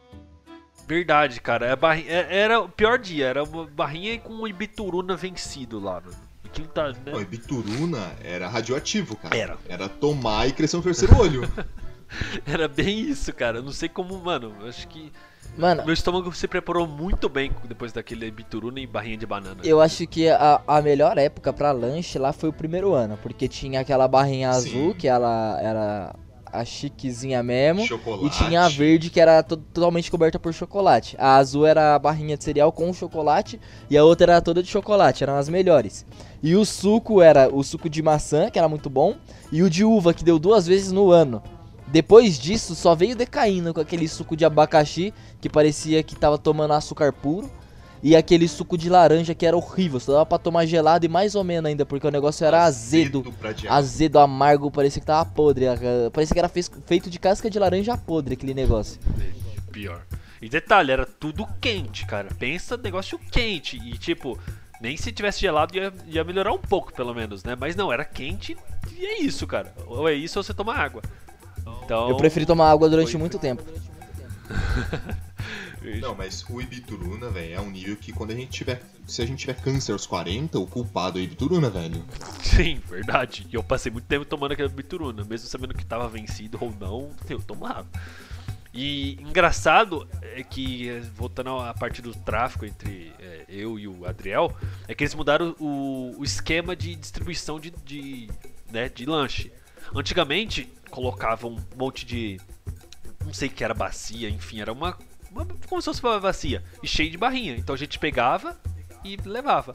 Verdade, 0.87 1.41
cara. 1.41 1.73
A 1.73 1.77
barri... 1.77 2.07
é- 2.07 2.39
Era 2.39 2.61
o 2.61 2.69
pior 2.69 2.99
dia, 2.99 3.27
era 3.27 3.43
uma 3.43 3.67
barrinha 3.67 4.19
com 4.21 4.33
um 4.35 4.47
Ibituruna 4.47 5.17
vencido 5.17 5.81
lá, 5.81 6.01
mano. 6.05 6.17
Aquilo 6.45 6.69
tá, 6.69 6.91
né? 6.93 7.13
Não, 7.13 7.21
e 7.21 7.25
Bituruna 7.25 8.13
era 8.23 8.49
radioativo, 8.49 9.17
cara. 9.17 9.37
Era. 9.37 9.59
Era 9.69 9.89
tomar 9.89 10.47
e 10.49 10.53
crescer 10.53 10.77
um 10.77 10.83
terceiro 10.83 11.17
olho. 11.19 11.43
Era 12.47 12.69
bem 12.69 13.01
isso, 13.01 13.33
cara. 13.33 13.59
Eu 13.59 13.63
não 13.65 13.73
sei 13.73 13.89
como, 13.89 14.17
mano. 14.19 14.55
Acho 14.67 14.87
que 14.87 15.13
Mano, 15.57 15.85
meu 15.85 15.95
estômago 15.95 16.33
se 16.35 16.47
preparou 16.47 16.87
muito 16.87 17.29
bem 17.29 17.51
depois 17.67 17.91
daquele 17.93 18.27
Ibituruna 18.27 18.79
e 18.79 18.87
barrinha 18.87 19.17
de 19.17 19.25
banana. 19.27 19.61
eu 19.65 19.81
acho 19.81 20.07
que 20.07 20.29
a, 20.29 20.61
a 20.67 20.83
melhor 20.83 21.17
época 21.17 21.53
pra 21.53 21.73
lanche 21.73 22.19
lá 22.19 22.33
foi 22.33 22.51
o 22.51 22.53
primeiro 22.53 22.93
ano, 22.93 23.19
porque 23.23 23.49
tinha 23.49 23.81
aquela 23.81 24.07
barrinha 24.07 24.53
Sim. 24.53 24.59
azul, 24.69 24.95
que 24.95 25.09
ela 25.09 25.59
era 25.63 26.15
a 26.53 26.65
chiquezinha 26.65 27.43
mesmo. 27.43 27.85
Chocolate. 27.87 28.27
E 28.27 28.31
tinha 28.31 28.63
a 28.65 28.69
verde 28.69 29.11
que 29.11 29.19
era 29.21 29.43
to- 29.43 29.57
totalmente 29.57 30.11
coberta 30.11 30.39
por 30.39 30.53
chocolate. 30.55 31.17
A 31.19 31.37
azul 31.37 31.67
era 31.67 31.95
a 31.95 31.99
barrinha 31.99 32.37
de 32.37 32.45
cereal 32.45 32.71
com 32.71 32.93
chocolate 32.93 33.59
e 33.91 33.97
a 33.97 34.05
outra 34.05 34.33
era 34.35 34.41
toda 34.43 34.63
de 34.63 34.69
chocolate, 34.69 35.23
eram 35.23 35.37
as 35.37 35.49
melhores. 35.49 36.05
E 36.43 36.55
o 36.55 36.65
suco 36.65 37.21
era 37.23 37.49
o 37.53 37.63
suco 37.63 37.89
de 37.91 38.03
maçã, 38.03 38.49
que 38.51 38.59
era 38.59 38.69
muito 38.69 38.89
bom, 38.91 39.17
e 39.51 39.63
o 39.63 39.69
de 39.71 39.85
uva, 39.85 40.13
que 40.15 40.23
deu 40.25 40.39
duas 40.39 40.67
vezes 40.67 40.93
no 40.93 41.11
ano. 41.11 41.43
Depois 41.89 42.39
disso, 42.39 42.75
só 42.75 42.95
veio 42.95 43.15
decaindo 43.15 43.73
com 43.73 43.81
aquele 43.81 44.09
suco 44.09 44.37
de 44.37 44.45
abacaxi, 44.45 45.15
que 45.41 45.49
parecia 45.49 46.03
que 46.03 46.17
tava 46.17 46.37
tomando 46.37 46.73
açúcar 46.73 47.13
puro. 47.13 47.51
E 48.03 48.15
aquele 48.15 48.47
suco 48.47 48.77
de 48.77 48.91
laranja 48.91 49.35
que 49.35 49.47
era 49.47 49.57
horrível, 49.57 49.99
só 49.99 50.13
dava 50.13 50.27
pra 50.27 50.39
tomar 50.39 50.67
gelado 50.67 51.07
e 51.07 51.09
mais 51.09 51.35
ou 51.35 51.43
menos 51.43 51.69
ainda, 51.69 51.87
porque 51.87 52.07
o 52.07 52.11
negócio 52.11 52.45
era 52.45 52.65
azedo. 52.65 53.35
Azedo, 53.69 54.19
amargo, 54.19 54.71
parecia 54.71 55.01
que 55.01 55.07
tava 55.07 55.29
podre. 55.29 55.65
Parecia 56.13 56.35
que 56.35 56.39
era 56.39 56.49
feito 56.49 57.09
de 57.09 57.19
casca 57.19 57.49
de 57.49 57.59
laranja 57.59 57.97
podre 57.97 58.35
aquele 58.35 58.53
negócio. 58.55 59.01
Pior. 59.73 60.03
E 60.41 60.49
detalhe, 60.49 60.93
era 60.93 61.07
tudo 61.07 61.49
quente, 61.61 62.05
cara. 62.07 62.29
Pensa 62.39 62.77
negócio 62.77 63.19
quente. 63.19 63.79
E 63.79 63.97
tipo, 63.97 64.39
nem 64.81 64.97
se 64.97 65.11
tivesse 65.11 65.41
gelado 65.41 65.75
ia, 65.75 65.93
ia 66.07 66.23
melhorar 66.23 66.53
um 66.53 66.59
pouco, 66.59 66.93
pelo 66.93 67.15
menos, 67.15 67.43
né? 67.43 67.57
Mas 67.59 67.75
não, 67.75 67.93
era 67.93 68.05
quente 68.05 68.57
e 68.97 69.07
é 69.07 69.21
isso, 69.21 69.47
cara. 69.47 69.75
Ou 69.87 70.07
é 70.09 70.13
isso 70.13 70.39
ou 70.39 70.43
você 70.43 70.53
toma 70.53 70.75
água. 70.75 71.03
Então. 71.85 72.09
Eu 72.09 72.17
preferi 72.17 72.45
tomar 72.47 72.71
água 72.71 72.89
durante 72.89 73.13
foi- 73.13 73.21
muito 73.21 73.39
tempo. 73.39 73.63
Não, 76.01 76.15
mas 76.17 76.45
o 76.49 76.61
Ibituruna, 76.61 77.31
velho, 77.31 77.55
é 77.55 77.61
um 77.61 77.71
nível 77.71 77.97
que 77.97 78.13
quando 78.13 78.33
a 78.33 78.35
gente 78.35 78.51
tiver. 78.51 78.83
Se 79.07 79.23
a 79.23 79.27
gente 79.27 79.39
tiver 79.39 79.55
câncer 79.55 79.93
aos 79.93 80.05
40, 80.05 80.59
o 80.59 80.67
culpado 80.67 81.19
é 81.19 81.23
o 81.23 81.25
Ibituruna, 81.25 81.71
velho. 81.71 82.05
Sim, 82.43 82.81
verdade. 82.89 83.47
E 83.51 83.55
eu 83.55 83.63
passei 83.63 83.93
muito 83.93 84.05
tempo 84.07 84.25
tomando 84.25 84.53
aquela 84.53 84.69
bituruna, 84.69 85.23
mesmo 85.25 85.47
sabendo 85.49 85.75
que 85.75 85.87
tava 85.87 86.09
vencido 86.09 86.59
ou 86.61 86.75
não, 86.81 87.11
eu 87.29 87.41
tomava. 87.41 87.87
E 88.75 89.15
engraçado 89.23 90.09
é 90.23 90.43
que, 90.43 90.91
voltando 91.15 91.51
à 91.61 91.73
parte 91.73 92.03
do 92.03 92.13
tráfico 92.13 92.67
entre 92.67 93.13
eh, 93.21 93.45
eu 93.49 93.79
e 93.79 93.87
o 93.87 94.05
Adriel, 94.07 94.55
é 94.89 94.95
que 94.95 95.05
eles 95.05 95.15
mudaram 95.15 95.55
o, 95.61 96.15
o 96.19 96.25
esquema 96.25 96.75
de 96.75 96.95
distribuição 96.97 97.61
de, 97.61 97.71
de, 97.85 98.29
né, 98.71 98.89
de 98.89 99.07
lanche. 99.07 99.53
Antigamente, 99.95 100.73
colocavam 100.91 101.53
um 101.53 101.77
monte 101.77 102.05
de. 102.05 102.41
Não 103.25 103.33
sei 103.33 103.49
o 103.49 103.51
que 103.51 103.65
era 103.65 103.75
bacia, 103.75 104.29
enfim, 104.29 104.61
era 104.61 104.73
uma. 104.73 104.97
uma 105.31 105.47
como 105.69 105.81
se 105.81 105.87
fosse 105.87 106.03
uma 106.03 106.21
bacia. 106.21 106.63
E 106.83 106.89
cheio 106.89 107.11
de 107.11 107.19
barrinha. 107.19 107.57
Então 107.57 107.75
a 107.75 107.79
gente 107.79 107.99
pegava 107.99 108.59
e 109.05 109.17
levava. 109.25 109.75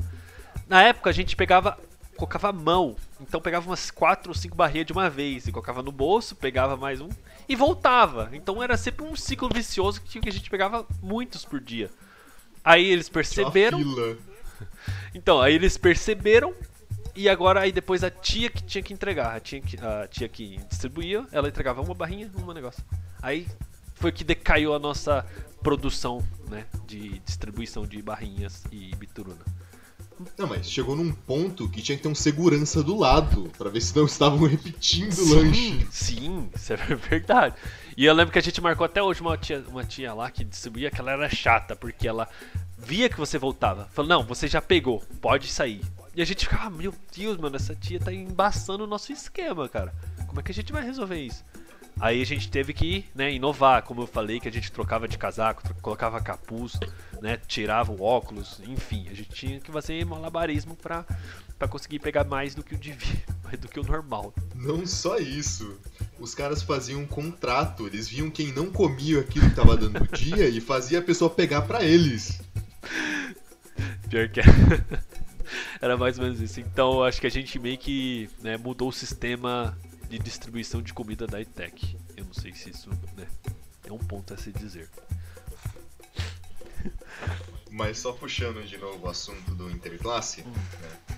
Na 0.68 0.82
época 0.84 1.10
a 1.10 1.14
gente 1.14 1.36
pegava, 1.36 1.78
colocava 2.16 2.50
a 2.50 2.54
mão, 2.54 2.96
então 3.20 3.42
pegava 3.42 3.70
umas 3.70 3.92
4 3.92 4.30
ou 4.30 4.36
5 4.36 4.56
barrinhas 4.56 4.86
de 4.86 4.94
uma 4.94 5.10
vez 5.10 5.48
e 5.48 5.52
colocava 5.52 5.84
no 5.84 5.92
bolso, 5.92 6.36
pegava 6.36 6.78
mais 6.78 7.02
um 7.02 7.10
e 7.48 7.56
voltava. 7.56 8.30
Então 8.34 8.62
era 8.64 8.78
sempre 8.78 9.06
um 9.06 9.16
ciclo 9.16 9.50
vicioso 9.54 10.02
que 10.02 10.30
a 10.30 10.32
gente 10.32 10.50
pegava 10.50 10.86
muitos 11.02 11.44
por 11.44 11.60
dia. 11.60 11.90
Aí 12.64 12.86
eles 12.86 13.10
perceberam, 13.10 13.82
então, 15.16 15.42
aí 15.42 15.56
eles 15.56 15.78
perceberam 15.78 16.54
e 17.16 17.30
agora 17.30 17.62
aí 17.62 17.72
depois 17.72 18.04
a 18.04 18.10
tia 18.10 18.50
que 18.50 18.64
tinha 18.64 18.84
que 18.84 18.94
entregar, 18.94 19.36
a 19.36 19.40
tia 19.40 19.62
que, 19.62 19.78
a 19.78 20.08
tia 20.08 20.28
que 20.28 20.58
distribuía, 20.70 21.26
ela 21.32 21.48
entregava 21.48 21.82
uma 21.82 21.94
barrinha, 21.94 22.32
um 22.38 22.52
negócio. 22.54 22.84
Aí 23.22 23.48
foi 23.96 24.12
que 24.12 24.24
decaiu 24.24 24.74
a 24.74 24.80
nossa 24.80 25.26
produção, 25.62 26.26
né, 26.50 26.66
de 26.88 27.20
distribuição 27.20 27.86
de 27.86 28.02
barrinhas 28.02 28.64
e 28.72 28.96
bituruna. 28.96 29.46
Não, 30.38 30.48
mas 30.48 30.70
chegou 30.70 30.96
num 30.96 31.12
ponto 31.12 31.68
que 31.70 31.82
tinha 31.82 31.98
que 31.98 32.04
ter 32.04 32.10
um 32.10 32.16
segurança 32.16 32.84
do 32.84 32.98
lado, 32.98 33.52
pra 33.58 33.70
ver 33.70 33.82
se 33.82 33.96
não 33.96 34.06
estavam 34.06 34.46
repetindo 34.48 35.18
o 35.18 35.36
lanche. 35.36 35.88
Sim, 35.92 36.50
isso 36.56 36.74
é 36.74 36.78
verdade. 36.96 37.56
E 37.98 38.06
eu 38.06 38.14
lembro 38.14 38.32
que 38.32 38.40
a 38.40 38.42
gente 38.42 38.62
marcou 38.62 38.86
até 38.86 39.02
hoje 39.02 39.22
uma 39.22 39.38
tia, 39.38 39.64
uma 39.68 39.84
tia 39.84 40.14
lá 40.14 40.30
que 40.30 40.44
distribuía 40.44 40.92
que 40.92 41.00
ela 41.00 41.12
era 41.12 41.30
chata, 41.30 41.76
porque 41.76 42.08
ela 42.08 42.28
via 42.78 43.10
que 43.10 43.18
você 43.18 43.38
voltava. 43.38 43.88
Falou, 43.94 44.10
não, 44.10 44.24
você 44.24 44.48
já 44.48 44.62
pegou, 44.62 45.04
pode 45.20 45.48
sair. 45.48 45.82
E 46.14 46.22
a 46.22 46.26
gente 46.26 46.46
ficava, 46.46 46.70
meu 46.70 46.94
Deus, 47.16 47.38
mano, 47.38 47.56
essa 47.56 47.74
tia 47.74 48.00
tá 48.00 48.12
embaçando 48.12 48.84
o 48.84 48.88
nosso 48.88 49.14
esquema, 49.14 49.70
cara. 49.70 49.94
Como 50.28 50.40
é 50.40 50.44
que 50.44 50.52
a 50.52 50.56
gente 50.56 50.72
vai 50.72 50.84
resolver 50.84 51.20
isso? 51.20 51.44
Aí 52.00 52.22
a 52.22 52.26
gente 52.26 52.50
teve 52.50 52.74
que 52.74 53.06
né, 53.14 53.32
inovar, 53.32 53.84
como 53.84 54.02
eu 54.02 54.08
falei, 54.08 54.40
que 54.40 54.48
a 54.48 54.52
gente 54.52 54.72
trocava 54.72 55.08
de 55.08 55.18
casaco, 55.18 55.62
colocava 55.82 56.20
capuz, 56.20 56.80
né, 57.22 57.38
tirava 57.48 57.92
o 57.92 58.02
óculos, 58.02 58.60
enfim, 58.66 59.08
a 59.10 59.14
gente 59.14 59.30
tinha 59.30 59.60
que 59.60 59.72
fazer 59.72 60.04
malabarismo 60.06 60.76
pra, 60.76 61.06
pra 61.60 61.68
conseguir 61.68 62.00
pegar 62.00 62.24
mais 62.24 62.56
do 62.56 62.64
que 62.64 62.74
o 62.74 62.80
mais 63.44 63.60
do 63.60 63.68
que 63.68 63.80
o 63.80 63.84
normal. 63.84 64.34
Não 64.56 64.86
só 64.86 65.18
isso. 65.18 65.80
Os 66.20 66.34
caras 66.34 66.64
faziam 66.64 67.02
um 67.02 67.08
contrato, 67.08 67.86
eles 67.86 68.08
viam 68.08 68.32
quem 68.32 68.52
não 68.52 68.72
comia 68.72 69.20
aquilo 69.20 69.50
que 69.50 69.56
tava 69.56 69.78
dando 69.78 70.00
no 70.00 70.08
dia 70.08 70.48
e 70.48 70.60
fazia 70.60 71.00
a 71.00 71.04
pessoa 71.04 71.30
pegar 71.30 71.62
pra 71.64 71.84
eles. 71.84 72.42
Pior 74.10 74.28
que 74.30 74.40
é. 74.40 74.44
Era 75.82 75.98
mais 75.98 76.18
ou 76.20 76.26
menos 76.26 76.40
isso. 76.40 76.60
Então 76.60 77.04
acho 77.04 77.20
que 77.20 77.28
a 77.28 77.32
gente 77.32 77.58
meio 77.58 77.78
que 77.78 78.30
né, 78.40 78.56
mudou 78.56 78.90
o 78.90 78.94
sistema 78.94 79.78
de 80.08 80.20
distribuição 80.20 80.82
de 80.82 80.94
comida 80.94 81.26
da 81.26 81.42
ITEC. 81.42 81.98
Eu 82.16 82.26
não 82.26 82.34
sei 82.34 82.54
se 82.54 82.70
isso 82.70 82.90
né, 83.18 83.28
é 83.84 83.92
um 83.92 83.98
ponto 83.98 84.34
a 84.34 84.38
se 84.38 84.52
dizer. 84.52 84.90
Mas 87.72 87.98
só 88.00 88.12
puxando 88.12 88.64
de 88.66 88.78
novo 88.78 89.06
o 89.06 89.10
assunto 89.10 89.56
do 89.56 89.72
interclasse, 89.72 90.44
né? 90.44 91.18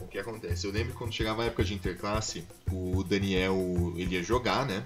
O 0.00 0.06
que 0.06 0.18
acontece? 0.18 0.66
Eu 0.66 0.72
lembro 0.72 0.92
que 0.92 0.98
quando 0.98 1.12
chegava 1.12 1.42
a 1.42 1.46
época 1.46 1.64
de 1.64 1.74
interclasse, 1.74 2.46
o 2.70 3.02
Daniel 3.02 3.56
ele 3.96 4.14
ia 4.14 4.22
jogar, 4.22 4.66
né? 4.66 4.84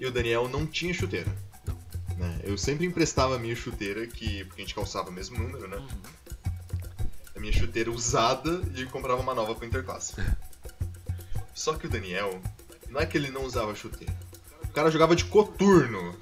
E 0.00 0.06
o 0.06 0.10
Daniel 0.10 0.48
não 0.48 0.66
tinha 0.66 0.94
chuteira. 0.94 1.30
Né? 2.16 2.40
Eu 2.44 2.56
sempre 2.56 2.86
emprestava 2.86 3.36
a 3.36 3.38
minha 3.38 3.54
chuteira, 3.54 4.06
que, 4.06 4.44
porque 4.44 4.62
a 4.62 4.64
gente 4.64 4.74
calçava 4.74 5.10
o 5.10 5.12
mesmo 5.12 5.38
número, 5.38 5.68
né? 5.68 5.76
A 5.76 6.21
minha 7.42 7.52
chuteira 7.52 7.90
usada 7.90 8.62
e 8.76 8.86
comprava 8.86 9.20
uma 9.20 9.34
nova 9.34 9.52
pro 9.54 9.66
interclasse. 9.66 10.14
Só 11.52 11.74
que 11.74 11.86
o 11.86 11.90
Daniel, 11.90 12.40
não 12.88 13.00
é 13.00 13.04
que 13.06 13.18
ele 13.18 13.30
não 13.30 13.44
usava 13.44 13.74
chuteira. 13.74 14.14
O 14.64 14.68
cara 14.68 14.90
jogava 14.92 15.16
de 15.16 15.24
coturno. 15.24 16.16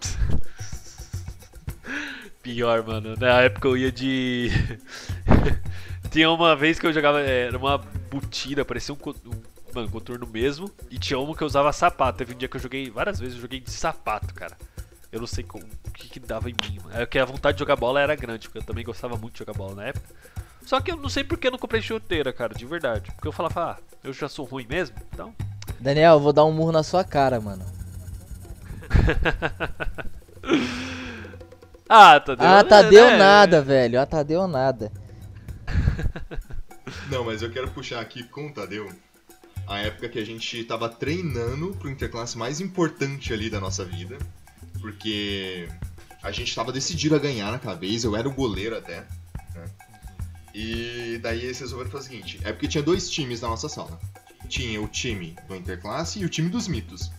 Pior, 2.42 2.82
mano. 2.86 3.14
Na 3.16 3.42
época 3.42 3.68
eu 3.68 3.76
ia 3.76 3.92
de. 3.92 4.48
tinha 6.10 6.30
uma 6.30 6.56
vez 6.56 6.78
que 6.78 6.86
eu 6.86 6.92
jogava. 6.92 7.20
é, 7.20 7.46
Era 7.48 7.58
uma 7.58 7.76
botina, 7.78 8.64
parecia 8.64 8.94
um, 8.94 8.98
um 9.26 9.42
mano, 9.74 9.90
contorno 9.90 10.26
mesmo. 10.26 10.70
E 10.90 10.98
tinha 10.98 11.18
uma 11.18 11.36
que 11.36 11.42
eu 11.42 11.46
usava 11.46 11.72
sapato. 11.72 12.18
Teve 12.18 12.34
um 12.34 12.38
dia 12.38 12.48
que 12.48 12.56
eu 12.56 12.60
joguei. 12.60 12.90
Várias 12.90 13.20
vezes 13.20 13.34
eu 13.36 13.42
joguei 13.42 13.60
de 13.60 13.70
sapato, 13.70 14.32
cara. 14.34 14.56
Eu 15.12 15.20
não 15.20 15.26
sei 15.26 15.44
como- 15.44 15.64
o 15.86 15.90
que, 15.90 16.08
que 16.08 16.18
dava 16.20 16.48
em 16.48 16.54
mim, 16.64 16.78
mano. 16.82 16.96
É 16.98 17.04
que 17.04 17.18
a 17.18 17.24
vontade 17.24 17.56
de 17.56 17.60
jogar 17.60 17.76
bola 17.76 18.00
era 18.00 18.14
grande, 18.16 18.48
porque 18.48 18.58
eu 18.58 18.62
também 18.62 18.84
gostava 18.84 19.16
muito 19.16 19.34
de 19.34 19.38
jogar 19.40 19.52
bola 19.52 19.74
na 19.74 19.84
época. 19.86 20.08
Só 20.64 20.80
que 20.80 20.90
eu 20.90 20.96
não 20.96 21.08
sei 21.08 21.24
por 21.24 21.38
que 21.38 21.46
eu 21.46 21.50
não 21.50 21.58
comprei 21.58 21.82
chuteira, 21.82 22.32
cara, 22.32 22.54
de 22.54 22.66
verdade. 22.66 23.10
Porque 23.12 23.28
eu 23.28 23.32
falava, 23.32 23.72
ah, 23.72 23.76
eu 24.04 24.12
já 24.12 24.28
sou 24.28 24.44
ruim 24.44 24.66
mesmo, 24.68 24.96
então. 25.12 25.34
Daniel, 25.78 26.14
eu 26.14 26.20
vou 26.20 26.32
dar 26.32 26.44
um 26.44 26.52
murro 26.52 26.72
na 26.72 26.82
sua 26.82 27.04
cara, 27.04 27.40
mano. 27.40 27.64
Ah, 31.92 32.20
Tadeu. 32.20 32.46
Ah, 32.46 32.62
Tadeu 32.62 33.06
né? 33.06 33.16
nada, 33.16 33.60
velho. 33.60 34.00
Ah, 34.00 34.06
Tadeu 34.06 34.46
nada. 34.46 34.92
Não, 37.10 37.24
mas 37.24 37.42
eu 37.42 37.50
quero 37.50 37.68
puxar 37.72 38.00
aqui 38.00 38.22
com 38.22 38.46
o 38.46 38.52
Tadeu 38.52 38.88
a 39.66 39.78
época 39.78 40.08
que 40.08 40.18
a 40.18 40.24
gente 40.24 40.62
tava 40.64 40.88
treinando 40.88 41.74
pro 41.76 41.90
interclasse 41.90 42.38
mais 42.38 42.60
importante 42.60 43.32
ali 43.32 43.50
da 43.50 43.60
nossa 43.60 43.84
vida. 43.84 44.16
Porque 44.80 45.68
a 46.22 46.30
gente 46.30 46.54
tava 46.54 46.72
decidido 46.72 47.16
a 47.16 47.18
ganhar 47.18 47.50
naquela 47.50 47.74
vez, 47.74 48.04
eu 48.04 48.16
era 48.16 48.28
o 48.28 48.32
goleiro 48.32 48.76
até. 48.76 49.04
E 50.54 51.18
daí 51.22 51.44
eles 51.44 51.58
resolveram 51.60 51.90
fazer 51.90 52.08
o 52.08 52.10
seguinte: 52.10 52.40
é 52.42 52.52
porque 52.52 52.68
tinha 52.68 52.82
dois 52.82 53.08
times 53.08 53.40
na 53.40 53.48
nossa 53.48 53.68
sala. 53.68 54.00
Tinha 54.48 54.80
o 54.80 54.88
time 54.88 55.36
do 55.46 55.54
interclasse 55.54 56.18
e 56.18 56.24
o 56.24 56.28
time 56.28 56.48
dos 56.48 56.66
mitos. 56.66 57.10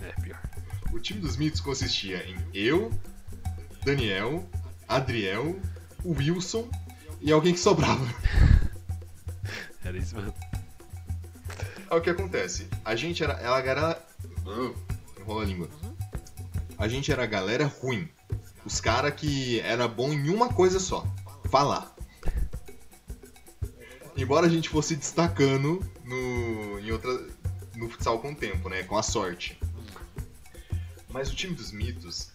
É, 0.00 0.12
pior. 0.20 0.40
O 0.92 1.00
time 1.00 1.20
dos 1.20 1.36
mitos 1.36 1.60
consistia 1.60 2.24
em 2.28 2.36
eu, 2.52 2.92
Daniel, 3.84 4.48
Adriel, 4.86 5.58
o 6.04 6.12
Wilson 6.12 6.68
e 7.20 7.32
alguém 7.32 7.54
que 7.54 7.60
sobrava. 7.60 8.04
Era 9.84 9.98
isso 9.98 10.14
mesmo. 10.14 10.34
Aí 11.90 11.98
o 11.98 12.00
que 12.00 12.10
acontece? 12.10 12.68
A 12.84 12.96
gente 12.96 13.22
era. 13.22 13.34
Ela 13.34 13.58
era. 13.60 14.02
Uh, 14.46 14.74
enrola 15.20 15.42
a 15.42 15.46
língua. 15.46 15.68
A 16.78 16.88
gente 16.88 17.12
era 17.12 17.22
a 17.22 17.26
galera 17.26 17.66
ruim. 17.66 18.08
Os 18.64 18.80
caras 18.80 19.14
que 19.14 19.60
era 19.60 19.86
bom 19.86 20.12
em 20.12 20.30
uma 20.30 20.48
coisa 20.48 20.80
só: 20.80 21.06
falar. 21.50 21.93
Embora 24.16 24.46
a 24.46 24.50
gente 24.50 24.68
fosse 24.68 24.94
destacando 24.96 25.80
no, 26.04 26.78
em 26.80 26.90
outra, 26.92 27.10
no 27.74 27.88
futsal 27.88 28.18
com 28.20 28.32
o 28.32 28.34
tempo, 28.34 28.68
né? 28.68 28.82
Com 28.84 28.96
a 28.96 29.02
sorte. 29.02 29.58
Mas 31.10 31.30
o 31.30 31.34
time 31.34 31.54
dos 31.54 31.72
mitos 31.72 32.30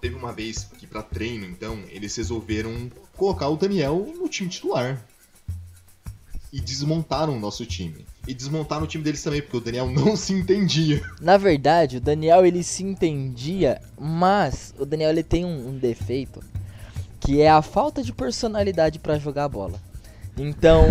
teve 0.00 0.14
uma 0.14 0.32
vez 0.32 0.64
que, 0.78 0.86
pra 0.86 1.02
treino, 1.02 1.44
então, 1.44 1.82
eles 1.88 2.14
resolveram 2.16 2.90
colocar 3.16 3.48
o 3.48 3.56
Daniel 3.56 4.12
no 4.16 4.28
time 4.28 4.48
titular. 4.48 5.02
e 6.52 6.60
desmontaram 6.60 7.36
o 7.36 7.40
nosso 7.40 7.64
time. 7.66 8.06
E 8.26 8.34
desmontaram 8.34 8.84
o 8.84 8.86
time 8.86 9.04
deles 9.04 9.22
também, 9.22 9.42
porque 9.42 9.56
o 9.56 9.60
Daniel 9.60 9.88
não 9.90 10.16
se 10.16 10.32
entendia. 10.32 11.02
Na 11.20 11.36
verdade, 11.36 11.98
o 11.98 12.00
Daniel 12.00 12.44
ele 12.44 12.62
se 12.62 12.82
entendia, 12.82 13.80
mas 13.98 14.74
o 14.78 14.84
Daniel 14.84 15.10
ele 15.10 15.22
tem 15.22 15.44
um, 15.44 15.68
um 15.68 15.78
defeito 15.78 16.40
que 17.20 17.40
é 17.40 17.50
a 17.50 17.60
falta 17.60 18.02
de 18.02 18.12
personalidade 18.12 18.98
pra 18.98 19.18
jogar 19.18 19.44
a 19.44 19.48
bola. 19.48 19.80
Então, 20.38 20.86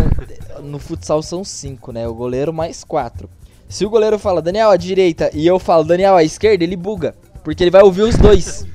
no 0.62 0.78
futsal 0.78 1.22
são 1.22 1.42
cinco, 1.42 1.92
né? 1.92 2.06
O 2.06 2.14
goleiro 2.14 2.52
mais 2.52 2.84
quatro. 2.84 3.28
Se 3.68 3.84
o 3.84 3.90
goleiro 3.90 4.18
fala 4.18 4.40
Daniel 4.42 4.70
à 4.70 4.76
direita 4.76 5.30
e 5.34 5.46
eu 5.46 5.58
falo 5.58 5.84
Daniel 5.84 6.16
à 6.16 6.24
esquerda, 6.24 6.64
ele 6.64 6.76
buga, 6.76 7.14
porque 7.44 7.62
ele 7.62 7.70
vai 7.70 7.82
ouvir 7.82 8.02
os 8.02 8.16
dois. 8.16 8.66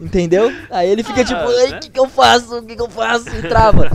Entendeu? 0.00 0.50
Aí 0.70 0.90
ele 0.90 1.02
fica 1.02 1.24
tipo, 1.24 1.40
Ah, 1.40 1.46
o 1.46 1.70
né? 1.70 1.78
que, 1.78 1.88
que 1.90 2.00
eu 2.00 2.08
faço? 2.08 2.58
O 2.58 2.62
que, 2.62 2.74
que 2.74 2.82
eu 2.82 2.90
faço? 2.90 3.28
E 3.28 3.42
trava. 3.48 3.90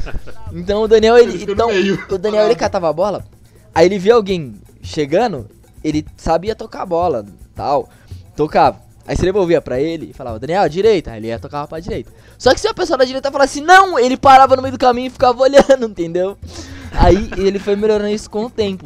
Então 0.54 0.82
o 0.82 0.88
Daniel, 0.88 1.18
ele. 1.18 1.44
Então, 1.44 1.70
o 2.10 2.18
Daniel 2.18 2.46
ele 2.46 2.56
catava 2.56 2.90
a 2.90 2.94
bola, 2.94 3.26
aí 3.76 3.86
ele 3.86 4.00
via 4.00 4.16
alguém 4.16 4.56
chegando, 4.82 5.48
ele 5.84 6.06
sabia 6.18 6.56
tocar 6.56 6.84
a 6.84 6.86
bola, 6.86 7.26
tal. 7.54 7.90
Tocava. 8.36 8.80
Aí 9.10 9.16
você 9.16 9.24
devolvia 9.24 9.60
pra 9.60 9.82
ele 9.82 10.12
e 10.12 10.14
falava, 10.14 10.38
Daniel, 10.38 10.70
direita. 10.70 11.10
Aí 11.10 11.18
ele 11.18 11.30
ia 11.30 11.40
tocava 11.40 11.68
pra 11.68 11.80
direita. 11.80 12.12
Só 12.38 12.54
que 12.54 12.60
se 12.60 12.68
a 12.68 12.74
pessoa 12.76 12.96
da 12.96 13.04
direita 13.04 13.32
falasse 13.32 13.60
não, 13.60 13.98
ele 13.98 14.16
parava 14.16 14.56
no 14.56 14.62
meio 14.62 14.74
do 14.74 14.78
caminho 14.78 15.08
e 15.08 15.10
ficava 15.10 15.42
olhando, 15.42 15.88
entendeu? 15.88 16.38
Aí 16.92 17.28
ele 17.36 17.58
foi 17.58 17.76
melhorando 17.76 18.12
isso 18.12 18.30
com 18.30 18.46
o 18.46 18.52
tempo. 18.52 18.86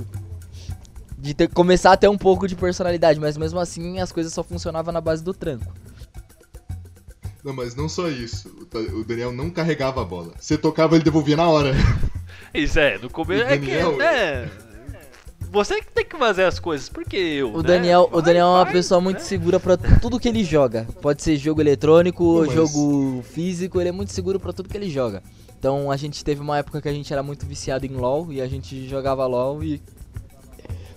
De 1.17 1.33
ter, 1.33 1.49
começar 1.49 1.91
a 1.91 1.97
ter 1.97 2.07
um 2.07 2.17
pouco 2.17 2.47
de 2.47 2.55
personalidade, 2.55 3.19
mas 3.19 3.35
mesmo 3.35 3.59
assim 3.59 3.99
as 3.99 4.13
coisas 4.13 4.31
só 4.33 4.45
funcionavam 4.45 4.93
na 4.93 5.01
base 5.01 5.21
do 5.21 5.33
tranco. 5.33 5.73
Não, 7.43 7.53
mas 7.53 7.75
não 7.75 7.89
só 7.89 8.07
isso. 8.07 8.49
O 8.93 9.03
Daniel 9.03 9.33
não 9.33 9.49
carregava 9.49 10.01
a 10.01 10.05
bola. 10.05 10.31
Você 10.39 10.57
tocava, 10.57 10.95
ele 10.95 11.03
devolvia 11.03 11.35
na 11.35 11.49
hora. 11.49 11.73
Isso 12.53 12.79
é, 12.79 12.97
no 12.97 13.09
começo 13.09 13.43
é 13.43 13.57
que, 13.57 13.71
né? 13.97 14.49
Você 15.53 15.79
que 15.81 15.91
tem 15.93 16.03
que 16.03 16.17
fazer 16.17 16.45
as 16.45 16.57
coisas, 16.57 16.89
porque 16.89 17.15
eu. 17.15 17.53
O 17.53 17.57
né? 17.57 17.67
Daniel, 17.67 18.07
o 18.11 18.15
Vai, 18.15 18.21
Daniel 18.23 18.47
é 18.47 18.49
uma 18.49 18.63
vai, 18.63 18.73
pessoa 18.73 18.99
muito 18.99 19.19
né? 19.19 19.23
segura 19.23 19.59
pra 19.59 19.77
tudo 19.77 20.19
que 20.19 20.27
ele 20.27 20.43
joga. 20.43 20.87
Pode 20.99 21.21
ser 21.21 21.37
jogo 21.37 21.61
eletrônico, 21.61 22.39
mas- 22.39 22.51
jogo 22.53 23.21
físico, 23.21 23.79
ele 23.79 23.89
é 23.89 23.91
muito 23.91 24.11
seguro 24.11 24.39
pra 24.39 24.51
tudo 24.51 24.67
que 24.67 24.75
ele 24.75 24.89
joga. 24.89 25.21
Então 25.59 25.91
a 25.91 25.95
gente 25.95 26.25
teve 26.25 26.41
uma 26.41 26.57
época 26.57 26.81
que 26.81 26.89
a 26.89 26.91
gente 26.91 27.13
era 27.13 27.21
muito 27.21 27.45
viciado 27.45 27.85
em 27.85 27.89
LoL 27.95 28.33
e 28.33 28.41
a 28.41 28.47
gente 28.47 28.87
jogava 28.89 29.25
LoL 29.27 29.63
e 29.63 29.79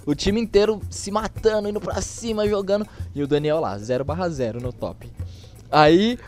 o 0.06 0.14
time 0.14 0.40
inteiro 0.40 0.80
se 0.88 1.10
matando, 1.10 1.68
indo 1.68 1.80
pra 1.80 2.00
cima, 2.00 2.48
jogando. 2.48 2.86
E 3.14 3.22
o 3.22 3.26
Daniel 3.26 3.60
lá, 3.60 3.76
0 3.76 4.04
barra 4.06 4.26
0 4.30 4.58
no 4.60 4.72
top. 4.72 5.06
Aí 5.70 6.18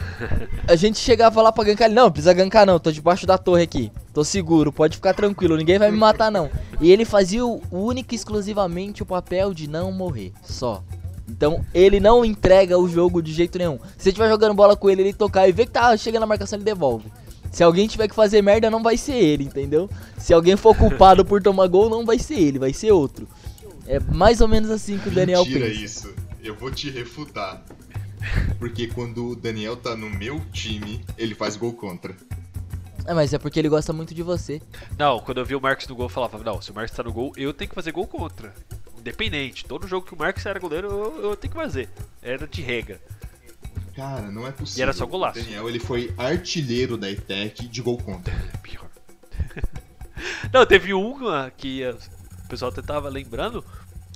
a 0.66 0.74
gente 0.74 0.98
chegava 0.98 1.40
lá 1.40 1.52
pra 1.52 1.64
gankar 1.64 1.86
ele, 1.86 1.94
não, 1.94 2.10
precisa 2.10 2.32
gankar 2.32 2.66
não, 2.66 2.78
tô 2.78 2.90
debaixo 2.90 3.26
da 3.26 3.38
torre 3.38 3.62
aqui. 3.62 3.92
Tô 4.12 4.24
seguro, 4.24 4.72
pode 4.72 4.96
ficar 4.96 5.14
tranquilo, 5.14 5.56
ninguém 5.56 5.78
vai 5.78 5.90
me 5.90 5.96
matar 5.96 6.30
não. 6.30 6.50
E 6.80 6.90
ele 6.90 7.04
fazia 7.04 7.44
o 7.46 7.62
único 7.70 8.14
e 8.14 8.16
exclusivamente 8.16 9.02
o 9.02 9.06
papel 9.06 9.54
de 9.54 9.68
não 9.68 9.92
morrer, 9.92 10.32
só. 10.42 10.82
Então 11.28 11.64
ele 11.72 12.00
não 12.00 12.24
entrega 12.24 12.78
o 12.78 12.88
jogo 12.88 13.22
de 13.22 13.32
jeito 13.32 13.58
nenhum. 13.58 13.78
Se 13.96 14.04
você 14.04 14.08
estiver 14.08 14.28
jogando 14.28 14.54
bola 14.54 14.74
com 14.74 14.88
ele, 14.90 15.02
ele 15.02 15.12
tocar 15.12 15.48
e 15.48 15.52
ver 15.52 15.66
que 15.66 15.72
tá 15.72 15.96
chegando 15.96 16.20
na 16.20 16.26
marcação, 16.26 16.56
ele 16.56 16.64
devolve. 16.64 17.10
Se 17.52 17.62
alguém 17.62 17.86
tiver 17.86 18.08
que 18.08 18.14
fazer 18.14 18.42
merda, 18.42 18.70
não 18.70 18.82
vai 18.82 18.96
ser 18.96 19.14
ele, 19.14 19.44
entendeu? 19.44 19.88
Se 20.18 20.34
alguém 20.34 20.56
for 20.56 20.76
culpado 20.76 21.24
por 21.24 21.42
tomar 21.42 21.66
gol, 21.66 21.88
não 21.88 22.04
vai 22.04 22.18
ser 22.18 22.38
ele, 22.38 22.58
vai 22.58 22.72
ser 22.72 22.92
outro. 22.92 23.26
É 23.86 23.98
mais 23.98 24.40
ou 24.40 24.48
menos 24.48 24.70
assim 24.70 24.98
que 24.98 25.08
o 25.08 25.12
Daniel 25.12 25.44
Mentira 25.44 25.66
pensa. 25.66 25.80
isso. 25.84 26.14
Eu 26.42 26.54
vou 26.54 26.70
te 26.70 26.90
refutar. 26.90 27.62
Porque 28.58 28.86
quando 28.88 29.28
o 29.28 29.36
Daniel 29.36 29.76
tá 29.76 29.96
no 29.96 30.10
meu 30.10 30.40
time, 30.52 31.04
ele 31.16 31.34
faz 31.34 31.56
gol 31.56 31.72
contra. 31.72 32.16
É, 33.06 33.14
mas 33.14 33.32
é 33.32 33.38
porque 33.38 33.58
ele 33.58 33.68
gosta 33.68 33.92
muito 33.92 34.14
de 34.14 34.22
você. 34.22 34.60
Não, 34.98 35.18
quando 35.20 35.38
eu 35.38 35.44
vi 35.44 35.54
o 35.54 35.60
Marcos 35.60 35.88
no 35.88 35.96
gol, 35.96 36.06
eu 36.06 36.10
falava, 36.10 36.38
não, 36.44 36.60
se 36.60 36.70
o 36.70 36.74
Marcos 36.74 36.94
tá 36.94 37.02
no 37.02 37.12
gol, 37.12 37.32
eu 37.36 37.54
tenho 37.54 37.68
que 37.68 37.74
fazer 37.74 37.90
gol 37.90 38.06
contra. 38.06 38.52
Independente. 38.98 39.64
Todo 39.64 39.88
jogo 39.88 40.06
que 40.06 40.14
o 40.14 40.18
Marcos 40.18 40.44
era 40.44 40.58
goleiro, 40.58 40.88
eu, 40.88 41.22
eu 41.30 41.36
tenho 41.36 41.52
que 41.52 41.58
fazer. 41.58 41.88
Era 42.20 42.46
de 42.46 42.60
regra. 42.60 43.00
Cara, 43.96 44.30
não 44.30 44.46
é 44.46 44.52
possível. 44.52 44.80
E 44.80 44.82
era 44.82 44.92
só 44.92 45.06
golaço. 45.06 45.40
O 45.40 45.42
Daniel, 45.42 45.68
ele 45.68 45.80
foi 45.80 46.12
artilheiro 46.16 46.96
da 46.96 47.10
ETEC 47.10 47.66
de 47.66 47.80
gol 47.80 47.98
contra. 47.98 48.32
É 48.32 48.56
pior. 48.58 48.88
não, 50.52 50.66
teve 50.66 50.92
uma 50.92 51.50
que 51.56 51.82
o 52.44 52.48
pessoal 52.48 52.70
até 52.70 52.82
tava 52.82 53.08
lembrando, 53.08 53.64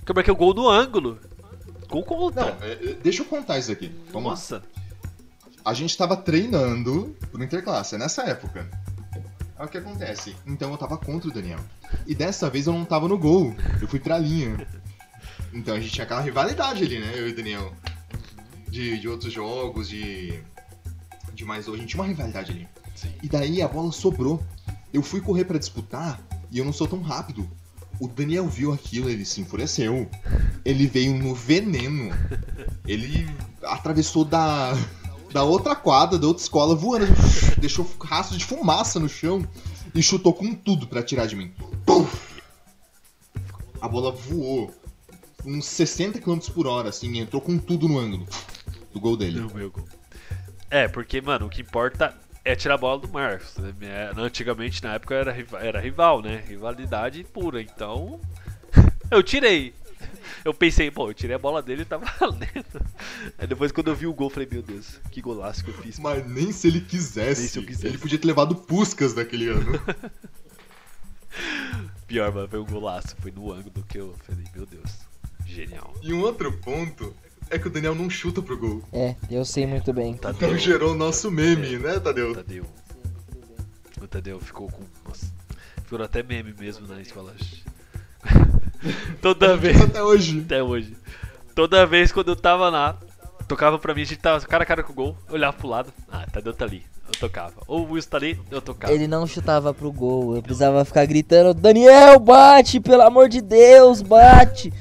que 0.04 0.10
eu 0.10 0.14
marquei 0.14 0.32
o 0.32 0.36
gol 0.36 0.54
no 0.54 0.68
ângulo. 0.68 1.18
Gol 1.92 2.04
contra. 2.04 2.54
Não, 2.54 2.62
é, 2.62 2.72
é, 2.72 2.94
deixa 2.94 3.20
eu 3.20 3.26
contar 3.26 3.58
isso 3.58 3.70
aqui. 3.70 3.94
Vamos 4.10 4.24
lá. 4.24 4.30
Nossa. 4.30 4.62
A 5.62 5.74
gente 5.74 5.96
tava 5.96 6.16
treinando 6.16 7.14
pro 7.30 7.44
Interclasse, 7.44 7.96
é 7.96 7.98
nessa 7.98 8.22
época. 8.22 8.66
Aí 9.56 9.66
o 9.66 9.68
que 9.68 9.76
acontece? 9.76 10.34
Então 10.46 10.72
eu 10.72 10.78
tava 10.78 10.96
contra 10.96 11.28
o 11.28 11.32
Daniel. 11.32 11.60
E 12.06 12.14
dessa 12.14 12.48
vez 12.48 12.66
eu 12.66 12.72
não 12.72 12.86
tava 12.86 13.06
no 13.06 13.18
gol, 13.18 13.54
eu 13.80 13.86
fui 13.86 14.00
pra 14.00 14.18
linha. 14.18 14.66
Então 15.52 15.74
a 15.74 15.80
gente 15.80 15.92
tinha 15.92 16.04
aquela 16.04 16.22
rivalidade 16.22 16.82
ali, 16.82 16.98
né? 16.98 17.12
Eu 17.14 17.28
e 17.28 17.32
o 17.32 17.36
Daniel. 17.36 17.72
De, 18.68 18.98
de 18.98 19.06
outros 19.06 19.30
jogos, 19.30 19.90
de. 19.90 20.42
De 21.34 21.44
mais. 21.44 21.68
A 21.68 21.76
gente 21.76 21.88
tinha 21.88 22.02
uma 22.02 22.08
rivalidade 22.08 22.52
ali. 22.52 22.66
Sim. 22.96 23.12
E 23.22 23.28
daí 23.28 23.60
a 23.60 23.68
bola 23.68 23.92
sobrou. 23.92 24.42
Eu 24.94 25.02
fui 25.02 25.20
correr 25.20 25.44
pra 25.44 25.58
disputar 25.58 26.18
e 26.50 26.58
eu 26.58 26.64
não 26.64 26.72
sou 26.72 26.88
tão 26.88 27.02
rápido. 27.02 27.48
O 28.02 28.08
Daniel 28.08 28.48
viu 28.48 28.72
aquilo, 28.72 29.08
ele 29.08 29.24
se 29.24 29.40
enfureceu. 29.40 30.10
Ele 30.64 30.88
veio 30.88 31.14
no 31.14 31.36
veneno. 31.36 32.12
Ele 32.84 33.30
atravessou 33.62 34.24
da, 34.24 34.76
da 35.32 35.44
outra 35.44 35.76
quadra, 35.76 36.18
da 36.18 36.26
outra 36.26 36.42
escola, 36.42 36.74
voando. 36.74 37.06
Deixou 37.58 37.88
rastro 38.02 38.36
de 38.36 38.44
fumaça 38.44 38.98
no 38.98 39.08
chão 39.08 39.46
e 39.94 40.02
chutou 40.02 40.34
com 40.34 40.52
tudo 40.52 40.88
pra 40.88 41.00
tirar 41.00 41.26
de 41.26 41.36
mim. 41.36 41.52
A 43.80 43.86
bola 43.86 44.10
voou 44.10 44.74
uns 45.46 45.64
60 45.66 46.20
km 46.20 46.40
por 46.52 46.66
hora, 46.66 46.88
assim, 46.88 47.20
entrou 47.20 47.40
com 47.40 47.56
tudo 47.56 47.86
no 47.86 48.00
ângulo 48.00 48.26
do 48.92 48.98
gol 48.98 49.16
dele. 49.16 49.46
Meu 49.54 49.70
gol. 49.70 49.86
É, 50.68 50.88
porque, 50.88 51.20
mano, 51.20 51.46
o 51.46 51.48
que 51.48 51.62
importa 51.62 52.18
é 52.44 52.56
tirar 52.56 52.74
a 52.74 52.78
bola 52.78 52.98
do 53.00 53.08
Marcos. 53.08 53.56
né? 53.56 53.72
É, 53.82 54.10
Antigamente, 54.16 54.82
na 54.82 54.94
época, 54.94 55.14
era, 55.14 55.36
era 55.60 55.80
rival, 55.80 56.20
né? 56.22 56.42
Rivalidade 56.48 57.22
pura. 57.24 57.60
Então, 57.62 58.20
eu 59.10 59.22
tirei. 59.22 59.74
Eu 60.44 60.52
pensei, 60.52 60.90
pô, 60.90 61.08
eu 61.10 61.14
tirei 61.14 61.36
a 61.36 61.38
bola 61.38 61.62
dele 61.62 61.82
e 61.82 61.84
tá 61.84 61.96
valendo. 61.98 62.84
Aí 63.38 63.46
depois, 63.46 63.70
quando 63.70 63.88
eu 63.88 63.94
vi 63.94 64.06
o 64.06 64.12
gol, 64.14 64.26
eu 64.26 64.30
falei, 64.30 64.48
meu 64.50 64.62
Deus, 64.62 64.98
que 65.10 65.20
golaço 65.20 65.62
que 65.64 65.70
eu 65.70 65.74
fiz. 65.74 65.98
Mas 66.00 66.26
nem 66.26 66.50
se 66.50 66.66
ele 66.66 66.80
quisesse, 66.80 67.42
Nem 67.42 67.50
se 67.50 67.58
eu 67.58 67.64
quisesse. 67.64 67.86
ele 67.86 67.98
podia 67.98 68.18
ter 68.18 68.26
levado 68.26 68.56
Puscas 68.56 69.14
daquele 69.14 69.48
ano. 69.48 69.78
Pior, 72.06 72.32
mano, 72.32 72.48
foi 72.48 72.60
um 72.60 72.64
golaço. 72.66 73.16
Foi 73.20 73.30
no 73.30 73.52
ângulo 73.52 73.84
que 73.88 73.98
eu 73.98 74.14
falei, 74.26 74.44
meu 74.54 74.66
Deus, 74.66 74.90
genial. 75.46 75.94
E 76.02 76.12
um 76.12 76.20
outro 76.20 76.52
ponto 76.58 77.14
é 77.52 77.58
que 77.58 77.68
o 77.68 77.70
Daniel 77.70 77.94
não 77.94 78.08
chuta 78.08 78.40
pro 78.40 78.56
gol. 78.56 78.82
É, 78.92 79.14
eu 79.30 79.44
sei 79.44 79.66
muito 79.66 79.92
bem. 79.92 80.12
Então 80.12 80.32
Tadeu, 80.32 80.56
gerou 80.58 80.92
o 80.92 80.96
nosso 80.96 81.30
meme, 81.30 81.76
né, 81.78 82.00
Tadeu? 82.00 82.34
Tadeu. 82.34 82.64
O 84.00 84.06
Tadeu 84.06 84.40
ficou 84.40 84.68
com. 84.70 84.82
Nossa, 85.06 85.26
virou 85.88 86.04
até 86.04 86.22
meme 86.22 86.54
mesmo 86.58 86.88
na 86.88 87.00
escola. 87.02 87.34
Toda 89.20 89.54
vez. 89.56 89.80
Até 89.80 90.02
hoje. 90.02 90.40
Até 90.40 90.62
hoje. 90.62 90.96
Toda 91.54 91.86
vez 91.86 92.10
quando 92.10 92.28
eu 92.28 92.36
tava 92.36 92.70
lá, 92.70 92.98
tocava 93.46 93.78
pra 93.78 93.94
mim, 93.94 94.00
a 94.00 94.06
gente 94.06 94.18
tava 94.18 94.40
cara 94.46 94.62
a 94.62 94.66
cara 94.66 94.82
com 94.82 94.92
o 94.92 94.96
gol, 94.96 95.16
eu 95.28 95.34
olhava 95.34 95.54
pro 95.54 95.68
lado, 95.68 95.92
ah, 96.10 96.26
Tadeu 96.32 96.54
tá 96.54 96.64
ali, 96.64 96.82
eu 97.06 97.20
tocava. 97.20 97.60
Ou 97.68 97.86
o 97.86 97.92
Wilson 97.92 98.08
tá 98.08 98.16
ali, 98.16 98.40
eu 98.50 98.62
tocava. 98.62 98.94
Ele 98.94 99.06
não 99.06 99.26
chutava 99.26 99.74
pro 99.74 99.92
gol, 99.92 100.34
eu 100.36 100.42
precisava 100.42 100.82
ficar 100.86 101.04
gritando: 101.04 101.52
Daniel, 101.52 102.18
bate, 102.18 102.80
pelo 102.80 103.02
amor 103.02 103.28
de 103.28 103.42
Deus, 103.42 104.00
bate! 104.00 104.72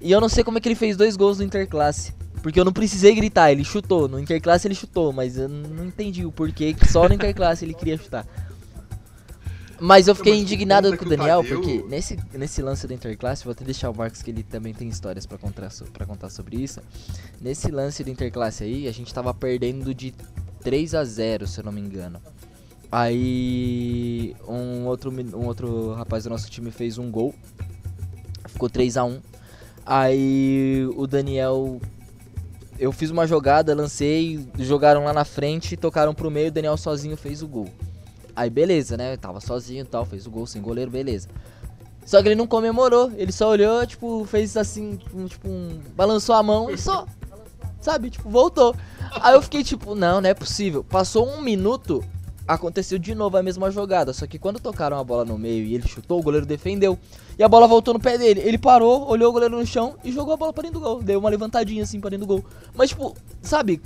E 0.00 0.12
eu 0.12 0.20
não 0.20 0.28
sei 0.28 0.44
como 0.44 0.58
é 0.58 0.60
que 0.60 0.68
ele 0.68 0.76
fez 0.76 0.96
dois 0.96 1.16
gols 1.16 1.38
no 1.38 1.44
Interclasse. 1.44 2.19
Porque 2.42 2.58
eu 2.58 2.64
não 2.64 2.72
precisei 2.72 3.14
gritar, 3.14 3.52
ele 3.52 3.64
chutou. 3.64 4.08
No 4.08 4.18
Interclasse 4.18 4.66
ele 4.66 4.74
chutou, 4.74 5.12
mas 5.12 5.36
eu 5.36 5.48
não 5.48 5.84
entendi 5.86 6.24
o 6.24 6.32
porquê 6.32 6.72
que 6.72 6.90
só 6.90 7.06
no 7.08 7.14
Interclasse 7.14 7.64
ele 7.64 7.74
queria 7.74 7.98
chutar. 7.98 8.26
Mas 9.82 10.08
eu 10.08 10.14
fiquei 10.14 10.34
Mas 10.34 10.42
indignado 10.42 10.88
ponto 10.90 10.94
é 10.94 10.98
com 10.98 11.04
o 11.06 11.08
Daniel, 11.08 11.42
Tadeu- 11.42 11.58
porque 11.60 11.82
nesse, 11.88 12.18
nesse 12.34 12.60
lance 12.60 12.86
do 12.86 12.92
Interclasse, 12.92 13.44
vou 13.44 13.52
até 13.52 13.64
deixar 13.64 13.88
o 13.88 13.96
Marcos 13.96 14.20
que 14.20 14.30
ele 14.30 14.42
também 14.42 14.74
tem 14.74 14.88
histórias 14.88 15.24
pra 15.24 15.38
contar, 15.38 15.70
so- 15.70 15.86
contar 16.06 16.28
sobre 16.28 16.56
isso. 16.62 16.80
Nesse 17.40 17.70
lance 17.70 18.04
do 18.04 18.10
Interclasse 18.10 18.62
aí, 18.62 18.86
a 18.86 18.92
gente 18.92 19.12
tava 19.12 19.32
perdendo 19.32 19.94
de 19.94 20.12
3 20.62 20.94
a 20.94 21.02
0 21.02 21.46
se 21.46 21.60
eu 21.60 21.64
não 21.64 21.72
me 21.72 21.80
engano. 21.80 22.20
Aí 22.92 24.36
um 24.46 24.84
outro, 24.86 25.10
um 25.10 25.46
outro 25.46 25.94
rapaz 25.94 26.24
do 26.24 26.30
nosso 26.30 26.50
time 26.50 26.70
fez 26.70 26.98
um 26.98 27.10
gol. 27.10 27.34
Ficou 28.48 28.68
3 28.68 28.96
a 28.98 29.04
1 29.04 29.18
Aí 29.86 30.86
o 30.94 31.06
Daniel. 31.06 31.80
Eu 32.80 32.90
fiz 32.92 33.10
uma 33.10 33.26
jogada, 33.26 33.74
lancei, 33.74 34.48
jogaram 34.58 35.04
lá 35.04 35.12
na 35.12 35.24
frente, 35.24 35.76
tocaram 35.76 36.14
pro 36.14 36.30
meio, 36.30 36.48
o 36.48 36.50
Daniel 36.50 36.78
sozinho 36.78 37.14
fez 37.14 37.42
o 37.42 37.46
gol. 37.46 37.68
Aí 38.34 38.48
beleza, 38.48 38.96
né? 38.96 39.18
Tava 39.18 39.38
sozinho 39.38 39.82
e 39.82 39.84
tal, 39.84 40.06
fez 40.06 40.26
o 40.26 40.30
gol 40.30 40.46
sem 40.46 40.62
goleiro, 40.62 40.90
beleza. 40.90 41.28
Só 42.06 42.22
que 42.22 42.28
ele 42.28 42.34
não 42.34 42.46
comemorou, 42.46 43.12
ele 43.16 43.32
só 43.32 43.50
olhou, 43.50 43.86
tipo, 43.86 44.24
fez 44.24 44.56
assim, 44.56 44.98
tipo, 45.28 45.46
um, 45.46 45.78
balançou 45.94 46.34
a 46.34 46.42
mão 46.42 46.70
e 46.70 46.78
só, 46.78 47.06
sabe, 47.82 48.08
tipo, 48.08 48.30
voltou. 48.30 48.74
Aí 49.20 49.34
eu 49.34 49.42
fiquei 49.42 49.62
tipo, 49.62 49.94
não, 49.94 50.20
não 50.20 50.30
é 50.30 50.34
possível. 50.34 50.82
Passou 50.82 51.28
um 51.28 51.42
minuto, 51.42 52.02
aconteceu 52.46 52.98
de 52.98 53.14
novo 53.14 53.36
a 53.36 53.42
mesma 53.42 53.70
jogada. 53.70 54.12
Só 54.12 54.26
que 54.26 54.38
quando 54.38 54.60
tocaram 54.60 54.98
a 54.98 55.04
bola 55.04 55.24
no 55.24 55.38
meio 55.38 55.64
e 55.64 55.74
ele 55.74 55.86
chutou, 55.86 56.20
o 56.20 56.22
goleiro 56.22 56.46
defendeu. 56.46 56.98
E 57.38 57.42
a 57.42 57.48
bola 57.48 57.66
voltou 57.66 57.94
no 57.94 58.00
pé 58.00 58.18
dele. 58.18 58.40
Ele 58.40 58.58
parou, 58.58 59.08
olhou 59.08 59.30
o 59.30 59.32
goleiro 59.32 59.56
no 59.56 59.66
chão 59.66 59.96
e 60.04 60.12
jogou 60.12 60.34
a 60.34 60.36
bola 60.36 60.52
pra 60.52 60.62
dentro 60.62 60.80
do 60.80 60.84
gol. 60.84 61.02
Deu 61.02 61.18
uma 61.18 61.30
levantadinha 61.30 61.82
assim 61.82 62.00
pra 62.00 62.10
dentro 62.10 62.26
do 62.26 62.34
gol. 62.34 62.44
Mas, 62.74 62.90
tipo, 62.90 63.16
sabe 63.42 63.80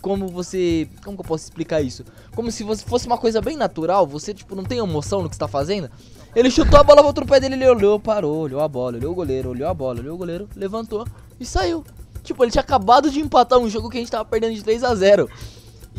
como 0.00 0.28
você. 0.28 0.88
Como 1.04 1.16
que 1.16 1.22
eu 1.22 1.26
posso 1.28 1.44
explicar 1.44 1.80
isso? 1.80 2.04
Como 2.34 2.50
se 2.50 2.64
fosse 2.84 3.06
uma 3.06 3.18
coisa 3.18 3.40
bem 3.40 3.56
natural, 3.56 4.06
você, 4.06 4.34
tipo, 4.34 4.54
não 4.54 4.64
tem 4.64 4.78
emoção 4.78 5.22
no 5.22 5.28
que 5.28 5.34
está 5.34 5.48
fazendo. 5.48 5.90
Ele 6.34 6.50
chutou 6.50 6.78
a 6.78 6.84
bola, 6.84 7.02
voltou 7.02 7.24
no 7.24 7.30
pé 7.30 7.40
dele, 7.40 7.54
ele 7.54 7.68
olhou, 7.68 7.98
parou, 7.98 8.36
olhou 8.36 8.60
a 8.60 8.68
bola, 8.68 8.96
olhou 8.96 9.12
o 9.12 9.14
goleiro, 9.14 9.50
olhou 9.50 9.68
a 9.68 9.74
bola, 9.74 9.98
olhou 9.98 10.14
o 10.14 10.18
goleiro, 10.18 10.48
levantou 10.54 11.04
e 11.40 11.44
saiu. 11.44 11.84
Tipo, 12.22 12.44
ele 12.44 12.52
tinha 12.52 12.62
acabado 12.62 13.10
de 13.10 13.20
empatar 13.20 13.58
um 13.58 13.68
jogo 13.68 13.88
que 13.88 13.96
a 13.96 14.00
gente 14.00 14.10
tava 14.10 14.24
perdendo 14.24 14.54
de 14.54 14.62
3 14.62 14.84
a 14.84 14.94
0 14.94 15.28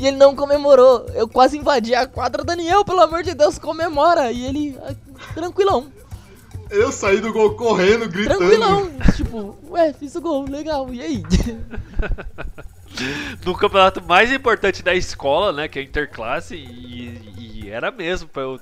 E 0.02 0.08
ele 0.08 0.18
não 0.18 0.36
comemorou. 0.36 1.06
Eu 1.14 1.28
quase 1.28 1.60
invadi 1.60 1.93
a 1.93 2.08
quadra. 2.08 2.43
Daniel, 2.43 2.84
pelo 2.84 3.02
amor 3.02 3.22
de 3.22 3.36
Deus, 3.36 3.60
comemora. 3.60 4.32
E 4.32 4.43
ele, 4.47 4.76
ah, 4.82 4.95
tranquilão. 5.36 5.91
Eu 6.72 6.91
saí 6.91 7.22
do 7.22 7.32
gol 7.32 7.54
correndo, 7.54 8.10
gritando. 8.10 8.39
Tranquilão. 8.39 8.91
tipo, 9.16 9.60
ué, 9.70 9.93
fiz 9.93 10.16
o 10.16 10.22
gol, 10.22 10.49
legal. 10.49 10.91
E 10.91 11.04
aí? 11.04 11.24
no 13.45 13.56
campeonato 13.56 14.04
mais 14.04 14.34
importante 14.34 14.82
da 14.82 14.95
escola, 14.95 15.54
né? 15.54 15.68
Que 15.68 15.78
é 15.78 15.84
interclasse. 15.84 16.56
E, 16.56 17.62
e 17.62 17.70
era 17.70 17.91
mesmo 17.91 18.28
pra 18.28 18.41
eu 18.41 18.60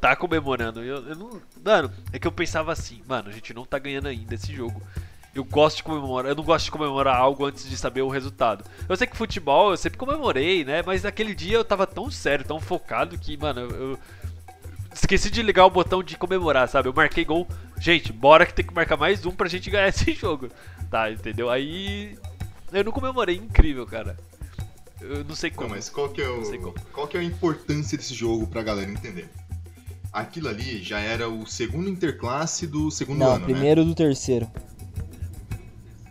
tá 0.00 0.16
comemorando. 0.16 0.82
Eu, 0.82 0.96
eu 1.10 1.14
não. 1.14 1.40
Mano, 1.64 1.92
é 2.12 2.18
que 2.18 2.26
eu 2.26 2.32
pensava 2.32 2.72
assim, 2.72 3.00
mano, 3.06 3.28
a 3.28 3.32
gente 3.32 3.54
não 3.54 3.64
tá 3.64 3.78
ganhando 3.78 4.08
ainda 4.08 4.34
esse 4.34 4.52
jogo. 4.52 4.82
Eu 5.34 5.44
gosto 5.44 5.78
de 5.78 5.82
comemorar, 5.82 6.30
eu 6.30 6.36
não 6.36 6.44
gosto 6.44 6.66
de 6.66 6.70
comemorar 6.70 7.16
algo 7.16 7.46
antes 7.46 7.68
de 7.68 7.76
saber 7.76 8.02
o 8.02 8.08
resultado. 8.08 8.64
Eu 8.86 8.96
sei 8.96 9.06
que 9.06 9.16
futebol 9.16 9.70
eu 9.70 9.76
sempre 9.78 9.98
comemorei, 9.98 10.62
né? 10.62 10.82
Mas 10.84 11.02
naquele 11.02 11.34
dia 11.34 11.56
eu 11.56 11.64
tava 11.64 11.86
tão 11.86 12.10
sério, 12.10 12.44
tão 12.44 12.60
focado 12.60 13.16
que, 13.16 13.34
mano, 13.38 13.60
eu, 13.60 13.98
esqueci 14.94 15.30
de 15.30 15.42
ligar 15.42 15.64
o 15.64 15.70
botão 15.70 16.02
de 16.02 16.18
comemorar, 16.18 16.68
sabe? 16.68 16.88
Eu 16.88 16.92
marquei 16.92 17.24
gol. 17.24 17.48
Gente, 17.80 18.12
bora 18.12 18.44
que 18.44 18.52
tem 18.52 18.64
que 18.64 18.74
marcar 18.74 18.98
mais 18.98 19.24
um 19.24 19.30
pra 19.32 19.48
gente 19.48 19.70
ganhar 19.70 19.88
esse 19.90 20.12
jogo. 20.12 20.48
Tá, 20.90 21.10
entendeu? 21.10 21.48
Aí 21.48 22.18
eu 22.70 22.84
não 22.84 22.92
comemorei, 22.92 23.36
incrível, 23.36 23.86
cara. 23.86 24.18
Eu 25.00 25.24
não 25.24 25.34
sei 25.34 25.50
como. 25.50 25.70
Não, 25.70 25.76
mas 25.76 25.88
qual 25.88 26.10
que 26.10 26.20
é 26.20 26.28
o 26.28 26.74
qual 26.92 27.08
que 27.08 27.16
é 27.16 27.20
a 27.20 27.24
importância 27.24 27.96
desse 27.96 28.14
jogo 28.14 28.46
pra 28.46 28.62
galera 28.62 28.90
entender? 28.90 29.28
Aquilo 30.12 30.48
ali 30.48 30.82
já 30.82 31.00
era 31.00 31.26
o 31.26 31.46
segundo 31.46 31.88
interclasse 31.88 32.66
do 32.66 32.90
segundo 32.90 33.20
não, 33.20 33.32
ano, 33.32 33.38
né? 33.38 33.44
primeiro 33.46 33.80
né? 33.80 33.88
do 33.88 33.94
terceiro 33.94 34.46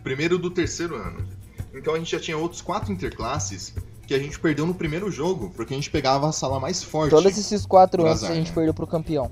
primeiro 0.02 0.38
do 0.38 0.50
terceiro 0.50 0.96
ano. 0.96 1.26
Então 1.74 1.94
a 1.94 1.98
gente 1.98 2.10
já 2.10 2.20
tinha 2.20 2.36
outros 2.36 2.60
quatro 2.60 2.92
interclasses 2.92 3.74
que 4.06 4.14
a 4.14 4.18
gente 4.18 4.38
perdeu 4.38 4.66
no 4.66 4.74
primeiro 4.74 5.10
jogo, 5.10 5.50
porque 5.50 5.72
a 5.72 5.76
gente 5.76 5.90
pegava 5.90 6.28
a 6.28 6.32
sala 6.32 6.60
mais 6.60 6.82
forte. 6.82 7.10
Todos 7.10 7.38
esses 7.38 7.64
quatro 7.64 8.04
anos 8.04 8.24
a 8.24 8.34
gente 8.34 8.48
né? 8.48 8.54
perdeu 8.54 8.74
pro 8.74 8.86
campeão. 8.86 9.30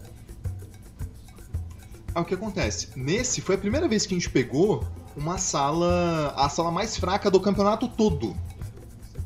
Ah, 2.14 2.20
o 2.20 2.24
que 2.24 2.34
acontece? 2.34 2.88
Nesse 2.96 3.40
foi 3.40 3.54
a 3.54 3.58
primeira 3.58 3.86
vez 3.86 4.06
que 4.06 4.14
a 4.14 4.18
gente 4.18 4.30
pegou 4.30 4.84
uma 5.16 5.38
sala. 5.38 6.34
a 6.36 6.48
sala 6.48 6.70
mais 6.70 6.96
fraca 6.96 7.30
do 7.30 7.40
campeonato 7.40 7.88
todo. 7.88 8.36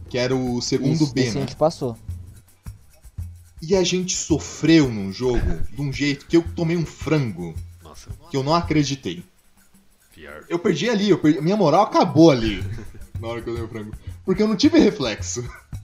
Que 0.09 0.19
era 0.19 0.35
o 0.35 0.61
segundo 0.61 0.93
Isso, 0.93 1.13
B, 1.13 1.23
né? 1.23 1.29
a 1.29 1.33
gente 1.33 1.57
passou. 1.57 1.97
E 3.63 3.75
a 3.75 3.83
gente 3.83 4.15
sofreu 4.15 4.91
num 4.91 5.11
jogo 5.11 5.63
de 5.73 5.81
um 5.81 5.93
jeito 5.93 6.27
que 6.27 6.37
eu 6.37 6.45
tomei 6.55 6.77
um 6.77 6.85
frango. 6.85 7.55
Nossa. 7.83 8.11
Que 8.31 8.37
eu 8.37 8.43
não 8.43 8.55
acreditei. 8.55 9.25
Eu 10.49 10.59
perdi 10.59 10.89
ali, 10.89 11.11
eu 11.11 11.19
perdi, 11.19 11.41
minha 11.41 11.57
moral 11.57 11.83
acabou 11.83 12.31
ali. 12.31 12.63
na 13.21 13.29
hora 13.29 13.43
que 13.43 13.49
eu 13.49 13.55
dei 13.55 13.65
o 13.65 13.69
frango. 13.69 13.95
Porque 14.25 14.43
eu 14.43 14.49
não 14.49 14.57
tive 14.57 14.79
reflexo. 14.79 15.49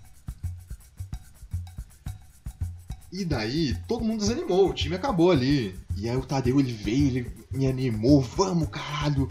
E 3.12 3.24
daí, 3.24 3.76
todo 3.88 4.04
mundo 4.04 4.20
desanimou, 4.20 4.70
o 4.70 4.72
time 4.72 4.94
acabou 4.94 5.32
ali. 5.32 5.76
E 5.96 6.08
aí 6.08 6.16
o 6.16 6.24
Tadeu, 6.24 6.60
ele 6.60 6.72
veio, 6.72 7.06
ele 7.08 7.32
me 7.50 7.66
animou, 7.66 8.20
vamos, 8.20 8.68
caralho, 8.68 9.28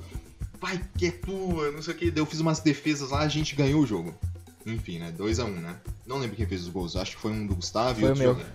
vai 0.60 0.82
que 0.98 1.06
é 1.06 1.12
tua, 1.12 1.72
não 1.72 1.82
sei 1.82 1.94
o 1.94 1.98
que. 1.98 2.12
Daí 2.12 2.22
eu 2.22 2.26
fiz 2.26 2.42
umas 2.42 2.60
defesas 2.60 3.12
lá, 3.12 3.22
a 3.22 3.28
gente 3.30 3.56
ganhou 3.56 3.82
o 3.82 3.88
jogo. 3.88 4.14
Enfim, 4.66 5.00
né, 5.00 5.14
2x1, 5.18 5.46
um, 5.46 5.62
né. 5.62 5.78
Não 6.06 6.18
lembro 6.18 6.36
quem 6.36 6.46
fez 6.46 6.64
os 6.64 6.68
gols, 6.68 6.98
acho 6.98 7.16
que 7.16 7.22
foi 7.22 7.32
um 7.32 7.48
do 7.48 7.56
Gustavo 7.56 8.02
foi 8.02 8.10
e 8.10 8.12
outro 8.12 8.32
o 8.32 8.36
meu. 8.36 8.46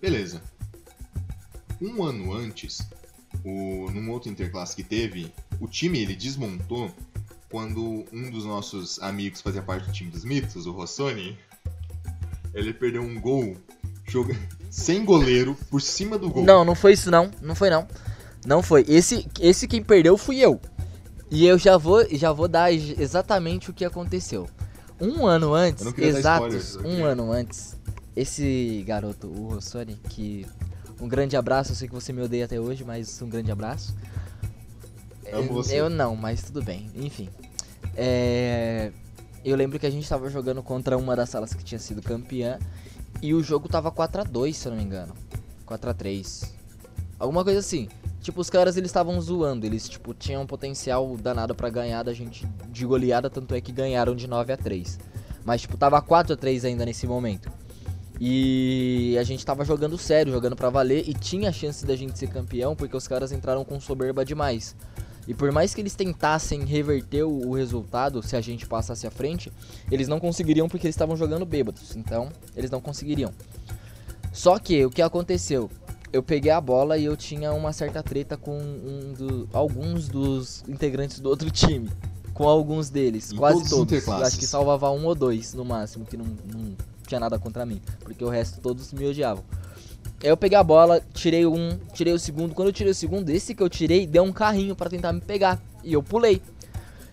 Beleza. 0.00 0.42
Um 1.80 2.02
ano 2.04 2.34
antes, 2.34 2.82
o, 3.44 3.90
num 3.90 4.10
outro 4.10 4.30
interclasse 4.30 4.74
que 4.74 4.82
teve, 4.82 5.32
o 5.60 5.66
time 5.66 6.00
ele 6.00 6.14
desmontou 6.14 6.90
quando 7.50 8.04
um 8.12 8.30
dos 8.30 8.44
nossos 8.44 9.00
amigos 9.00 9.40
fazia 9.40 9.62
parte 9.62 9.86
do 9.86 9.92
time 9.92 10.10
dos 10.10 10.24
mitos, 10.24 10.66
o 10.66 10.72
Rossoni, 10.72 11.38
ele 12.54 12.72
perdeu 12.72 13.02
um 13.02 13.20
gol 13.20 13.56
joga... 14.06 14.36
sem 14.70 15.04
goleiro 15.04 15.56
por 15.70 15.80
cima 15.80 16.18
do 16.18 16.30
gol. 16.30 16.44
Não, 16.44 16.64
não 16.64 16.74
foi 16.74 16.92
isso 16.92 17.10
não, 17.10 17.30
não 17.40 17.54
foi 17.54 17.70
não. 17.70 17.86
Não 18.46 18.62
foi. 18.62 18.84
Esse, 18.88 19.26
esse 19.40 19.66
quem 19.66 19.82
perdeu 19.82 20.16
fui 20.16 20.38
eu. 20.38 20.60
E 21.30 21.46
eu 21.46 21.58
já 21.58 21.76
vou, 21.76 22.06
já 22.10 22.32
vou 22.32 22.48
dar 22.48 22.72
exatamente 22.72 23.70
o 23.70 23.74
que 23.74 23.84
aconteceu. 23.84 24.48
Um 25.00 25.26
ano 25.26 25.54
antes, 25.54 25.86
exatos, 25.98 26.76
um 26.76 27.04
ano 27.04 27.30
antes, 27.30 27.76
esse 28.16 28.82
garoto, 28.86 29.28
o 29.28 29.54
Rossoni, 29.54 29.94
que 30.08 30.46
um 31.00 31.08
grande 31.08 31.36
abraço. 31.36 31.72
Eu 31.72 31.76
sei 31.76 31.88
que 31.88 31.94
você 31.94 32.12
me 32.12 32.22
odeia 32.22 32.44
até 32.44 32.58
hoje, 32.58 32.84
mas 32.84 33.20
um 33.22 33.28
grande 33.28 33.50
abraço. 33.50 33.94
Amo 35.32 35.52
você. 35.52 35.78
Eu 35.80 35.88
não, 35.90 36.16
mas 36.16 36.42
tudo 36.42 36.62
bem. 36.62 36.90
Enfim. 36.94 37.28
É... 37.96 38.92
Eu 39.44 39.56
lembro 39.56 39.78
que 39.78 39.86
a 39.86 39.90
gente 39.90 40.08
tava 40.08 40.28
jogando 40.28 40.62
contra 40.62 40.96
uma 40.96 41.14
das 41.14 41.28
salas 41.28 41.54
que 41.54 41.62
tinha 41.62 41.78
sido 41.78 42.02
campeã. 42.02 42.58
E 43.22 43.34
o 43.34 43.42
jogo 43.42 43.68
tava 43.68 43.90
4x2, 43.90 44.52
se 44.52 44.66
eu 44.66 44.70
não 44.70 44.78
me 44.78 44.84
engano. 44.84 45.12
4x3. 45.66 46.50
Alguma 47.18 47.44
coisa 47.44 47.60
assim. 47.60 47.88
Tipo, 48.20 48.40
os 48.40 48.50
caras 48.50 48.76
eles 48.76 48.88
estavam 48.88 49.20
zoando. 49.20 49.66
Eles, 49.66 49.88
tipo, 49.88 50.14
tinham 50.14 50.42
um 50.42 50.46
potencial 50.46 51.16
danado 51.16 51.54
para 51.54 51.68
ganhar 51.70 52.02
da 52.02 52.12
gente 52.12 52.46
de 52.68 52.84
goleada. 52.84 53.30
Tanto 53.30 53.54
é 53.54 53.60
que 53.60 53.72
ganharam 53.72 54.14
de 54.14 54.26
9 54.26 54.52
a 54.52 54.56
3 54.56 54.98
Mas, 55.44 55.62
tipo, 55.62 55.76
tava 55.76 56.00
4 56.00 56.34
a 56.34 56.36
3 56.36 56.64
ainda 56.64 56.84
nesse 56.84 57.06
momento. 57.06 57.50
E 58.20 59.16
a 59.18 59.22
gente 59.22 59.46
tava 59.46 59.64
jogando 59.64 59.96
sério, 59.96 60.32
jogando 60.32 60.56
para 60.56 60.68
valer 60.70 61.08
e 61.08 61.14
tinha 61.14 61.52
chance 61.52 61.86
da 61.86 61.94
gente 61.94 62.18
ser 62.18 62.28
campeão 62.28 62.74
porque 62.74 62.96
os 62.96 63.06
caras 63.06 63.30
entraram 63.30 63.64
com 63.64 63.78
soberba 63.80 64.24
demais. 64.24 64.74
E 65.28 65.34
por 65.34 65.52
mais 65.52 65.74
que 65.74 65.80
eles 65.82 65.94
tentassem 65.94 66.64
reverter 66.64 67.22
o, 67.22 67.52
resultado 67.52 68.22
se 68.22 68.34
a 68.34 68.40
gente 68.40 68.66
passasse 68.66 69.06
à 69.06 69.10
frente, 69.10 69.52
eles 69.90 70.08
não 70.08 70.18
conseguiriam 70.18 70.68
porque 70.68 70.86
eles 70.86 70.94
estavam 70.94 71.16
jogando 71.16 71.44
bêbados. 71.44 71.94
Então, 71.94 72.30
eles 72.56 72.70
não 72.70 72.80
conseguiriam. 72.80 73.30
Só 74.32 74.58
que 74.58 74.86
o 74.86 74.90
que 74.90 75.02
aconteceu? 75.02 75.70
Eu 76.10 76.22
peguei 76.22 76.50
a 76.50 76.60
bola 76.60 76.96
e 76.96 77.04
eu 77.04 77.14
tinha 77.14 77.52
uma 77.52 77.74
certa 77.74 78.02
treta 78.02 78.38
com 78.38 78.58
um 78.58 79.12
do, 79.12 79.48
alguns 79.52 80.08
dos 80.08 80.64
integrantes 80.66 81.20
do 81.20 81.28
outro 81.28 81.50
time. 81.52 81.90
Com 82.32 82.48
alguns 82.48 82.88
deles, 82.88 83.30
em 83.30 83.36
quase 83.36 83.68
todos. 83.68 84.04
todos. 84.04 84.08
Acho 84.08 84.38
que 84.38 84.46
salvava 84.46 84.90
um 84.90 85.04
ou 85.04 85.14
dois 85.14 85.52
no 85.52 85.64
máximo, 85.64 86.06
que 86.06 86.16
não, 86.16 86.24
não 86.24 86.74
tinha 87.08 87.20
nada 87.20 87.38
contra 87.38 87.66
mim, 87.66 87.80
porque 88.00 88.24
o 88.24 88.28
resto 88.28 88.60
todos 88.60 88.92
me 88.92 89.06
odiavam. 89.06 89.42
Aí 90.22 90.28
eu 90.28 90.36
peguei 90.36 90.58
a 90.58 90.62
bola, 90.62 91.00
tirei 91.14 91.46
um, 91.46 91.78
tirei 91.92 92.12
o 92.12 92.18
segundo. 92.18 92.54
Quando 92.54 92.68
eu 92.68 92.72
tirei 92.72 92.90
o 92.90 92.94
segundo, 92.94 93.30
esse 93.30 93.54
que 93.54 93.62
eu 93.62 93.68
tirei 93.68 94.06
deu 94.06 94.24
um 94.24 94.32
carrinho 94.32 94.74
para 94.74 94.90
tentar 94.90 95.12
me 95.12 95.20
pegar. 95.20 95.60
E 95.84 95.92
eu 95.92 96.02
pulei. 96.02 96.42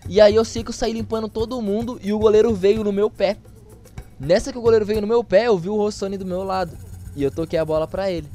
E 0.08 0.20
aí 0.20 0.34
eu 0.34 0.44
sei 0.44 0.62
que 0.62 0.70
eu 0.70 0.74
saí 0.74 0.92
limpando 0.92 1.28
todo 1.28 1.60
mundo 1.62 1.98
e 2.02 2.12
o 2.12 2.18
goleiro 2.18 2.54
veio 2.54 2.82
no 2.82 2.92
meu 2.92 3.08
pé. 3.08 3.36
Nessa 4.18 4.50
que 4.50 4.58
o 4.58 4.62
goleiro 4.62 4.84
veio 4.84 5.00
no 5.00 5.06
meu 5.06 5.22
pé, 5.22 5.46
eu 5.46 5.58
vi 5.58 5.68
o 5.68 5.76
Rossoni 5.76 6.16
do 6.16 6.26
meu 6.26 6.42
lado. 6.42 6.76
E 7.14 7.22
eu 7.22 7.30
toquei 7.30 7.58
a 7.58 7.64
bola 7.64 7.86
pra 7.86 8.10
ele. 8.10 8.28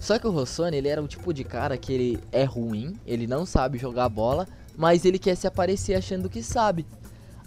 Só 0.00 0.18
que 0.18 0.26
o 0.26 0.30
Rossoni, 0.30 0.76
ele 0.76 0.88
era 0.88 1.02
o 1.02 1.08
tipo 1.08 1.32
de 1.32 1.42
cara 1.42 1.76
que 1.76 1.92
ele 1.92 2.18
é 2.30 2.44
ruim, 2.44 2.98
ele 3.06 3.26
não 3.26 3.46
sabe 3.46 3.78
jogar 3.78 4.08
bola, 4.08 4.46
mas 4.76 5.04
ele 5.04 5.18
quer 5.18 5.34
se 5.34 5.46
aparecer 5.46 5.94
achando 5.94 6.28
que 6.28 6.42
sabe. 6.42 6.86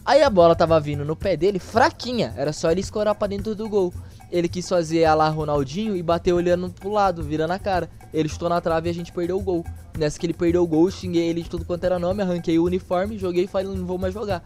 Aí 0.09 0.23
a 0.23 0.29
bola 0.31 0.55
tava 0.55 0.79
vindo 0.79 1.05
no 1.05 1.15
pé 1.15 1.37
dele, 1.37 1.59
fraquinha. 1.59 2.33
Era 2.35 2.51
só 2.51 2.71
ele 2.71 2.81
escorar 2.81 3.13
pra 3.13 3.27
dentro 3.27 3.53
do 3.53 3.69
gol. 3.69 3.93
Ele 4.31 4.49
quis 4.49 4.67
fazer 4.67 5.05
a 5.05 5.13
lá 5.13 5.29
Ronaldinho 5.29 5.95
e 5.95 6.01
bateu 6.01 6.35
olhando 6.35 6.67
pro 6.71 6.89
lado, 6.89 7.21
virando 7.21 7.51
a 7.51 7.59
cara. 7.59 7.87
Ele 8.11 8.27
chutou 8.27 8.49
na 8.49 8.59
trave 8.59 8.89
e 8.89 8.91
a 8.91 8.93
gente 8.93 9.11
perdeu 9.11 9.37
o 9.37 9.39
gol. 9.39 9.63
Nessa 9.95 10.19
que 10.19 10.25
ele 10.25 10.33
perdeu 10.33 10.63
o 10.63 10.67
gol, 10.67 10.89
xinguei 10.89 11.29
ele 11.29 11.43
de 11.43 11.49
tudo 11.51 11.63
quanto 11.63 11.83
era 11.83 11.99
nome, 11.99 12.23
arranquei 12.23 12.57
o 12.57 12.63
uniforme, 12.63 13.19
joguei 13.19 13.43
e 13.43 13.47
falei, 13.47 13.67
não 13.67 13.85
vou 13.85 13.99
mais 13.99 14.11
jogar. 14.11 14.43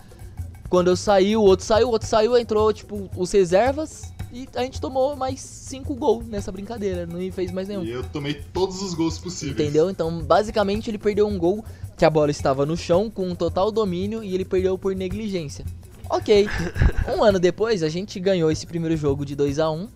Quando 0.67 0.89
eu 0.89 0.97
saí, 0.97 1.33
o 1.37 1.41
outro 1.41 1.65
saiu, 1.65 1.87
o 1.87 1.91
outro 1.91 2.09
saiu, 2.09 2.37
entrou, 2.37 2.73
tipo, 2.73 3.09
os 3.15 3.31
reservas. 3.31 4.11
E 4.33 4.49
a 4.55 4.63
gente 4.63 4.81
tomou 4.81 5.15
mais 5.15 5.39
cinco 5.39 5.95
gols 5.95 6.25
nessa 6.25 6.51
brincadeira, 6.51 7.05
não 7.05 7.19
fez 7.31 7.53
mais 7.53 7.69
nenhum. 7.69 7.85
E 7.85 7.91
eu 7.91 8.03
tomei 8.03 8.33
todos 8.51 8.81
os 8.81 8.93
gols 8.93 9.17
possíveis. 9.17 9.57
Entendeu? 9.57 9.89
Então, 9.89 10.19
basicamente, 10.23 10.89
ele 10.89 10.97
perdeu 10.97 11.25
um 11.25 11.37
gol 11.37 11.63
que 12.03 12.05
a 12.05 12.09
bola 12.09 12.31
estava 12.31 12.65
no 12.65 12.75
chão 12.75 13.09
com 13.09 13.29
um 13.29 13.33
total 13.33 13.71
domínio 13.71 14.21
e 14.21 14.35
ele 14.35 14.43
perdeu 14.43 14.77
por 14.77 14.93
negligência. 14.93 15.63
Ok. 16.09 16.49
um 17.17 17.23
ano 17.23 17.39
depois, 17.39 17.81
a 17.81 17.87
gente 17.87 18.19
ganhou 18.19 18.51
esse 18.51 18.67
primeiro 18.67 18.97
jogo 18.97 19.25
de 19.25 19.37
2 19.37 19.57
a 19.57 19.71
1 19.71 19.87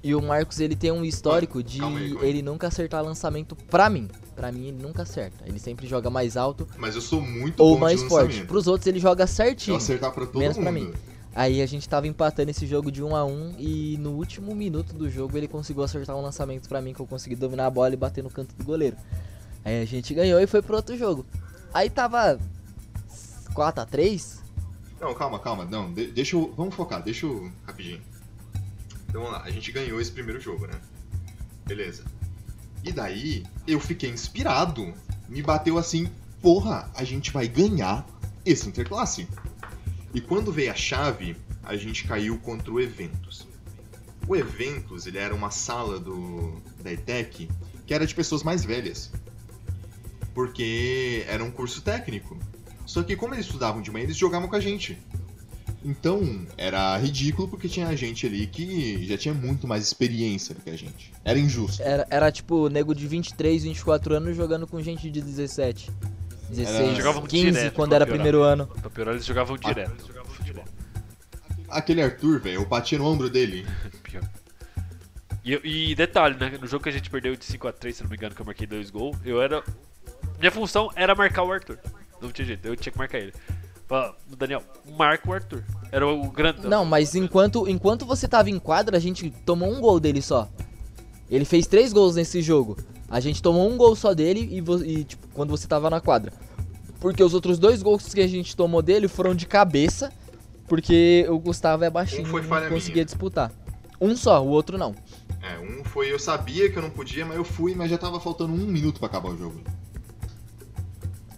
E 0.00 0.14
o 0.14 0.22
Marcos, 0.22 0.60
ele 0.60 0.76
tem 0.76 0.92
um 0.92 1.04
histórico 1.04 1.60
de 1.60 1.82
aí, 1.82 2.16
ele 2.22 2.40
nunca 2.40 2.68
acertar 2.68 3.02
lançamento 3.02 3.56
pra 3.68 3.90
mim. 3.90 4.08
Pra 4.36 4.52
mim, 4.52 4.68
ele 4.68 4.80
nunca 4.80 5.02
acerta. 5.02 5.42
Ele 5.44 5.58
sempre 5.58 5.88
joga 5.88 6.08
mais 6.08 6.36
alto. 6.36 6.68
Mas 6.78 6.94
eu 6.94 7.00
sou 7.00 7.20
muito 7.20 7.58
ou 7.58 7.76
mais 7.76 8.00
forte. 8.00 8.44
Pros 8.44 8.68
outros, 8.68 8.86
ele 8.86 9.00
joga 9.00 9.26
certinho. 9.26 9.74
Eu 9.74 9.78
acertar 9.78 10.12
pra 10.12 10.26
todo 10.26 10.38
menos 10.38 10.56
mundo. 10.56 10.62
pra 10.62 10.72
mim. 10.72 10.92
Aí 11.34 11.60
a 11.62 11.66
gente 11.66 11.88
tava 11.88 12.06
empatando 12.06 12.52
esse 12.52 12.64
jogo 12.64 12.92
de 12.92 13.02
1 13.02 13.16
a 13.16 13.24
1 13.24 13.54
e 13.58 13.96
no 13.98 14.12
último 14.12 14.54
minuto 14.54 14.94
do 14.94 15.10
jogo 15.10 15.36
ele 15.36 15.48
conseguiu 15.48 15.82
acertar 15.82 16.14
um 16.14 16.22
lançamento 16.22 16.68
pra 16.68 16.80
mim 16.80 16.94
que 16.94 17.00
eu 17.00 17.06
consegui 17.08 17.34
dominar 17.34 17.66
a 17.66 17.70
bola 17.70 17.92
e 17.92 17.96
bater 17.96 18.22
no 18.22 18.30
canto 18.30 18.54
do 18.54 18.62
goleiro. 18.62 18.96
Aí 19.64 19.82
a 19.82 19.84
gente 19.84 20.14
ganhou 20.14 20.40
e 20.40 20.46
foi 20.46 20.62
pro 20.62 20.76
outro 20.76 20.96
jogo. 20.96 21.26
Aí 21.72 21.88
tava 21.90 22.38
4 23.54 23.82
a 23.82 23.86
3 23.86 24.40
Não, 25.00 25.14
calma, 25.14 25.38
calma. 25.38 25.64
Não, 25.64 25.92
de- 25.92 26.10
deixa 26.10 26.36
eu. 26.36 26.52
Vamos 26.56 26.74
focar, 26.74 27.02
deixa 27.02 27.26
eu. 27.26 27.50
Rapidinho. 27.66 28.00
Então 29.08 29.22
vamos 29.22 29.38
lá, 29.38 29.44
a 29.44 29.50
gente 29.50 29.70
ganhou 29.72 30.00
esse 30.00 30.12
primeiro 30.12 30.40
jogo, 30.40 30.66
né? 30.66 30.74
Beleza. 31.66 32.04
E 32.84 32.92
daí, 32.92 33.44
eu 33.66 33.78
fiquei 33.80 34.08
inspirado. 34.10 34.94
Me 35.28 35.42
bateu 35.42 35.78
assim, 35.78 36.08
porra, 36.40 36.90
a 36.94 37.04
gente 37.04 37.30
vai 37.30 37.46
ganhar 37.48 38.06
esse 38.44 38.68
interclasse. 38.68 39.28
E 40.14 40.20
quando 40.20 40.50
veio 40.52 40.70
a 40.72 40.74
chave, 40.74 41.36
a 41.62 41.76
gente 41.76 42.06
caiu 42.06 42.38
contra 42.38 42.72
o 42.72 42.80
Eventos. 42.80 43.46
O 44.26 44.34
Eventos, 44.34 45.06
ele 45.06 45.18
era 45.18 45.34
uma 45.34 45.50
sala 45.50 45.98
do 46.00 46.60
da 46.82 46.92
ETEC 46.92 47.48
que 47.86 47.92
era 47.94 48.06
de 48.06 48.14
pessoas 48.14 48.42
mais 48.42 48.64
velhas. 48.64 49.10
Porque 50.34 51.24
era 51.28 51.42
um 51.42 51.50
curso 51.50 51.82
técnico. 51.82 52.38
Só 52.86 53.02
que 53.02 53.16
como 53.16 53.34
eles 53.34 53.46
estudavam 53.46 53.82
de 53.82 53.90
manhã, 53.90 54.04
eles 54.04 54.16
jogavam 54.16 54.48
com 54.48 54.56
a 54.56 54.60
gente. 54.60 54.98
Então, 55.84 56.46
era 56.58 56.96
ridículo 56.98 57.48
porque 57.48 57.68
tinha 57.68 57.94
gente 57.96 58.26
ali 58.26 58.46
que 58.46 59.06
já 59.06 59.16
tinha 59.16 59.32
muito 59.32 59.66
mais 59.66 59.82
experiência 59.82 60.54
do 60.54 60.60
que 60.60 60.70
a 60.70 60.76
gente. 60.76 61.12
Era 61.24 61.38
injusto. 61.38 61.82
Era, 61.82 62.06
era 62.10 62.30
tipo 62.32 62.68
nego 62.68 62.94
de 62.94 63.06
23, 63.06 63.62
24 63.64 64.14
anos 64.14 64.36
jogando 64.36 64.66
com 64.66 64.80
gente 64.82 65.10
de 65.10 65.22
17. 65.22 65.90
16, 66.50 66.96
Jogavam 66.96 67.22
15 67.22 67.44
direto 67.44 67.74
quando 67.74 67.94
era 67.94 68.04
piorar. 68.04 68.18
primeiro 68.18 68.42
ano. 68.42 68.66
Pra 68.66 68.90
piorar, 68.90 69.14
eles 69.14 69.24
jogavam 69.24 69.56
direto. 69.56 70.12
Futebol. 70.26 70.64
Aquele 71.68 72.02
Arthur, 72.02 72.40
velho, 72.40 72.56
eu 72.56 72.66
batia 72.66 72.98
no 72.98 73.06
ombro 73.06 73.30
dele. 73.30 73.64
Pior. 74.02 74.28
E, 75.44 75.90
e 75.90 75.94
detalhe, 75.94 76.36
né? 76.36 76.58
No 76.60 76.66
jogo 76.66 76.82
que 76.82 76.88
a 76.88 76.92
gente 76.92 77.08
perdeu 77.08 77.34
de 77.36 77.44
5x3, 77.44 77.92
se 77.92 78.02
não 78.02 78.10
me 78.10 78.16
engano, 78.16 78.34
que 78.34 78.42
eu 78.42 78.46
marquei 78.46 78.66
dois 78.66 78.90
gols, 78.90 79.16
eu 79.24 79.40
era. 79.40 79.62
Minha 80.40 80.50
função 80.50 80.90
era 80.96 81.14
marcar 81.14 81.44
o 81.44 81.52
Arthur. 81.52 81.78
Não 82.20 82.32
tinha 82.32 82.46
jeito, 82.46 82.66
eu 82.66 82.74
tinha 82.74 82.90
que 82.90 82.98
marcar 82.98 83.18
ele. 83.18 83.32
Fala, 83.86 84.16
Daniel, 84.38 84.62
marca 84.96 85.28
o 85.28 85.32
Arthur. 85.32 85.62
Era 85.92 86.06
o 86.06 86.30
grande. 86.30 86.66
Não, 86.66 86.84
mas 86.84 87.14
enquanto, 87.14 87.68
enquanto 87.68 88.06
você 88.06 88.26
tava 88.26 88.48
em 88.48 88.58
quadra, 88.58 88.96
a 88.96 89.00
gente 89.00 89.30
tomou 89.44 89.70
um 89.70 89.80
gol 89.80 90.00
dele 90.00 90.22
só. 90.22 90.48
Ele 91.30 91.44
fez 91.44 91.66
três 91.66 91.92
gols 91.92 92.16
nesse 92.16 92.40
jogo. 92.40 92.76
A 93.08 93.20
gente 93.20 93.42
tomou 93.42 93.68
um 93.68 93.76
gol 93.76 93.94
só 93.94 94.14
dele 94.14 94.48
e, 94.50 94.58
e, 94.88 95.04
tipo, 95.04 95.28
quando 95.34 95.50
você 95.50 95.66
tava 95.66 95.90
na 95.90 96.00
quadra. 96.00 96.32
Porque 97.00 97.22
os 97.22 97.34
outros 97.34 97.58
dois 97.58 97.82
gols 97.82 98.14
que 98.14 98.20
a 98.20 98.26
gente 98.26 98.56
tomou 98.56 98.80
dele 98.80 99.08
foram 99.08 99.34
de 99.34 99.46
cabeça. 99.46 100.12
Porque 100.68 101.26
o 101.28 101.38
Gustavo 101.38 101.82
é 101.84 101.90
baixinho 101.90 102.32
Um 102.32 102.38
e 102.38 102.42
não 102.42 102.68
conseguia 102.68 102.94
minha. 102.94 103.04
disputar. 103.04 103.50
Um 104.00 104.16
só, 104.16 104.42
o 104.42 104.48
outro 104.48 104.78
não. 104.78 104.94
É, 105.42 105.58
um 105.58 105.84
foi 105.84 106.12
eu 106.12 106.18
sabia 106.18 106.70
que 106.70 106.78
eu 106.78 106.82
não 106.82 106.90
podia, 106.90 107.26
mas 107.26 107.36
eu 107.36 107.44
fui, 107.44 107.74
mas 107.74 107.90
já 107.90 107.98
tava 107.98 108.20
faltando 108.20 108.52
um 108.52 108.66
minuto 108.66 108.98
pra 109.00 109.08
acabar 109.08 109.30
o 109.30 109.36
jogo. 109.36 109.60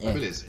É. 0.02 0.04
Mas 0.04 0.14
beleza. 0.14 0.46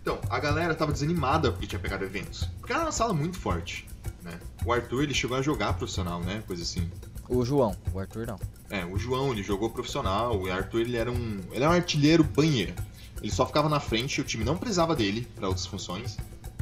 Então, 0.00 0.20
a 0.30 0.38
galera 0.38 0.74
tava 0.74 0.92
desanimada 0.92 1.50
porque 1.50 1.66
tinha 1.66 1.78
pegado 1.78 2.04
eventos. 2.04 2.44
Porque 2.60 2.72
era 2.72 2.82
uma 2.82 2.92
sala 2.92 3.12
muito 3.12 3.38
forte, 3.38 3.86
né? 4.22 4.38
O 4.64 4.72
Arthur, 4.72 5.02
ele 5.02 5.14
chegou 5.14 5.36
a 5.36 5.42
jogar 5.42 5.72
profissional, 5.74 6.20
né? 6.20 6.42
Coisa 6.46 6.62
assim. 6.62 6.90
O 7.28 7.44
João, 7.44 7.76
o 7.92 7.98
Arthur 7.98 8.26
não. 8.26 8.38
É, 8.70 8.84
o 8.84 8.96
João, 8.98 9.32
ele 9.32 9.42
jogou 9.42 9.70
profissional, 9.70 10.38
o 10.38 10.50
Arthur, 10.50 10.80
ele 10.82 10.96
era 10.96 11.10
um... 11.10 11.40
Ele 11.50 11.64
era 11.64 11.70
um 11.70 11.74
artilheiro 11.74 12.22
banheiro. 12.22 12.74
Ele 13.20 13.32
só 13.32 13.44
ficava 13.46 13.68
na 13.68 13.80
frente, 13.80 14.20
o 14.20 14.24
time 14.24 14.44
não 14.44 14.56
precisava 14.56 14.94
dele 14.94 15.26
pra 15.34 15.48
outras 15.48 15.66
funções. 15.66 16.16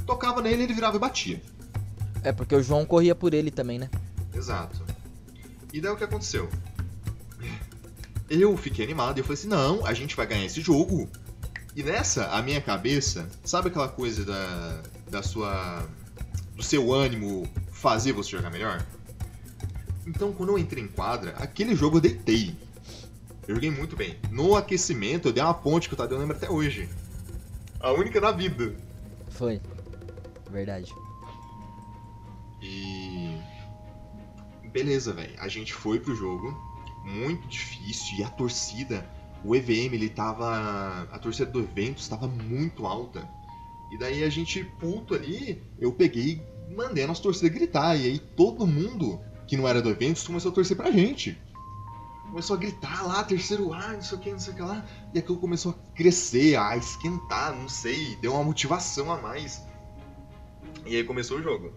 Tocava 0.07 0.41
nele, 0.41 0.63
ele 0.63 0.73
virava 0.73 0.97
e 0.97 1.01
batia. 1.01 1.43
É 2.23 2.33
porque 2.33 2.55
o 2.55 2.63
João 2.63 2.85
corria 2.85 3.15
por 3.15 3.35
ele 3.35 3.51
também, 3.51 3.79
né? 3.79 3.91
Exato. 4.35 4.83
E 5.73 5.81
daí 5.81 5.93
o 5.93 5.97
que 5.97 6.05
aconteceu? 6.05 6.49
Eu 8.29 8.57
fiquei 8.57 8.85
animado 8.85 9.19
e 9.19 9.21
eu 9.21 9.25
falei 9.25 9.39
assim, 9.39 9.49
não, 9.49 9.87
a 9.87 9.93
gente 9.95 10.17
vai 10.17 10.27
ganhar 10.27 10.45
esse 10.45 10.61
jogo. 10.61 11.09
E 11.77 11.83
nessa, 11.83 12.29
a 12.31 12.41
minha 12.41 12.59
cabeça, 12.59 13.29
sabe 13.45 13.69
aquela 13.69 13.87
coisa 13.87 14.25
da, 14.25 14.83
da 15.11 15.23
sua. 15.23 15.87
do 16.55 16.63
seu 16.63 16.91
ânimo 16.91 17.47
fazer 17.71 18.13
você 18.13 18.31
jogar 18.31 18.51
melhor? 18.51 18.83
Então 20.07 20.33
quando 20.33 20.53
eu 20.53 20.59
entrei 20.59 20.83
em 20.83 20.89
quadra, 20.89 21.33
aquele 21.33 21.77
jogo 21.77 21.99
eu 21.99 22.01
deitei. 22.01 22.57
Eu 23.47 23.57
joguei 23.57 23.71
muito 23.71 23.95
bem. 23.95 24.19
No 24.31 24.57
aquecimento, 24.57 25.29
eu 25.29 25.35
dei 25.35 25.43
uma 25.43 25.53
ponte 25.53 25.87
que 25.87 25.93
o 25.93 25.97
Tadeu 25.99 26.17
lembra 26.19 26.35
até 26.35 26.49
hoje. 26.49 26.89
A 27.79 27.93
única 27.93 28.23
na 28.23 28.33
vida. 28.33 28.75
Foi. 29.29 29.61
Verdade. 30.51 30.91
E. 32.63 33.39
Beleza, 34.73 35.13
velho. 35.13 35.35
A 35.39 35.47
gente 35.47 35.75
foi 35.75 36.01
pro 36.01 36.17
jogo. 36.17 36.57
Muito 37.05 37.47
difícil. 37.49 38.19
E 38.19 38.25
a 38.25 38.31
torcida, 38.31 39.07
o 39.47 39.55
EVM, 39.55 39.95
ele 39.95 40.09
tava. 40.09 41.09
A 41.13 41.19
torcida 41.21 41.49
do 41.49 41.61
evento 41.61 41.99
estava 41.99 42.27
muito 42.27 42.85
alta. 42.85 43.29
E 43.93 43.97
daí 43.97 44.25
a 44.25 44.29
gente, 44.29 44.65
puto 44.81 45.15
ali, 45.15 45.63
eu 45.79 45.93
peguei 45.93 46.43
e 46.69 46.75
mandei 46.75 47.05
a 47.05 47.07
nossa 47.07 47.23
torcida 47.23 47.49
gritar. 47.49 47.97
E 47.97 48.07
aí 48.07 48.19
todo 48.19 48.67
mundo 48.67 49.21
que 49.47 49.57
não 49.57 49.69
era 49.69 49.81
do 49.81 49.89
evento 49.89 50.25
começou 50.27 50.51
a 50.51 50.55
torcer 50.55 50.77
pra 50.77 50.91
gente. 50.91 51.41
Começou 52.29 52.57
a 52.57 52.59
gritar 52.59 53.07
lá, 53.07 53.23
terceiro 53.23 53.73
ar, 53.73 53.93
não 53.93 54.03
sei 54.03 54.19
o 54.19 54.21
que, 54.21 54.33
não 54.33 54.39
sei 54.41 54.53
o 54.53 54.57
que 54.57 54.63
lá. 54.63 54.85
E 55.15 55.19
aquilo 55.21 55.39
começou 55.39 55.73
a 55.73 55.95
crescer, 55.95 56.57
a 56.57 56.77
esquentar, 56.77 57.55
não 57.55 57.69
sei. 57.69 58.17
Deu 58.17 58.33
uma 58.33 58.43
motivação 58.43 59.13
a 59.13 59.23
mais. 59.23 59.63
E 60.85 60.97
aí 60.97 61.05
começou 61.05 61.39
o 61.39 61.43
jogo. 61.43 61.73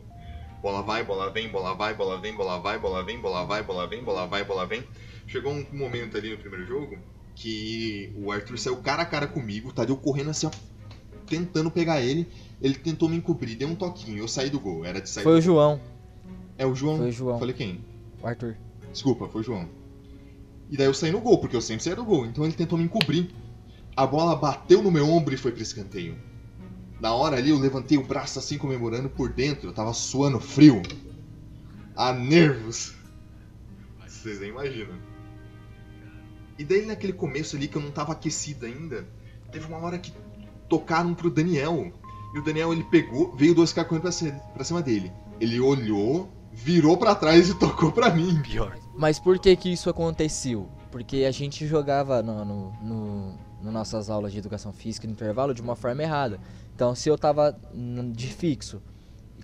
Bola 0.60 0.82
vai, 0.82 1.04
bola 1.04 1.30
vem, 1.30 1.48
bola 1.50 1.76
vai, 1.76 1.94
bola 1.94 2.20
vem, 2.20 2.36
bola 2.36 2.60
vai, 2.60 2.80
bola 2.80 3.06
vem, 3.06 3.22
bola 3.22 3.46
vai, 3.46 3.62
bola 3.62 3.88
vem, 3.88 4.04
bola 4.04 4.26
vai, 4.26 4.44
bola 4.44 4.66
vem. 4.66 4.84
Chegou 5.28 5.54
um 5.54 5.66
momento 5.72 6.18
ali 6.18 6.32
no 6.32 6.38
primeiro 6.40 6.66
jogo 6.66 6.98
que 7.40 8.12
o 8.18 8.34
Arthur 8.34 8.60
saiu 8.60 8.76
cara 8.78 9.04
a 9.04 9.06
cara 9.06 9.26
comigo, 9.26 9.70
o 9.70 9.72
Tadeu 9.72 9.96
correndo 9.96 10.30
assim, 10.30 10.46
ó, 10.46 10.52
tentando 11.26 11.72
pegar 11.72 12.02
ele. 12.02 12.28
Ele 12.62 12.74
tentou 12.76 13.08
me 13.08 13.16
encobrir, 13.16 13.56
deu 13.56 13.70
um 13.70 13.76
toquinho, 13.76 14.18
eu 14.18 14.28
saí 14.28 14.50
do 14.50 14.60
gol. 14.60 14.84
Era 14.84 15.00
de 15.00 15.10
sair 15.10 15.24
Foi 15.24 15.32
do 15.32 15.38
o 15.38 15.42
João, 15.42 15.80
É 16.58 16.66
o 16.66 16.76
João. 16.76 16.98
foi 16.98 17.08
o 17.08 17.12
João. 17.14 17.40
Falei 17.40 17.56
quem? 17.56 17.80
O 18.22 18.28
Arthur. 18.28 18.58
Desculpa, 18.92 19.30
foi 19.30 19.40
o 19.40 19.44
João. 19.44 19.70
E 20.70 20.76
daí 20.76 20.88
eu 20.88 20.94
saí 20.94 21.14
no 21.14 21.22
gol, 21.22 21.38
porque 21.40 21.56
eu 21.56 21.62
sempre 21.62 21.82
saía 21.82 21.96
do 21.96 22.04
gol. 22.04 22.26
Então 22.26 22.44
ele 22.44 22.52
tentou 22.54 22.78
me 22.78 22.84
encobrir. 22.84 23.30
A 23.96 24.06
bola 24.06 24.36
bateu 24.36 24.84
no 24.84 24.92
meu 24.92 25.08
ombro 25.10 25.34
e 25.34 25.38
foi 25.38 25.54
pro 25.54 25.64
escanteio. 25.64 26.18
Na 27.00 27.14
hora 27.14 27.38
ali 27.38 27.52
eu 27.52 27.58
levantei 27.58 27.98
o 27.98 28.04
braço 28.06 28.38
assim 28.38 28.58
comemorando 28.58 29.10
por 29.10 29.32
dentro. 29.32 29.70
Eu 29.70 29.74
tava 29.74 29.94
suando 29.94 30.42
frio. 30.42 30.82
A 31.96 32.12
nervos. 32.12 32.94
Vocês 34.06 34.42
nem 34.42 34.50
imaginam. 34.50 34.96
E 36.60 36.64
daí 36.66 36.86
naquele 36.86 37.14
começo 37.14 37.56
ali 37.56 37.68
que 37.68 37.78
eu 37.78 37.82
não 37.82 37.90
tava 37.90 38.12
aquecido 38.12 38.66
ainda, 38.68 39.08
teve 39.52 39.66
uma 39.66 39.78
hora 39.78 39.98
que 39.98 40.14
tocaram 40.68 41.14
pro 41.16 41.30
Daniel. 41.32 41.92
E 42.36 42.38
o 42.40 42.44
Daniel 42.44 42.72
ele 42.72 42.84
pegou, 42.84 43.36
veio 43.36 43.56
dois 43.56 43.74
caras 43.74 43.88
correndo 43.90 44.04
pra, 44.04 44.12
ci- 44.12 44.34
pra 44.54 44.64
cima 44.64 44.82
dele. 44.84 45.12
Ele 45.40 45.60
olhou, 45.60 46.30
virou 46.54 46.96
pra 46.98 47.16
trás 47.16 47.50
e 47.50 47.56
tocou 47.58 47.92
pra 47.92 48.14
mim. 48.14 48.40
Pior. 48.44 48.78
Mas 48.96 49.18
por 49.18 49.40
que 49.40 49.56
que 49.56 49.72
isso 49.72 49.90
aconteceu? 49.90 50.68
Porque 50.92 51.24
a 51.24 51.32
gente 51.32 51.66
jogava 51.66 52.22
no, 52.22 52.44
no, 52.46 52.72
no, 52.84 53.38
no 53.64 53.72
nossas 53.72 54.10
aulas 54.10 54.32
de 54.32 54.38
educação 54.40 54.72
física 54.74 55.08
no 55.08 55.14
intervalo 55.14 55.54
de 55.54 55.62
uma 55.62 55.76
forma 55.76 56.04
errada. 56.04 56.40
Então, 56.76 56.94
se 56.94 57.10
eu 57.10 57.18
tava 57.18 57.58
de 58.14 58.28
fixo, 58.28 58.82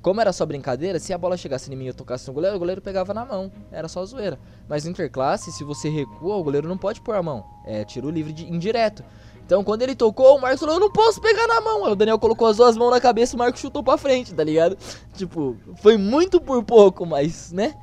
como 0.05 0.21
era 0.21 0.31
só 0.31 0.45
brincadeira, 0.45 0.99
se 0.99 1.11
a 1.13 1.17
bola 1.17 1.35
chegasse 1.35 1.73
em 1.73 1.75
mim 1.75 1.85
e 1.85 1.87
eu 1.87 1.93
tocasse 1.95 2.27
no 2.27 2.33
goleiro, 2.35 2.55
o 2.55 2.59
goleiro 2.59 2.79
pegava 2.79 3.11
na 3.11 3.25
mão. 3.25 3.51
Era 3.71 3.87
só 3.87 4.05
zoeira. 4.05 4.37
Mas 4.69 4.83
no 4.83 4.91
interclasse, 4.91 5.51
se 5.51 5.63
você 5.63 5.89
recua, 5.89 6.35
o 6.35 6.43
goleiro 6.43 6.69
não 6.69 6.77
pode 6.77 7.01
pôr 7.01 7.15
a 7.15 7.23
mão. 7.23 7.43
É 7.65 7.83
tiro 7.83 8.11
livre 8.11 8.31
de 8.31 8.45
indireto. 8.45 9.03
Então, 9.43 9.63
quando 9.63 9.81
ele 9.81 9.95
tocou, 9.95 10.37
o 10.37 10.39
Marcos 10.39 10.59
falou: 10.59 10.75
Eu 10.75 10.79
não 10.79 10.91
posso 10.91 11.19
pegar 11.19 11.47
na 11.47 11.59
mão. 11.59 11.85
Aí 11.85 11.91
o 11.91 11.95
Daniel 11.95 12.19
colocou 12.19 12.47
as 12.47 12.57
duas 12.57 12.77
mãos 12.77 12.91
na 12.91 13.01
cabeça 13.01 13.33
e 13.33 13.35
o 13.35 13.39
Marcos 13.39 13.59
chutou 13.59 13.81
pra 13.81 13.97
frente, 13.97 14.31
tá 14.31 14.43
ligado? 14.43 14.77
Tipo, 15.15 15.57
foi 15.81 15.97
muito 15.97 16.39
por 16.39 16.63
pouco, 16.63 17.03
mas, 17.03 17.51
né? 17.51 17.73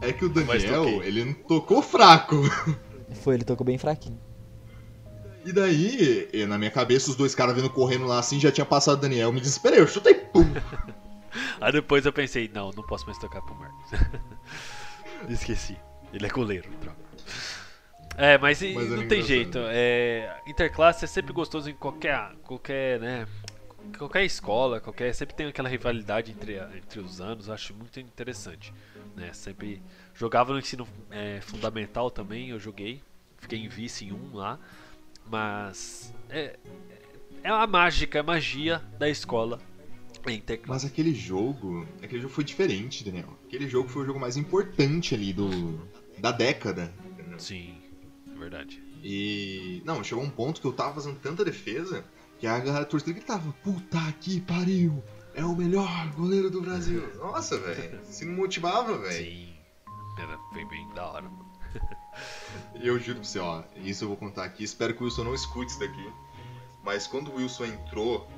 É 0.00 0.14
que 0.14 0.24
o 0.24 0.30
Daniel, 0.30 1.02
ele 1.02 1.26
não 1.26 1.34
tocou 1.34 1.82
fraco. 1.82 2.36
Foi, 3.20 3.34
ele 3.34 3.44
tocou 3.44 3.66
bem 3.66 3.76
fraquinho. 3.76 4.18
E 5.44 5.52
daí, 5.52 6.26
na 6.48 6.56
minha 6.56 6.70
cabeça, 6.70 7.10
os 7.10 7.16
dois 7.16 7.34
caras 7.34 7.54
vindo 7.54 7.68
correndo 7.68 8.06
lá 8.06 8.18
assim, 8.18 8.40
já 8.40 8.50
tinha 8.50 8.64
passado 8.64 8.96
o 8.96 9.00
Daniel. 9.02 9.30
Me 9.30 9.40
desesperei, 9.40 9.78
eu 9.78 9.86
chutei, 9.86 10.14
pum. 10.14 10.46
Aí 11.60 11.72
depois 11.72 12.06
eu 12.06 12.12
pensei, 12.12 12.50
não, 12.52 12.70
não 12.70 12.82
posso 12.84 13.06
mais 13.06 13.18
tocar 13.18 13.42
pro 13.42 13.54
Marcos. 13.54 13.90
Esqueci. 15.28 15.76
Ele 16.12 16.26
é 16.26 16.28
goleiro, 16.28 16.68
droga. 16.80 16.98
É, 18.16 18.36
mas, 18.36 18.60
Mas 18.60 18.86
era 18.86 18.96
não 18.96 19.08
tem 19.08 19.20
engraçado. 19.20 19.26
jeito. 19.26 19.58
É, 19.70 20.40
interclasse 20.46 21.04
é 21.04 21.08
sempre 21.08 21.32
gostoso 21.32 21.70
em 21.70 21.74
qualquer, 21.74 22.34
qualquer, 22.42 23.00
né, 23.00 23.26
qualquer 23.96 24.24
escola, 24.24 24.80
qualquer, 24.80 25.14
sempre 25.14 25.34
tem 25.34 25.46
aquela 25.46 25.68
rivalidade 25.68 26.30
entre, 26.30 26.58
entre 26.76 27.00
os 27.00 27.20
anos. 27.20 27.48
Acho 27.48 27.72
muito 27.74 27.98
interessante, 28.00 28.74
né? 29.16 29.32
Sempre 29.32 29.82
jogava 30.14 30.52
no 30.52 30.58
ensino 30.58 30.86
é, 31.10 31.40
fundamental 31.40 32.10
também. 32.10 32.50
Eu 32.50 32.58
joguei, 32.58 33.00
fiquei 33.38 33.58
em 33.58 33.68
vice 33.68 34.04
em 34.04 34.12
um 34.12 34.34
lá, 34.34 34.58
mas 35.30 36.12
é, 36.28 36.58
é 37.42 37.48
a 37.48 37.66
mágica, 37.66 38.20
a 38.20 38.22
magia 38.22 38.82
da 38.98 39.08
escola. 39.08 39.58
Mas 40.66 40.84
aquele 40.84 41.14
jogo. 41.14 41.86
Aquele 42.02 42.22
jogo 42.22 42.34
foi 42.34 42.44
diferente, 42.44 43.04
Daniel. 43.04 43.36
Aquele 43.46 43.68
jogo 43.68 43.88
foi 43.88 44.02
o 44.02 44.06
jogo 44.06 44.20
mais 44.20 44.36
importante 44.36 45.14
ali 45.14 45.32
do. 45.32 45.80
da 46.18 46.32
década. 46.32 46.92
entendeu? 47.04 47.38
Sim, 47.38 47.74
é 48.30 48.38
verdade. 48.38 48.82
E. 49.02 49.82
Não, 49.84 50.04
chegou 50.04 50.22
um 50.22 50.30
ponto 50.30 50.60
que 50.60 50.66
eu 50.66 50.72
tava 50.72 50.94
fazendo 50.94 51.18
tanta 51.18 51.44
defesa 51.44 52.04
que 52.38 52.46
a 52.46 52.58
galera 52.58 52.84
torcida 52.84 53.12
gritava: 53.12 53.52
Puta 53.64 54.00
que 54.20 54.40
pariu! 54.40 55.02
É 55.34 55.44
o 55.44 55.54
melhor 55.54 56.10
goleiro 56.14 56.50
do 56.50 56.60
Brasil! 56.60 57.08
Nossa, 57.16 57.58
velho. 57.58 58.00
Se 58.04 58.24
não 58.24 58.34
motivava, 58.34 58.98
velho. 58.98 59.24
Sim. 59.24 59.54
Era, 60.18 60.36
foi 60.52 60.64
bem 60.66 60.88
da 60.94 61.06
hora, 61.06 61.28
mano. 61.28 61.50
E 62.74 62.86
eu 62.88 62.98
juro 62.98 63.20
pra 63.20 63.28
você, 63.28 63.38
ó, 63.38 63.62
isso 63.76 64.04
eu 64.04 64.08
vou 64.08 64.16
contar 64.16 64.44
aqui, 64.44 64.64
espero 64.64 64.92
que 64.92 65.00
o 65.00 65.04
Wilson 65.04 65.24
não 65.24 65.34
escute 65.34 65.70
isso 65.70 65.80
daqui. 65.80 66.12
Mas 66.82 67.06
quando 67.06 67.30
o 67.30 67.36
Wilson 67.36 67.66
entrou 67.66 68.28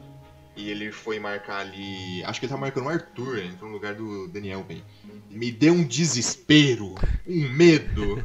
e 0.57 0.68
ele 0.70 0.92
foi 0.92 1.18
marcar 1.18 1.61
ali. 1.61 2.22
Acho 2.24 2.40
que 2.40 2.46
ele 2.46 2.53
tá 2.53 2.59
marcando 2.59 2.86
o 2.86 2.88
Arthur, 2.88 3.38
ele 3.38 3.48
entrou 3.48 3.68
no 3.68 3.76
lugar 3.76 3.94
do 3.94 4.28
Daniel, 4.28 4.64
velho. 4.64 4.84
Me 5.30 5.50
deu 5.50 5.72
um 5.72 5.84
desespero, 5.84 6.94
um 7.26 7.48
medo. 7.50 8.24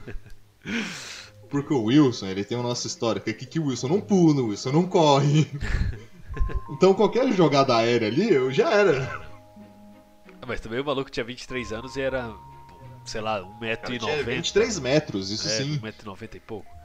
Porque 1.49 1.73
o 1.73 1.84
Wilson, 1.84 2.28
ele 2.28 2.43
tem 2.43 2.57
uma 2.57 2.67
nossa 2.67 2.88
história, 2.88 3.21
que 3.21 3.30
aqui 3.30 3.45
que 3.45 3.59
o 3.59 3.67
Wilson 3.67 3.88
não 3.88 4.01
pula, 4.01 4.41
o 4.41 4.47
Wilson 4.47 4.71
não 4.71 4.86
corre. 4.86 5.47
Então 6.69 6.93
qualquer 6.93 7.32
jogada 7.34 7.75
aérea 7.75 8.07
ali, 8.07 8.32
eu 8.32 8.51
já 8.51 8.71
era. 8.71 9.28
Mas 10.45 10.61
também 10.61 10.80
o 10.80 10.86
maluco 10.86 11.09
tinha 11.09 11.23
23 11.23 11.73
anos 11.73 11.95
e 11.95 12.01
era, 12.01 12.32
sei 13.05 13.21
lá, 13.21 13.41
Cara, 13.59 13.78
tinha 13.78 13.99
1,90m. 13.99 14.23
23 14.23 14.80
metros, 14.80 15.32
isso 15.32 15.47
É, 15.47 15.63
sim. 15.63 15.80
1,90m 15.80 16.36
e 16.36 16.39
pouco. 16.39 16.76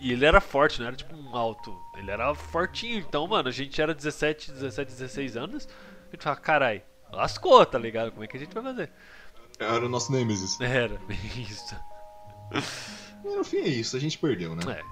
E, 0.00 0.12
ele 0.12 0.24
era 0.24 0.40
forte, 0.40 0.80
não 0.80 0.86
era 0.86 0.96
tipo 0.96 1.14
um 1.16 1.36
alto. 1.36 1.76
Ele 1.96 2.10
era 2.10 2.34
fortinho. 2.34 2.98
Então, 2.98 3.26
mano, 3.26 3.48
a 3.48 3.52
gente 3.52 3.80
era 3.80 3.94
17, 3.94 4.52
17, 4.52 4.90
16 4.90 5.36
anos. 5.36 5.68
A 6.08 6.10
gente 6.12 6.22
fala, 6.22 6.36
carai, 6.36 6.84
lascou, 7.12 7.64
tá 7.64 7.78
ligado? 7.78 8.12
Como 8.12 8.24
é 8.24 8.26
que 8.26 8.36
a 8.36 8.40
gente 8.40 8.54
vai 8.54 8.62
fazer? 8.62 8.90
Era 9.58 9.86
o 9.86 9.88
nosso 9.88 10.12
Nemesis. 10.12 10.60
Era, 10.60 10.98
isso. 11.36 11.76
E 13.24 13.28
no 13.28 13.44
fim 13.44 13.58
é 13.58 13.68
isso, 13.68 13.96
a 13.96 14.00
gente 14.00 14.18
perdeu, 14.18 14.54
né? 14.54 14.62
É, 14.68 14.82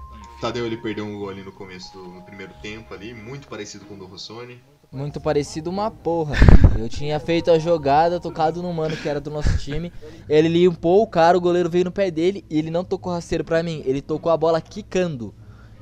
Tadeu 0.41 0.67
ele 0.67 0.77
perdeu 0.77 1.05
um 1.05 1.19
gol 1.19 1.29
ali 1.29 1.43
no 1.43 1.53
começo 1.53 1.93
do 1.93 2.03
no 2.03 2.23
primeiro 2.23 2.53
tempo 2.55 2.93
ali, 2.93 3.15
muito 3.15 3.47
parecido 3.47 3.85
com 3.85 3.95
o 3.95 3.97
do 3.97 4.07
Rossoni. 4.07 4.61
Muito 4.93 5.19
parecido 5.23 5.71
uma 5.71 5.91
porra. 5.91 6.37
Eu 6.79 6.87
tinha 6.87 7.19
feito 7.19 7.51
a 7.51 7.59
jogada, 7.59 8.21
tocado 8.21 8.63
no 8.63 8.71
mano 8.75 8.95
que 8.95 9.09
era 9.09 9.21
do 9.21 9.31
nosso 9.31 9.57
time. 9.57 9.91
Ele 10.29 10.49
limpou 10.49 11.03
o 11.03 11.07
cara, 11.07 11.37
o 11.37 11.41
goleiro 11.41 11.71
veio 11.71 11.87
no 11.87 11.91
pé 11.91 12.11
dele 12.11 12.45
e 12.51 12.59
ele 12.59 12.71
não 12.71 12.85
tocou 12.85 13.11
rasteiro 13.11 13.43
pra 13.43 13.63
mim. 13.63 13.83
Ele 13.87 14.03
tocou 14.03 14.31
a 14.31 14.37
bola 14.37 14.61
quicando. 14.61 15.35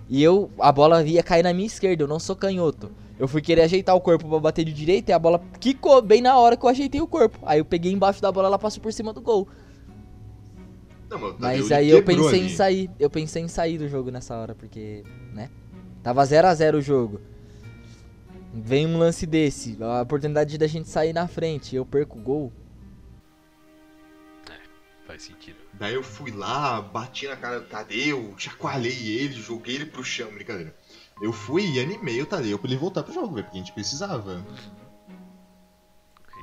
E 0.08 0.22
eu, 0.22 0.48
a 0.60 0.70
bola 0.70 1.02
ia 1.02 1.24
cair 1.24 1.42
na 1.42 1.52
minha 1.52 1.66
esquerda, 1.66 2.04
eu 2.04 2.08
não 2.08 2.20
sou 2.20 2.36
canhoto. 2.36 2.92
Eu 3.18 3.26
fui 3.26 3.42
querer 3.42 3.62
ajeitar 3.62 3.96
o 3.96 4.00
corpo 4.00 4.28
pra 4.28 4.38
bater 4.38 4.64
de 4.64 4.72
direita 4.72 5.10
e 5.10 5.14
a 5.14 5.18
bola 5.18 5.42
quicou 5.58 6.00
bem 6.00 6.22
na 6.22 6.38
hora 6.38 6.56
que 6.56 6.64
eu 6.64 6.70
ajeitei 6.70 7.00
o 7.00 7.06
corpo. 7.06 7.38
Aí 7.42 7.58
eu 7.58 7.64
peguei 7.64 7.92
embaixo 7.92 8.22
da 8.22 8.30
bola, 8.30 8.46
ela 8.46 8.58
passou 8.58 8.80
por 8.80 8.92
cima 8.92 9.12
do 9.12 9.20
gol. 9.20 9.48
Não, 11.10 11.18
mas, 11.18 11.32
Tadeu, 11.32 11.40
Mas 11.40 11.72
aí 11.72 11.90
eu 11.90 12.04
pensei 12.04 12.38
em 12.38 12.44
ali. 12.44 12.50
sair. 12.50 12.90
Eu 12.98 13.10
pensei 13.10 13.42
em 13.42 13.48
sair 13.48 13.76
do 13.76 13.88
jogo 13.88 14.12
nessa 14.12 14.36
hora, 14.36 14.54
porque, 14.54 15.02
né? 15.34 15.50
Tava 16.00 16.24
0 16.24 16.46
a 16.46 16.54
0 16.54 16.78
o 16.78 16.80
jogo. 16.80 17.20
Vem 18.52 18.86
um 18.86 18.98
lance 18.98 19.26
desse, 19.26 19.76
a 19.80 20.02
oportunidade 20.02 20.58
da 20.58 20.66
gente 20.66 20.88
sair 20.88 21.12
na 21.12 21.28
frente, 21.28 21.76
eu 21.76 21.86
perco 21.86 22.18
o 22.18 22.22
gol. 22.22 22.52
faz 25.10 25.22
sentido. 25.24 25.58
Daí 25.74 25.94
eu 25.94 26.02
fui 26.04 26.30
lá, 26.30 26.80
bati 26.80 27.26
na 27.26 27.36
cara 27.36 27.60
do 27.60 27.66
Tadeu, 27.66 28.32
chacoalhei 28.38 29.18
ele, 29.18 29.34
joguei 29.34 29.74
ele 29.74 29.86
pro 29.86 30.04
chão, 30.04 30.30
brincadeira. 30.32 30.74
Eu 31.20 31.32
fui 31.32 31.68
e 31.68 31.80
animei 31.80 32.22
o 32.22 32.26
Tadeu 32.26 32.58
pra 32.58 32.68
ele 32.68 32.78
voltar 32.78 33.02
pro 33.02 33.12
jogo, 33.12 33.34
velho, 33.34 33.44
porque 33.44 33.58
a 33.58 33.60
gente 33.60 33.72
precisava. 33.72 34.44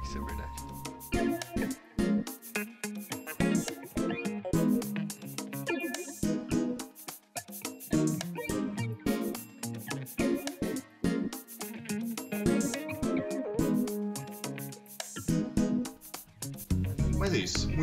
Isso 0.03 0.17
é 0.17 0.25
verdade. 0.25 0.76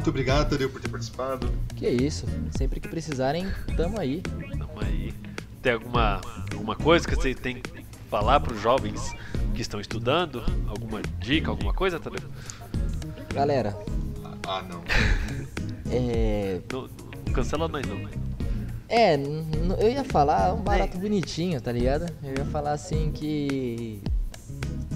Muito 0.05 0.11
obrigado, 0.11 0.51
Tadeu, 0.51 0.69
por 0.69 0.83
ter 0.83 0.91
participado. 0.91 1.51
Que 1.77 1.89
isso, 1.89 2.27
sempre 2.59 2.79
que 2.79 2.87
precisarem, 2.87 3.47
tamo 3.75 3.99
aí. 3.99 4.21
Tamo 4.51 4.79
aí. 4.83 5.15
Tem 5.63 5.73
alguma, 5.73 6.21
alguma 6.53 6.77
coisa 6.77 7.09
que 7.09 7.17
você 7.17 7.35
tem 7.35 7.57
que 7.63 7.87
falar 8.11 8.39
pros 8.41 8.61
jovens 8.61 9.15
que 9.55 9.63
estão 9.63 9.81
estudando? 9.81 10.45
Alguma 10.69 11.01
dica, 11.21 11.49
alguma 11.49 11.73
coisa, 11.73 11.99
Tadeu? 11.99 12.21
Galera, 13.33 13.75
Ah, 14.47 14.63
não. 14.69 14.83
é. 15.91 16.61
Não, 16.71 16.83
não 17.27 17.33
cancela 17.33 17.67
nós 17.67 17.87
não. 17.87 18.07
É, 18.91 19.15
eu 19.17 19.91
ia 19.91 20.05
falar 20.05 20.53
um 20.53 20.61
barato 20.61 20.99
bonitinho, 20.99 21.59
tá 21.63 21.73
ligado? 21.73 22.13
Eu 22.23 22.35
ia 22.41 22.45
falar 22.45 22.73
assim 22.73 23.11
que. 23.11 24.03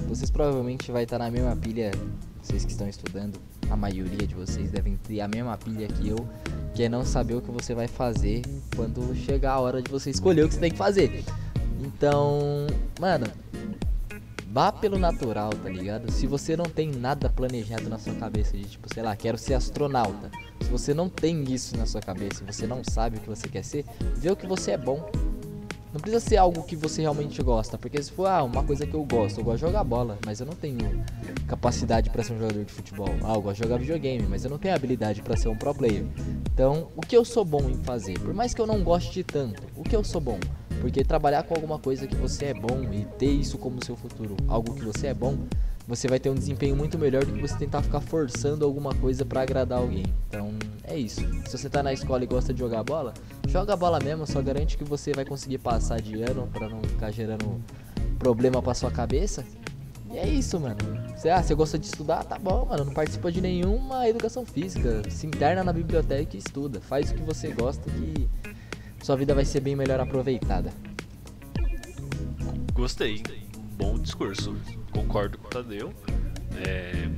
Vocês 0.06 0.30
provavelmente 0.30 0.92
vai 0.92 1.04
estar 1.04 1.18
na 1.18 1.30
mesma 1.30 1.56
pilha, 1.56 1.92
vocês 2.42 2.62
que 2.66 2.72
estão 2.72 2.86
estudando, 2.86 3.38
a 3.70 3.76
maioria 3.76 4.26
de 4.26 4.34
vocês 4.34 4.70
devem 4.70 4.96
ter 4.96 5.20
a 5.20 5.28
mesma 5.28 5.56
pilha 5.56 5.86
que 5.88 6.08
eu, 6.08 6.28
que 6.74 6.82
é 6.82 6.88
não 6.88 7.04
saber 7.04 7.34
o 7.34 7.40
que 7.40 7.50
você 7.50 7.74
vai 7.74 7.88
fazer 7.88 8.42
quando 8.76 9.14
chegar 9.14 9.52
a 9.52 9.60
hora 9.60 9.82
de 9.82 9.90
você 9.90 10.10
escolher 10.10 10.44
o 10.44 10.48
que 10.48 10.54
você 10.54 10.60
tem 10.60 10.70
que 10.70 10.78
fazer. 10.78 11.24
Então, 11.80 12.66
mano, 13.00 13.26
vá 14.50 14.72
pelo 14.72 14.98
natural, 14.98 15.50
tá 15.50 15.68
ligado? 15.68 16.10
Se 16.10 16.26
você 16.26 16.56
não 16.56 16.64
tem 16.64 16.90
nada 16.90 17.28
planejado 17.28 17.88
na 17.88 17.98
sua 17.98 18.14
cabeça 18.14 18.56
de 18.56 18.64
tipo, 18.64 18.92
sei 18.92 19.02
lá, 19.02 19.14
quero 19.14 19.38
ser 19.38 19.54
astronauta. 19.54 20.30
Se 20.60 20.68
você 20.68 20.92
não 20.92 21.08
tem 21.08 21.44
isso 21.52 21.76
na 21.76 21.86
sua 21.86 22.00
cabeça, 22.00 22.44
você 22.44 22.66
não 22.66 22.82
sabe 22.82 23.18
o 23.18 23.20
que 23.20 23.28
você 23.28 23.48
quer 23.48 23.64
ser, 23.64 23.84
vê 24.16 24.30
o 24.30 24.36
que 24.36 24.46
você 24.46 24.72
é 24.72 24.78
bom. 24.78 25.10
Não 25.92 26.00
precisa 26.00 26.20
ser 26.20 26.36
algo 26.36 26.62
que 26.64 26.76
você 26.76 27.00
realmente 27.00 27.42
gosta, 27.42 27.78
porque 27.78 28.02
se 28.02 28.12
for 28.12 28.26
ah, 28.26 28.42
uma 28.42 28.62
coisa 28.62 28.86
que 28.86 28.92
eu 28.92 29.04
gosto, 29.04 29.40
eu 29.40 29.44
gosto 29.44 29.56
de 29.56 29.66
jogar 29.66 29.84
bola, 29.84 30.18
mas 30.24 30.38
eu 30.38 30.46
não 30.46 30.52
tenho 30.52 31.02
capacidade 31.46 32.10
pra 32.10 32.22
ser 32.22 32.34
um 32.34 32.38
jogador 32.38 32.62
de 32.62 32.72
futebol. 32.72 33.08
Ah, 33.24 33.34
eu 33.34 33.40
gosto 33.40 33.56
de 33.56 33.62
jogar 33.62 33.78
videogame, 33.78 34.26
mas 34.28 34.44
eu 34.44 34.50
não 34.50 34.58
tenho 34.58 34.74
habilidade 34.74 35.22
pra 35.22 35.34
ser 35.34 35.48
um 35.48 35.56
pro 35.56 35.74
player. 35.74 36.04
Então, 36.52 36.88
o 36.94 37.00
que 37.00 37.16
eu 37.16 37.24
sou 37.24 37.44
bom 37.44 37.70
em 37.70 37.76
fazer? 37.84 38.18
Por 38.18 38.34
mais 38.34 38.52
que 38.52 38.60
eu 38.60 38.66
não 38.66 38.82
goste 38.84 39.24
tanto, 39.24 39.62
o 39.74 39.82
que 39.82 39.96
eu 39.96 40.04
sou 40.04 40.20
bom? 40.20 40.38
Porque 40.80 41.02
trabalhar 41.02 41.42
com 41.42 41.54
alguma 41.54 41.78
coisa 41.78 42.06
que 42.06 42.16
você 42.16 42.46
é 42.46 42.54
bom 42.54 42.82
e 42.92 43.04
ter 43.18 43.30
isso 43.30 43.56
como 43.56 43.82
seu 43.82 43.96
futuro, 43.96 44.36
algo 44.46 44.74
que 44.74 44.84
você 44.84 45.08
é 45.08 45.14
bom, 45.14 45.38
você 45.88 46.06
vai 46.06 46.20
ter 46.20 46.28
um 46.28 46.34
desempenho 46.34 46.76
muito 46.76 46.98
melhor 46.98 47.24
do 47.24 47.32
que 47.32 47.40
você 47.40 47.56
tentar 47.56 47.80
ficar 47.80 48.02
forçando 48.02 48.62
alguma 48.62 48.94
coisa 48.94 49.24
pra 49.24 49.40
agradar 49.40 49.78
alguém. 49.78 50.04
Então, 50.28 50.50
é 50.84 50.94
isso. 50.94 51.22
Se 51.46 51.56
você 51.56 51.70
tá 51.70 51.82
na 51.82 51.94
escola 51.94 52.22
e 52.22 52.26
gosta 52.26 52.52
de 52.52 52.60
jogar 52.60 52.84
bola, 52.84 53.14
joga 53.48 53.74
bola 53.74 53.98
mesmo, 53.98 54.26
só 54.26 54.42
garante 54.42 54.76
que 54.76 54.84
você 54.84 55.14
vai 55.14 55.24
conseguir 55.24 55.56
passar 55.56 55.98
de 56.02 56.22
ano 56.22 56.46
pra 56.52 56.68
não 56.68 56.82
ficar 56.82 57.10
gerando 57.10 57.58
problema 58.18 58.60
pra 58.60 58.74
sua 58.74 58.90
cabeça. 58.90 59.46
E 60.12 60.18
é 60.18 60.28
isso, 60.28 60.60
mano. 60.60 60.76
Você, 61.16 61.30
ah, 61.30 61.42
você 61.42 61.54
gosta 61.54 61.78
de 61.78 61.86
estudar? 61.86 62.22
Tá 62.22 62.38
bom, 62.38 62.66
mano. 62.66 62.84
Não 62.84 62.92
participa 62.92 63.32
de 63.32 63.40
nenhuma 63.40 64.06
educação 64.06 64.44
física. 64.44 65.02
Se 65.08 65.26
interna 65.26 65.64
na 65.64 65.72
biblioteca 65.72 66.36
e 66.36 66.38
estuda. 66.38 66.82
Faz 66.82 67.10
o 67.10 67.14
que 67.14 67.22
você 67.22 67.48
gosta 67.48 67.90
que 67.90 68.28
sua 69.02 69.16
vida 69.16 69.34
vai 69.34 69.44
ser 69.44 69.60
bem 69.60 69.74
melhor 69.74 70.00
aproveitada. 70.00 70.70
Gostei. 72.74 73.22
Bom 73.76 73.98
discurso. 73.98 74.54
Concordo 74.92 75.38
com 75.38 75.46
o 75.46 75.50
Tadeu. 75.50 75.92
É, 76.66 77.08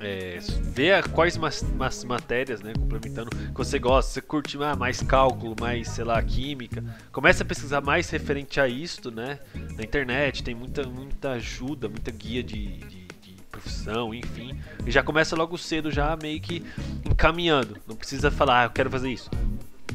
é, 0.00 0.38
ver 0.74 1.08
quais 1.10 1.36
mas, 1.36 1.62
mas- 1.76 2.02
matérias, 2.04 2.60
né, 2.60 2.72
complementando, 2.74 3.30
que 3.30 3.52
você 3.54 3.78
gosta, 3.78 4.10
você 4.12 4.20
curte 4.20 4.56
ah, 4.62 4.74
mais 4.74 5.00
cálculo, 5.02 5.54
mais, 5.60 5.88
sei 5.88 6.04
lá, 6.04 6.20
química. 6.22 6.82
Comece 7.12 7.42
a 7.42 7.44
pesquisar 7.46 7.80
mais 7.80 8.08
referente 8.10 8.58
a 8.60 8.66
isto, 8.66 9.10
né, 9.10 9.38
na 9.76 9.82
internet, 9.84 10.42
tem 10.42 10.54
muita, 10.54 10.82
muita 10.84 11.32
ajuda, 11.32 11.88
muita 11.88 12.10
guia 12.10 12.42
de, 12.42 12.78
de- 12.78 13.06
de 13.20 13.32
profissão, 13.50 14.12
enfim. 14.14 14.58
E 14.86 14.90
já 14.90 15.02
começa 15.02 15.36
logo 15.36 15.56
cedo, 15.58 15.90
já 15.90 16.16
meio 16.20 16.40
que 16.40 16.64
encaminhando. 17.08 17.76
Não 17.86 17.94
precisa 17.94 18.30
falar, 18.30 18.62
ah, 18.62 18.64
eu 18.64 18.70
quero 18.70 18.90
fazer 18.90 19.10
isso. 19.12 19.30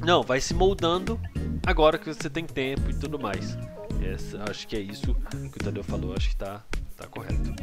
Não, 0.06 0.22
vai 0.22 0.40
se 0.40 0.54
moldando 0.54 1.20
agora 1.66 1.98
que 1.98 2.06
você 2.14 2.30
tem 2.30 2.46
tempo 2.46 2.90
e 2.90 2.94
tudo 2.94 3.18
mais. 3.20 3.58
Essa, 4.02 4.46
acho 4.50 4.68
que 4.68 4.76
é 4.76 4.80
isso 4.80 5.16
que 5.52 5.58
o 5.58 5.64
Tadeu 5.64 5.84
falou, 5.84 6.14
acho 6.16 6.30
que 6.30 6.36
tá, 6.36 6.64
tá 6.98 7.08
correto. 7.08 7.54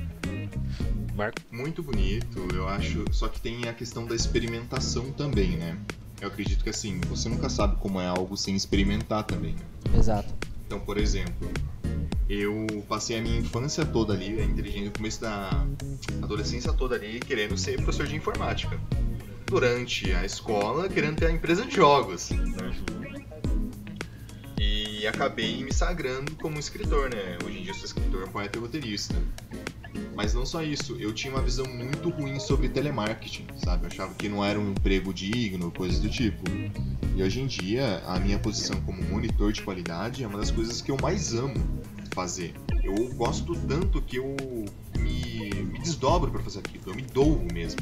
Marco? 1.15 1.39
Muito 1.51 1.83
bonito, 1.83 2.49
eu 2.55 2.69
acho. 2.69 3.05
Só 3.13 3.29
que 3.29 3.41
tem 3.41 3.69
a 3.69 3.73
questão 3.75 4.07
da 4.07 4.15
experimentação 4.15 5.11
também, 5.13 5.57
né? 5.57 5.77
Eu 6.21 6.29
acredito 6.29 6.65
que 6.65 6.71
assim, 6.71 7.01
você 7.09 7.29
nunca 7.29 7.49
sabe 7.49 7.77
como 7.77 8.01
é 8.01 8.07
algo 8.07 8.37
sem 8.37 8.55
experimentar 8.57 9.25
também. 9.25 9.53
né? 9.55 9.99
Exato. 9.99 10.33
Então, 10.67 10.81
por 10.81 10.97
exemplo, 10.97 11.51
eu 12.29 12.67
passei 12.89 13.19
a 13.19 13.23
minha 13.23 13.39
infância 13.39 13.85
toda 13.85 14.15
ali, 14.15 14.41
a 14.41 14.45
inteligência, 14.45 14.89
o 14.89 14.93
começo 14.93 15.21
da 15.21 15.51
adolescência 16.23 16.73
toda 16.73 16.95
ali, 16.97 17.21
querendo 17.21 17.57
ser 17.59 17.77
professor 17.77 18.07
de 18.07 18.17
informática. 18.17 18.79
Durante 19.47 20.11
a 20.13 20.25
escola, 20.25 20.89
querendo 20.89 21.17
ter 21.17 21.27
a 21.27 21.31
empresa 21.31 21.65
de 21.67 21.77
jogos. 21.77 22.31
né? 22.31 23.04
E 25.05 25.07
acabei 25.07 25.63
me 25.63 25.71
sagrando 25.71 26.35
como 26.37 26.59
escritor, 26.59 27.11
né? 27.11 27.37
Hoje 27.45 27.59
em 27.59 27.63
dia 27.63 27.73
eu 27.73 27.75
sou 27.75 27.85
escritor, 27.85 28.27
poeta 28.31 28.57
e 28.57 28.61
roteirista. 28.63 29.15
Mas 30.15 30.33
não 30.33 30.47
só 30.47 30.63
isso, 30.63 30.97
eu 30.99 31.13
tinha 31.13 31.31
uma 31.31 31.43
visão 31.43 31.67
muito 31.67 32.09
ruim 32.09 32.41
sobre 32.41 32.71
telemarketing, 32.71 33.47
sabe? 33.63 33.85
Eu 33.85 33.89
achava 33.89 34.15
que 34.15 34.31
não 34.31 34.43
era 34.43 34.59
um 34.59 34.71
emprego 34.71 35.13
digno, 35.13 35.71
coisas 35.71 36.01
do 36.01 36.09
tipo. 36.09 36.43
E 37.15 37.23
hoje 37.23 37.39
em 37.39 37.47
dia, 37.47 38.03
a 38.07 38.19
minha 38.19 38.39
posição 38.39 38.81
como 38.81 39.03
monitor 39.03 39.53
de 39.53 39.61
qualidade 39.61 40.25
é 40.25 40.27
uma 40.27 40.39
das 40.39 40.51
coisas 40.51 40.81
que 40.81 40.91
eu 40.91 40.97
mais 41.03 41.35
amo 41.35 41.53
fazer. 42.15 42.55
Eu 42.83 43.13
gosto 43.13 43.55
tanto 43.69 44.01
que 44.01 44.17
eu 44.17 44.35
me, 44.99 45.51
me 45.65 45.81
desdobro 45.81 46.31
para 46.31 46.43
fazer 46.43 46.61
aquilo, 46.61 46.83
eu 46.87 46.95
me 46.95 47.03
dou 47.03 47.47
mesmo. 47.53 47.81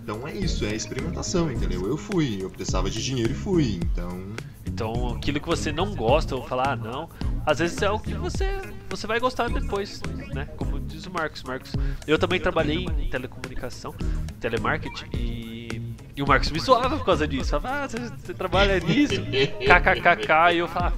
Então 0.00 0.28
é 0.28 0.32
isso, 0.32 0.64
é 0.64 0.76
experimentação, 0.76 1.50
entendeu? 1.50 1.88
Eu 1.88 1.96
fui, 1.96 2.38
eu 2.40 2.48
precisava 2.48 2.88
de 2.88 3.02
dinheiro 3.02 3.32
e 3.32 3.34
fui, 3.34 3.80
então. 3.82 4.32
Então, 4.78 5.16
aquilo 5.16 5.40
que 5.40 5.48
você 5.48 5.72
não 5.72 5.92
gosta, 5.92 6.36
ou 6.36 6.46
falar, 6.46 6.74
ah, 6.74 6.76
não, 6.76 7.08
às 7.44 7.58
vezes 7.58 7.82
é 7.82 7.90
o 7.90 7.98
que 7.98 8.14
você, 8.14 8.60
você 8.88 9.08
vai 9.08 9.18
gostar 9.18 9.48
depois, 9.50 10.00
né? 10.32 10.44
Como 10.56 10.78
diz 10.78 11.04
o 11.04 11.10
Marcos. 11.10 11.42
Marcos, 11.42 11.72
eu 12.06 12.16
também 12.16 12.38
trabalhei 12.38 12.84
em 12.84 13.10
telecomunicação, 13.10 13.92
telemarketing, 14.38 15.06
e, 15.12 15.82
e 16.14 16.22
o 16.22 16.28
Marcos 16.28 16.52
me 16.52 16.60
zoava 16.60 16.96
por 16.96 17.04
causa 17.04 17.26
disso. 17.26 17.58
Falava, 17.58 17.82
ah, 17.82 17.88
você, 17.88 17.98
você 17.98 18.32
trabalha 18.32 18.78
nisso, 18.78 19.20
kkkk, 19.66 20.54
e 20.54 20.58
eu 20.58 20.68
falava, 20.68 20.96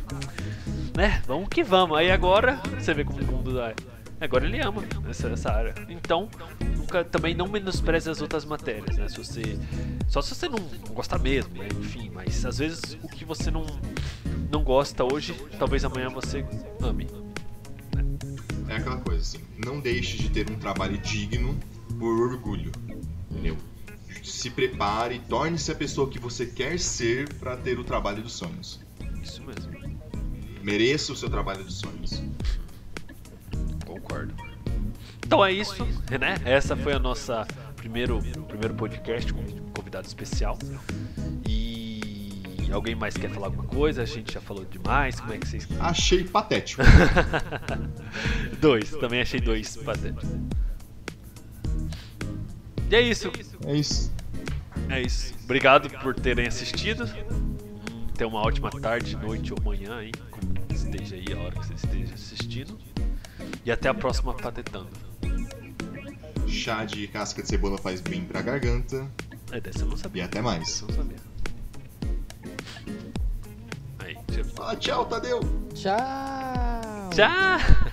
né, 0.94 1.22
vamos 1.26 1.48
que 1.48 1.64
vamos. 1.64 1.96
Aí 1.96 2.10
agora, 2.10 2.60
você 2.78 2.92
vê 2.92 3.02
como 3.02 3.18
o 3.18 3.24
mundo 3.24 3.54
dá. 3.54 3.72
Agora 4.20 4.44
ele 4.44 4.60
ama 4.60 4.84
essa, 5.08 5.28
essa 5.28 5.50
área. 5.50 5.74
Então, 5.88 6.28
nunca, 6.76 7.02
também 7.02 7.34
não 7.34 7.48
menospreze 7.48 8.10
as 8.10 8.20
outras 8.20 8.44
matérias, 8.44 8.98
né? 8.98 9.08
Se 9.08 9.16
você, 9.16 9.58
só 10.06 10.20
se 10.20 10.34
você 10.34 10.46
não, 10.46 10.58
gostar 10.92 11.18
mesmo, 11.18 11.56
né? 11.56 11.68
Enfim, 11.80 12.10
mas 12.10 12.44
às 12.44 12.58
vezes 12.58 12.98
o 13.02 13.08
que 13.08 13.24
você 13.24 13.50
não, 13.50 13.64
não 14.52 14.62
gosta 14.62 15.04
hoje, 15.04 15.34
talvez 15.58 15.84
amanhã 15.86 16.10
você 16.10 16.44
ame. 16.82 17.06
É 18.68 18.76
aquela 18.76 18.98
coisa 18.98 19.22
assim, 19.22 19.40
não 19.64 19.80
deixe 19.80 20.18
de 20.18 20.28
ter 20.28 20.50
um 20.50 20.56
trabalho 20.56 20.98
digno 20.98 21.58
por 21.98 22.30
orgulho, 22.30 22.70
entendeu? 23.30 23.56
Se 24.22 24.50
prepare, 24.50 25.18
torne-se 25.28 25.72
a 25.72 25.74
pessoa 25.74 26.08
que 26.08 26.18
você 26.18 26.44
quer 26.44 26.78
ser 26.78 27.32
para 27.34 27.56
ter 27.56 27.78
o 27.78 27.84
trabalho 27.84 28.22
dos 28.22 28.34
sonhos. 28.34 28.80
Isso 29.22 29.42
mesmo. 29.42 29.98
Mereça 30.62 31.12
o 31.12 31.16
seu 31.16 31.30
trabalho 31.30 31.64
dos 31.64 31.78
sonhos. 31.78 32.22
Concordo. 34.02 34.34
Então 35.24 35.44
é 35.44 35.52
isso, 35.52 35.84
né? 36.18 36.36
Essa 36.44 36.76
foi 36.76 36.92
a 36.92 36.98
nossa 36.98 37.46
primeiro 37.76 38.20
primeiro 38.48 38.74
podcast 38.74 39.32
com 39.32 39.42
convidado 39.72 40.06
especial. 40.06 40.58
E 41.48 42.30
alguém 42.72 42.94
mais 42.94 43.16
quer 43.16 43.30
falar 43.30 43.46
alguma 43.46 43.64
coisa? 43.64 44.02
A 44.02 44.04
gente 44.04 44.32
já 44.32 44.40
falou 44.40 44.64
demais. 44.64 45.20
Como 45.20 45.32
é 45.32 45.38
que 45.38 45.48
vocês? 45.48 45.68
Achei 45.78 46.24
patético. 46.24 46.82
dois, 48.60 48.90
também 48.90 49.20
achei 49.20 49.40
dois 49.40 49.76
patéticos. 49.76 50.28
E 52.90 52.94
é 52.94 53.00
isso. 53.00 53.30
É 53.66 53.76
isso. 53.76 54.12
É 54.88 55.00
isso. 55.00 55.34
Obrigado 55.44 55.88
por 56.00 56.14
terem 56.14 56.46
assistido. 56.46 57.08
Tenha 58.14 58.28
uma 58.28 58.40
ótima 58.40 58.70
tarde, 58.70 59.16
noite 59.16 59.52
ou 59.52 59.62
manhã 59.62 59.96
aí, 59.96 60.12
como 60.30 60.52
esteja 60.74 61.16
aí 61.16 61.26
a 61.32 61.38
hora 61.38 61.52
que 61.52 61.66
você 61.66 61.74
esteja 61.74 62.14
assistindo. 62.14 62.78
E 63.64 63.70
até 63.70 63.88
a 63.88 63.94
próxima 63.94 64.34
Patetando. 64.34 64.88
Chá 66.46 66.84
de 66.84 67.06
casca 67.08 67.42
de 67.42 67.48
cebola 67.48 67.78
faz 67.78 68.00
bem 68.00 68.24
pra 68.24 68.42
garganta. 68.42 69.08
É, 69.52 69.60
dessa 69.60 69.80
eu 69.80 69.86
não 69.86 69.96
sabia. 69.96 70.22
E 70.22 70.26
até 70.26 70.40
mais. 70.40 70.60
Dessa 70.60 70.84
eu 70.84 70.88
não 70.88 70.96
sabia. 70.96 71.16
Aí, 74.00 74.14
tchau. 74.14 74.64
Ah, 74.64 74.76
tchau, 74.76 75.04
Tadeu! 75.06 75.40
Tchau! 75.74 77.10
Tchau! 77.14 77.89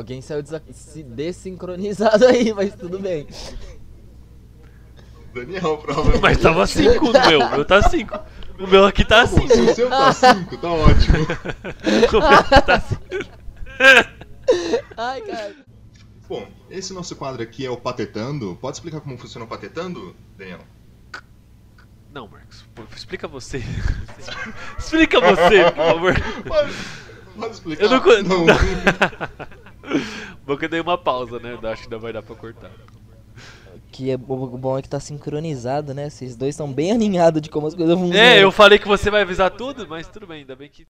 Alguém 0.00 0.22
saiu 0.22 0.42
desincronizado 1.08 2.24
aí, 2.24 2.54
mas 2.54 2.74
tudo 2.74 2.98
bem. 2.98 3.26
Daniel, 5.34 5.76
provavelmente. 5.76 6.22
Mas 6.22 6.38
tava 6.38 6.66
5 6.66 7.04
no 7.04 7.12
meu, 7.12 7.40
o 7.40 7.50
meu 7.50 7.64
tá 7.66 7.82
5. 7.82 8.18
O 8.60 8.66
meu 8.66 8.86
aqui 8.86 9.04
tá 9.04 9.26
Bom, 9.26 9.42
5. 9.42 9.54
se 9.54 9.60
o 9.60 9.74
seu 9.74 9.90
tá 9.90 10.10
5, 10.10 10.56
tá 10.56 10.72
ótimo. 10.72 11.18
O 12.16 12.18
meu 12.18 12.28
aqui 12.30 12.62
tá 12.62 12.80
5. 12.80 13.00
Ai, 14.96 15.20
cara. 15.20 15.56
Bom, 16.26 16.48
esse 16.70 16.94
nosso 16.94 17.14
quadro 17.14 17.42
aqui 17.42 17.66
é 17.66 17.70
o 17.70 17.76
Patetando. 17.76 18.56
Pode 18.58 18.78
explicar 18.78 19.02
como 19.02 19.18
funciona 19.18 19.44
o 19.44 19.48
Patetando, 19.48 20.16
Daniel? 20.38 20.60
Não, 22.10 22.26
Marcos, 22.26 22.64
pô, 22.74 22.84
explica 22.96 23.28
você. 23.28 23.62
explica 24.78 25.20
você, 25.20 25.64
por 25.64 25.76
favor. 25.76 26.14
Pode, 26.48 26.72
pode 27.38 27.52
explicar. 27.52 27.84
Eu 27.84 27.90
não. 28.24 28.46
Não. 28.46 29.69
Bom 30.46 30.56
que 30.56 30.64
eu 30.64 30.68
dei 30.68 30.80
uma 30.80 30.98
pausa, 30.98 31.38
né? 31.38 31.58
Acho 31.62 31.82
que 31.82 31.86
ainda 31.86 31.98
vai 31.98 32.12
dar 32.12 32.22
pra 32.22 32.34
cortar. 32.34 32.70
Que 33.92 34.10
é, 34.12 34.14
o 34.14 34.18
bom 34.18 34.78
é 34.78 34.82
que 34.82 34.88
tá 34.88 35.00
sincronizado, 35.00 35.92
né? 35.92 36.08
Vocês 36.08 36.36
dois 36.36 36.54
estão 36.54 36.72
bem 36.72 36.92
alinhados 36.92 37.42
de 37.42 37.50
como 37.50 37.66
as 37.66 37.74
coisas 37.74 37.98
funcionam. 37.98 38.22
É, 38.22 38.42
eu 38.42 38.52
falei 38.52 38.78
que 38.78 38.86
você 38.86 39.10
vai 39.10 39.22
avisar 39.22 39.50
tudo, 39.50 39.86
mas 39.88 40.06
tudo 40.06 40.28
bem, 40.28 40.40
ainda 40.40 40.54
bem 40.54 40.68
que 40.68 40.78